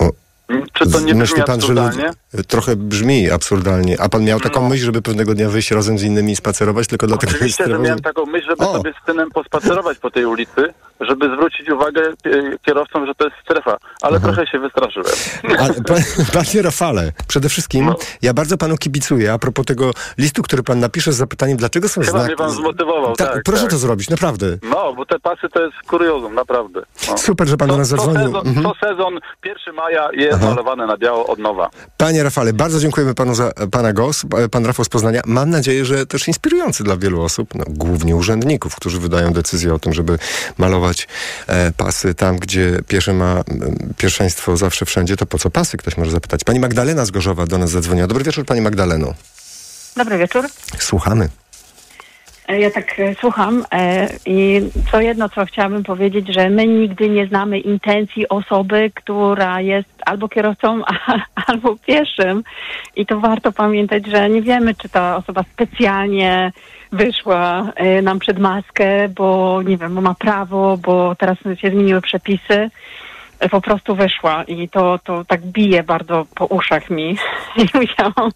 [0.00, 0.12] Mm,
[0.72, 2.06] Czy to nie brzmi Myśli pan, że absurdalnie?
[2.32, 4.00] ludzie, trochę brzmi absurdalnie.
[4.00, 4.68] A pan miał taką No.
[4.68, 7.78] myśl, żeby pewnego dnia wyjść razem z innymi i spacerować tylko dlatego, że Oczywiście, że
[7.78, 8.72] miałem taką myśl, żeby O!
[8.76, 12.12] sobie z synem pospacerować po tej ulicy, żeby zwrócić uwagę e,
[12.66, 14.34] kierowcom, że to jest strefa, ale Mhm.
[14.34, 15.08] trochę się wystraszyłem.
[15.58, 16.02] Ale, pan,
[16.32, 17.96] panie Rafale, przede wszystkim No.
[18.22, 22.00] ja bardzo panu kibicuję a propos tego listu, który pan napisze z zapytaniem, dlaczego są
[22.00, 22.26] Chyba znaki...
[22.26, 23.70] mnie pan zmotywował, Ta- tak, Proszę tak.
[23.70, 24.46] to zrobić, naprawdę.
[24.62, 26.82] No, bo te pasy to jest kuriozum, naprawdę.
[27.08, 27.18] No.
[27.18, 28.26] Super, że pan do nas co zadzwonił.
[28.26, 28.66] Sezon, Mhm.
[28.66, 30.37] Co sezon, 1 maja jest Aha.
[30.46, 31.70] Malowane na biało od nowa.
[31.96, 35.22] Panie Rafale, bardzo dziękujemy panu za pana głos, e, pan Rafał z Poznania.
[35.26, 39.78] Mam nadzieję, że też inspirujący dla wielu osób, no, głównie urzędników, którzy wydają decyzję o
[39.78, 40.18] tym, żeby
[40.58, 41.08] malować
[41.46, 45.16] e, pasy tam, gdzie pieszy ma m, pierwszeństwo zawsze wszędzie.
[45.16, 45.76] To po co pasy?
[45.76, 46.44] Ktoś może zapytać.
[46.44, 48.06] Pani Magdalena z Gorzowa do nas zadzwoniła.
[48.06, 49.14] Dobry wieczór, pani Magdaleno.
[49.96, 50.46] Dobry wieczór.
[50.78, 51.28] Słuchamy.
[52.48, 54.60] E, Ja tak e, słucham e, i
[54.90, 60.28] co jedno, co chciałabym powiedzieć, że my nigdy nie znamy intencji osoby, która jest albo
[60.28, 60.82] kierowcą,
[61.46, 62.44] albo pieszym.
[62.96, 66.52] I to warto pamiętać, że nie wiemy, czy ta osoba specjalnie
[66.92, 67.72] wyszła
[68.02, 72.70] nam przed maskę, bo nie wiem, bo ma prawo, bo teraz się zmieniły przepisy.
[73.50, 77.18] Po prostu wyszła i to, to tak bije bardzo po uszach mi
[77.62, 78.30] i musiałam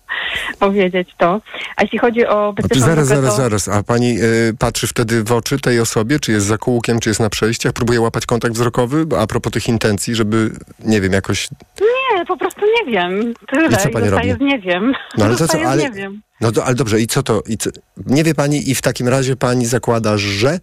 [0.59, 1.41] powiedzieć to.
[1.77, 3.43] A jeśli chodzi o A zaraz, zaraz, to...
[3.43, 3.69] zaraz.
[3.69, 4.25] A pani e,
[4.59, 7.73] patrzy wtedy w oczy tej osobie, czy jest za kółkiem, czy jest na przejściach?
[7.73, 9.07] Próbuje łapać kontakt wzrokowy?
[9.19, 10.51] A propos tych intencji, żeby,
[10.85, 11.49] nie wiem, jakoś...
[11.81, 13.35] Nie, po prostu nie wiem.
[13.49, 13.69] Tyle.
[13.69, 14.45] I co pani robi?
[14.45, 14.93] nie wiem.
[15.19, 15.83] No ale to co, ale...
[15.83, 16.23] nie wiem.
[16.41, 17.43] No to, ale dobrze, i co to?
[17.49, 17.71] I co?
[18.07, 20.59] Nie wie pani i w takim razie pani zakłada, że...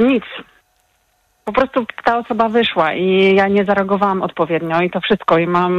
[0.00, 0.24] Nic.
[1.44, 5.72] Po prostu ta osoba wyszła i ja nie zareagowałam odpowiednio i to wszystko i mam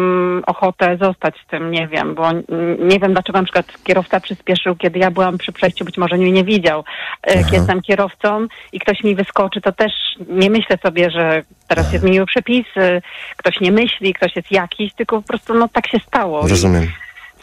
[0.48, 2.32] ochotę zostać z tym, nie wiem, bo
[2.80, 6.32] nie wiem dlaczego na przykład kierowca przyspieszył, kiedy ja byłam przy przejściu, być może mnie
[6.32, 6.84] nie widział.
[7.24, 9.92] E, Jak jestem kierowcą i ktoś mi wyskoczy, to też
[10.30, 13.02] nie myślę sobie, że teraz się zmieniły przepisy,
[13.38, 16.48] ktoś nie myśli, ktoś jest jakiś, tylko po prostu no tak się stało.
[16.48, 16.88] Rozumiem.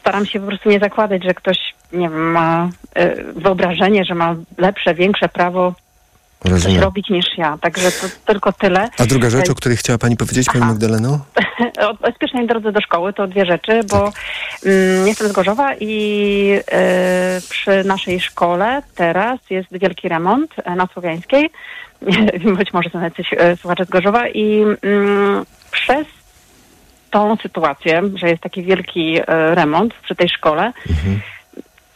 [0.01, 1.59] Staram się po prostu nie zakładać, że ktoś
[1.92, 2.68] nie wiem, ma
[2.98, 5.74] y, wyobrażenie, że ma lepsze, większe prawo
[6.42, 6.80] coś Rozumiem.
[6.80, 7.58] robić niż ja.
[7.60, 8.88] Także to tylko tyle.
[8.98, 11.18] A druga rzecz, E, o której chciała Pani powiedzieć, Pani Magdaleno?
[11.88, 14.12] o bezpiecznej drodze do szkoły to dwie rzeczy, bo
[14.66, 20.86] mm, jestem z Gorzowa i e, przy naszej szkole teraz jest wielki remont e, na
[20.86, 21.50] Słowiańskiej.
[22.58, 26.06] Być może są jacyś e, słuchacze z Gorzowa i mm, przez
[27.10, 30.72] tą sytuację, że jest taki wielki remont przy tej szkole,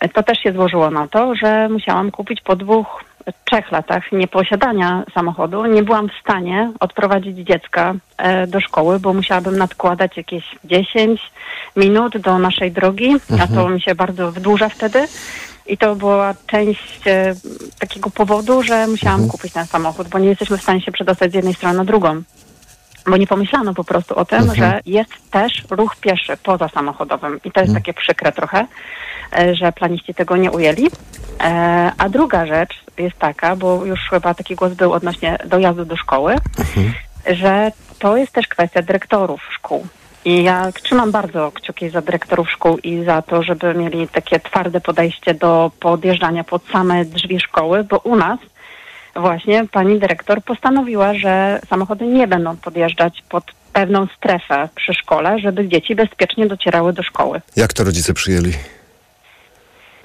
[0.00, 3.04] e, to też się złożyło na to, że musiałam kupić po dwóch,
[3.44, 5.66] trzech latach nieposiadania samochodu.
[5.66, 11.20] Nie byłam w stanie odprowadzić dziecka e, do szkoły, bo musiałabym nadkładać jakieś 10
[11.76, 13.74] minut do naszej drogi, a to Mhm.
[13.74, 15.08] mi się bardzo wydłuża wtedy.
[15.66, 17.34] I to była część e,
[17.78, 21.34] takiego powodu, że musiałam kupić ten samochód, bo nie jesteśmy w stanie się przedostać z
[21.34, 22.22] jednej strony na drugą.
[23.06, 24.56] Bo nie pomyślano po prostu o tym, Mhm.
[24.58, 27.40] że jest też ruch pieszy poza samochodowym.
[27.44, 28.66] I to jest takie przykre trochę,
[29.52, 30.86] że planiści tego nie ujęli.
[31.40, 35.96] E, A druga rzecz jest taka, bo już chyba taki głos był odnośnie dojazdu do
[35.96, 36.34] szkoły,
[37.26, 39.86] że to jest też kwestia dyrektorów szkół.
[40.24, 44.80] I ja trzymam bardzo kciuki za dyrektorów szkół i za to, żeby mieli takie twarde
[44.80, 48.38] podejście do podjeżdżania pod same drzwi szkoły, bo u nas
[49.16, 55.68] właśnie pani dyrektor postanowiła, że samochody nie będą podjeżdżać pod pewną strefę przy szkole, żeby
[55.68, 57.40] dzieci bezpiecznie docierały do szkoły.
[57.56, 58.52] Jak to rodzice przyjęli?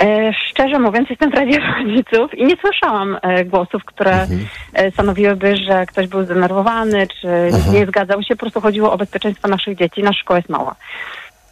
[0.01, 4.27] E, szczerze mówiąc, jestem w Radzie Rodziców i nie słyszałam e, głosów, które
[4.73, 7.27] e, stanowiłyby, że ktoś był zdenerwowany, czy
[7.73, 8.35] nie zgadzał się.
[8.35, 10.03] Po prostu chodziło o bezpieczeństwo naszych dzieci.
[10.03, 10.76] Nasza szkoła jest mała.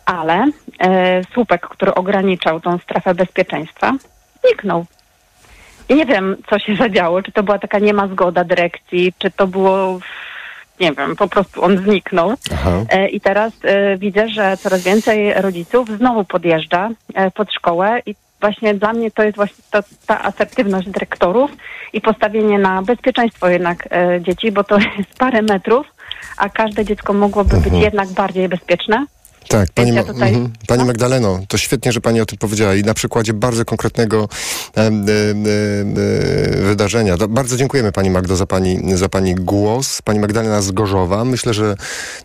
[0.05, 0.45] Ale
[0.79, 3.93] e, słupek, który ograniczał tą strefę bezpieczeństwa,
[4.43, 4.85] zniknął.
[5.89, 7.21] I nie wiem, co się zadziało.
[7.21, 9.99] Czy to była taka niema zgoda dyrekcji, czy to było,
[10.79, 12.33] nie wiem, po prostu on zniknął.
[12.89, 18.15] E, I teraz e, widzę, że coraz więcej rodziców znowu podjeżdża e, pod szkołę i
[18.41, 21.51] właśnie dla mnie to jest właśnie to, ta asertywność dyrektorów
[21.93, 25.87] i postawienie na bezpieczeństwo jednak e, dzieci, bo to jest parę metrów,
[26.37, 29.05] a każde dziecko mogłoby być jednak bardziej bezpieczne.
[29.47, 30.53] Tak, pani, ja tutaj- mhm.
[30.67, 34.29] pani Magdaleno, to świetnie, że pani o tym powiedziała i na przykładzie bardzo konkretnego
[34.77, 37.17] e, e, e, e, wydarzenia.
[37.17, 40.01] To bardzo dziękujemy pani Magdo za pani, za pani głos.
[40.01, 41.25] Pani Magdalena z Gorzowa.
[41.25, 41.75] Myślę, że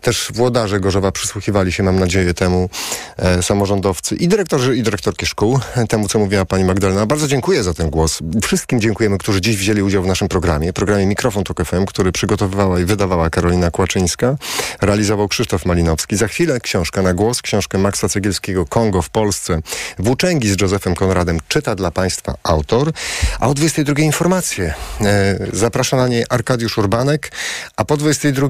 [0.01, 2.69] też włodarze Gorzowa przysłuchiwali się, mam nadzieję, temu
[3.17, 7.05] e, samorządowcy i dyrektorzy i dyrektorki szkół, e, temu, co mówiła pani Magdalena.
[7.05, 8.19] Bardzo dziękuję za ten głos.
[8.43, 12.79] Wszystkim dziękujemy, którzy dziś wzięli udział w naszym programie, programie Mikrofon Tok FM, który przygotowywała
[12.79, 14.35] i wydawała Karolina Kłaczyńska,
[14.81, 16.15] realizował Krzysztof Malinowski.
[16.15, 19.59] Za chwilę książka na głos, książkę Maxa Cegielskiego Kongo w Polsce.
[19.99, 22.91] Włóczęgi z Józefem Konradem czyta dla Państwa autor,
[23.39, 24.73] a o 22 informacje.
[25.01, 27.31] E, zaprasza na niej Arkadiusz Urbanek,
[27.75, 28.47] a po 22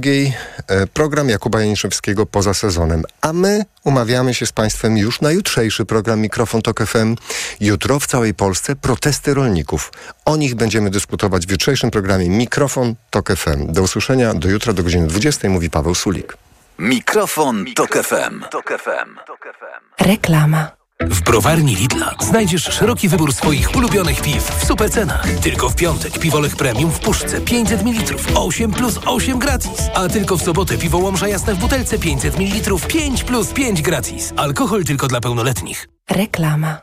[0.68, 3.04] e, program Jakuba Janiszewskiego poza sezonem.
[3.22, 7.16] A my umawiamy się z Państwem już na jutrzejszy program Mikrofon Tok FM.
[7.60, 9.92] Jutro w całej Polsce protesty rolników.
[10.26, 13.74] O nich będziemy dyskutować w jutrzejszym programie Mikrofon Tok FM.
[13.74, 16.38] Do usłyszenia do jutra do godziny 20 mówi Paweł Sulik.
[16.84, 18.44] Mikrofon, Tok FM.
[20.00, 20.72] Reklama.
[21.00, 25.28] W browarni Lidla znajdziesz szeroki wybór swoich ulubionych piw w supercenach.
[25.42, 29.90] Tylko w piątek piwolech premium w puszce 500 ml 8 plus 8 gratis.
[29.96, 34.34] A tylko w sobotę piwo łomża jasne w butelce 500 ml 5 plus 5 gratis.
[34.38, 35.88] Alkohol tylko dla pełnoletnich.
[36.10, 36.78] Reklama.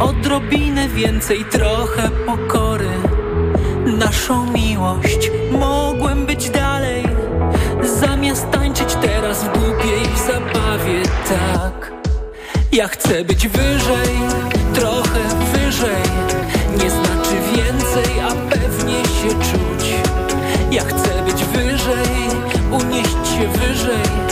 [0.00, 2.90] Odrobinę więcej, trochę pokory.
[3.86, 7.04] Naszą miłość Mogłem być dalej.
[7.82, 11.92] Zamiast tańczyć teraz w głupiej zabawie tak.
[12.72, 14.16] Ja chcę być wyżej,
[14.74, 15.20] trochę
[15.52, 16.02] wyżej.
[16.82, 19.94] Nie znaczy więcej, a pewnie się czuć.
[20.70, 22.06] Ja chcę być wyżej,
[22.70, 24.31] unieść się wyżej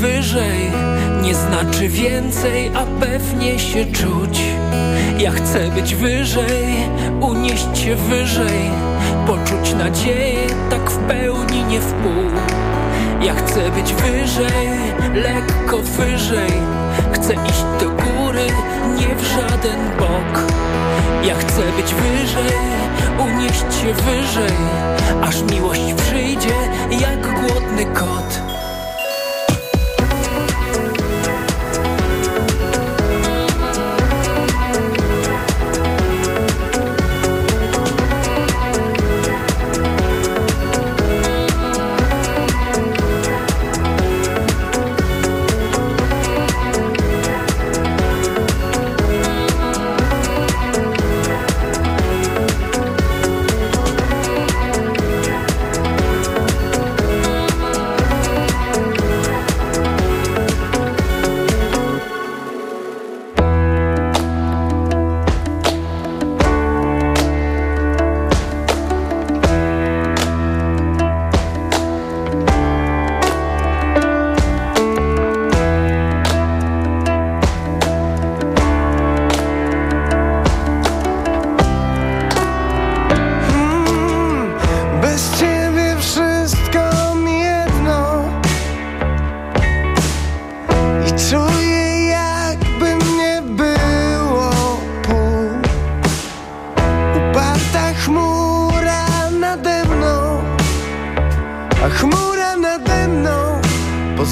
[0.00, 0.70] wyżej
[1.22, 4.40] nie znaczy więcej, a pewnie się czuć.
[5.18, 6.76] Ja chcę być wyżej,
[7.20, 8.70] unieść się wyżej,
[9.26, 12.30] poczuć nadzieję tak w pełni nie w pół.
[13.22, 14.68] Ja chcę być wyżej,
[15.14, 16.52] lekko wyżej,
[17.12, 18.46] chcę iść do góry,
[18.98, 20.52] nie w żaden bok.
[21.24, 22.58] Ja chcę być wyżej,
[23.18, 24.56] unieść się wyżej,
[25.22, 26.54] aż miłość przyjdzie
[26.90, 28.45] jak głodny kot.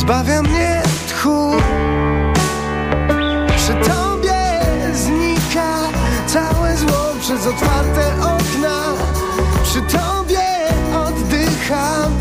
[0.05, 1.51] Zbawia mnie tchu.
[3.57, 4.61] Przy tobie
[4.93, 5.73] znika
[6.27, 8.83] Całe zło przez otwarte okna.
[9.63, 10.41] Przy tobie
[11.07, 12.13] oddycham.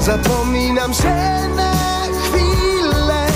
[0.00, 1.14] Zapominam się
[1.56, 1.72] na
[2.22, 3.26] chwilę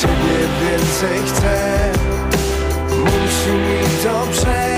[0.00, 1.92] Ciebie więcej chcę.
[2.88, 4.71] Musi mi to przejść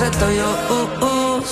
[0.00, 1.48] że to już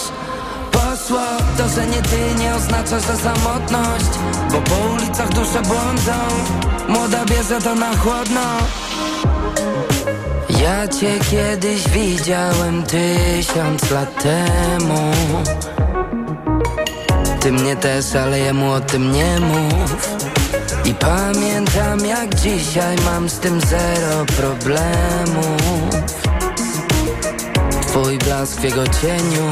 [0.72, 1.26] Poszło.
[1.58, 4.18] To, że nie ty nie oznacza, że samotność
[4.52, 6.12] Bo po ulicach dusze błądzą.
[6.88, 8.40] Młoda bierze to na chłodno.
[10.62, 15.12] Ja cię kiedyś widziałem tysiąc lat temu.
[17.40, 20.18] Ty mnie też, ale jemu o tym nie mów.
[20.84, 25.97] I pamiętam jak dzisiaj mam z tym zero problemów
[28.02, 29.50] Twój blask w jego cieniu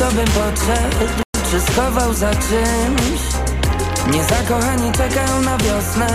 [0.00, 1.06] to bym podszedł
[1.50, 3.20] Czy schował za czymś.
[4.10, 6.08] Niezakochani czekają na wiosnę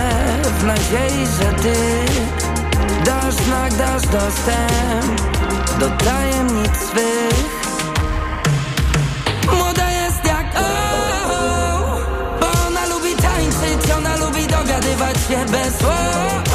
[0.60, 1.74] W nadziei, że ty
[3.04, 5.20] Dasz znak, dasz dostęp
[5.80, 7.66] Do tajemnic swych.
[9.52, 12.00] Młoda jest jak o,
[12.40, 16.45] Bo ona lubi tańczyć Ona lubi dogadywać się bez słów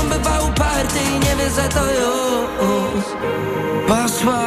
[0.00, 3.04] on bywa uparty i nie wie, że to już
[3.88, 4.46] poszło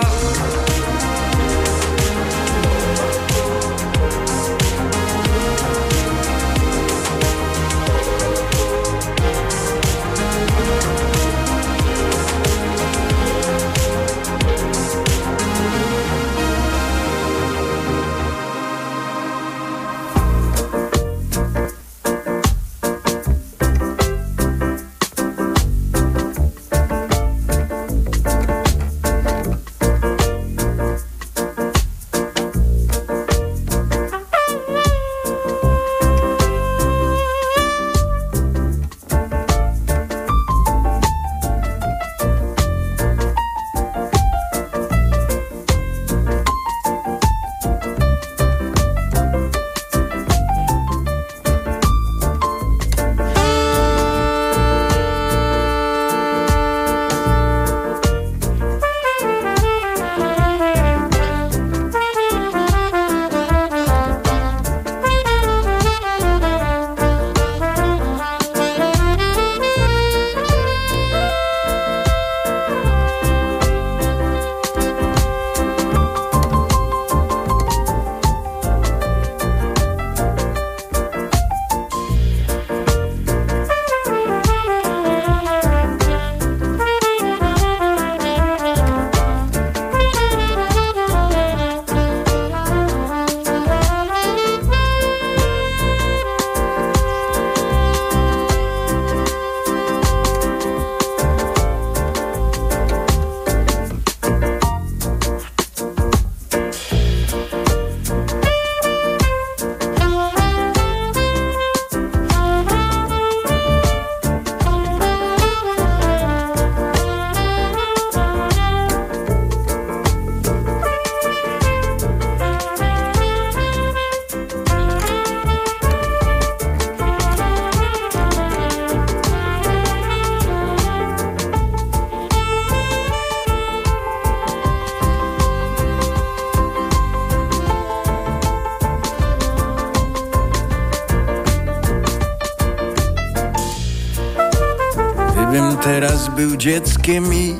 [146.36, 147.56] był dzieckiem i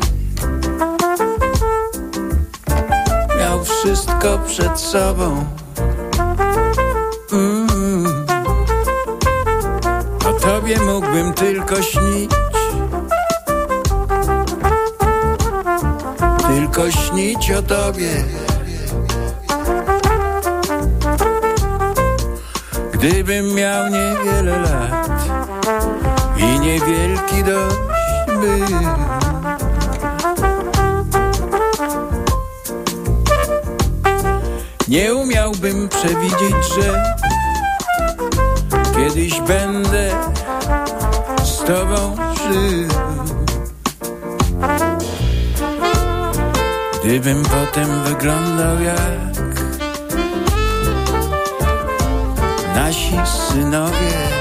[3.40, 5.46] miał wszystko przed sobą.
[7.32, 8.26] Mm.
[10.26, 12.32] O tobie mógłbym tylko śnić.
[16.48, 18.24] Tylko śnić o tobie.
[22.94, 25.10] Gdybym miał niewiele lat
[26.38, 27.93] i niewielki dość
[28.44, 28.60] by.
[34.88, 37.04] Nie umiałbym przewidzieć, że
[38.96, 40.12] kiedyś będę
[41.44, 42.88] z tobą żył.
[47.04, 49.34] Gdybym potem wyglądał jak
[52.76, 54.33] nasi synowie.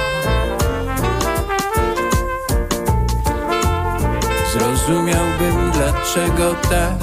[4.86, 6.94] Zrozumiałbym, dlaczego tak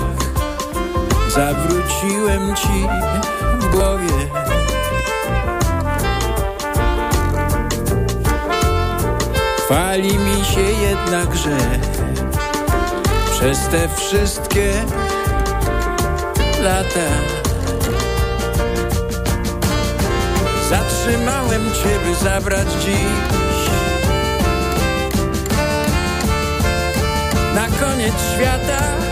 [1.35, 2.87] zawróciłem ci
[3.59, 4.29] w głowie.
[9.65, 11.57] Chwali mi się jednak, że
[13.31, 14.73] przez te wszystkie
[16.63, 17.09] lata
[20.69, 23.38] Zatrzymałem cię, by zabrać dziś
[28.17, 29.08] świata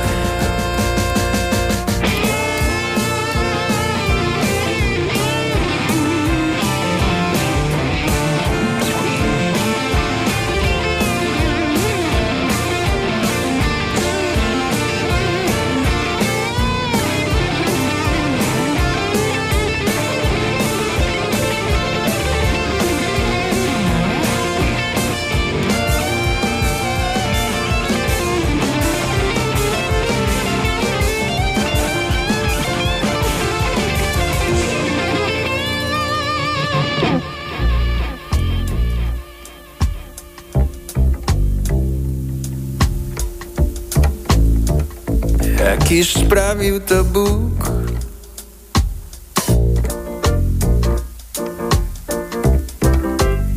[46.27, 47.71] sprawił to Bóg.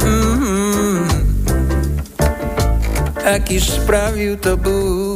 [0.05, 1.09] Mm
[3.25, 5.10] Jakiż sprawił to Bóg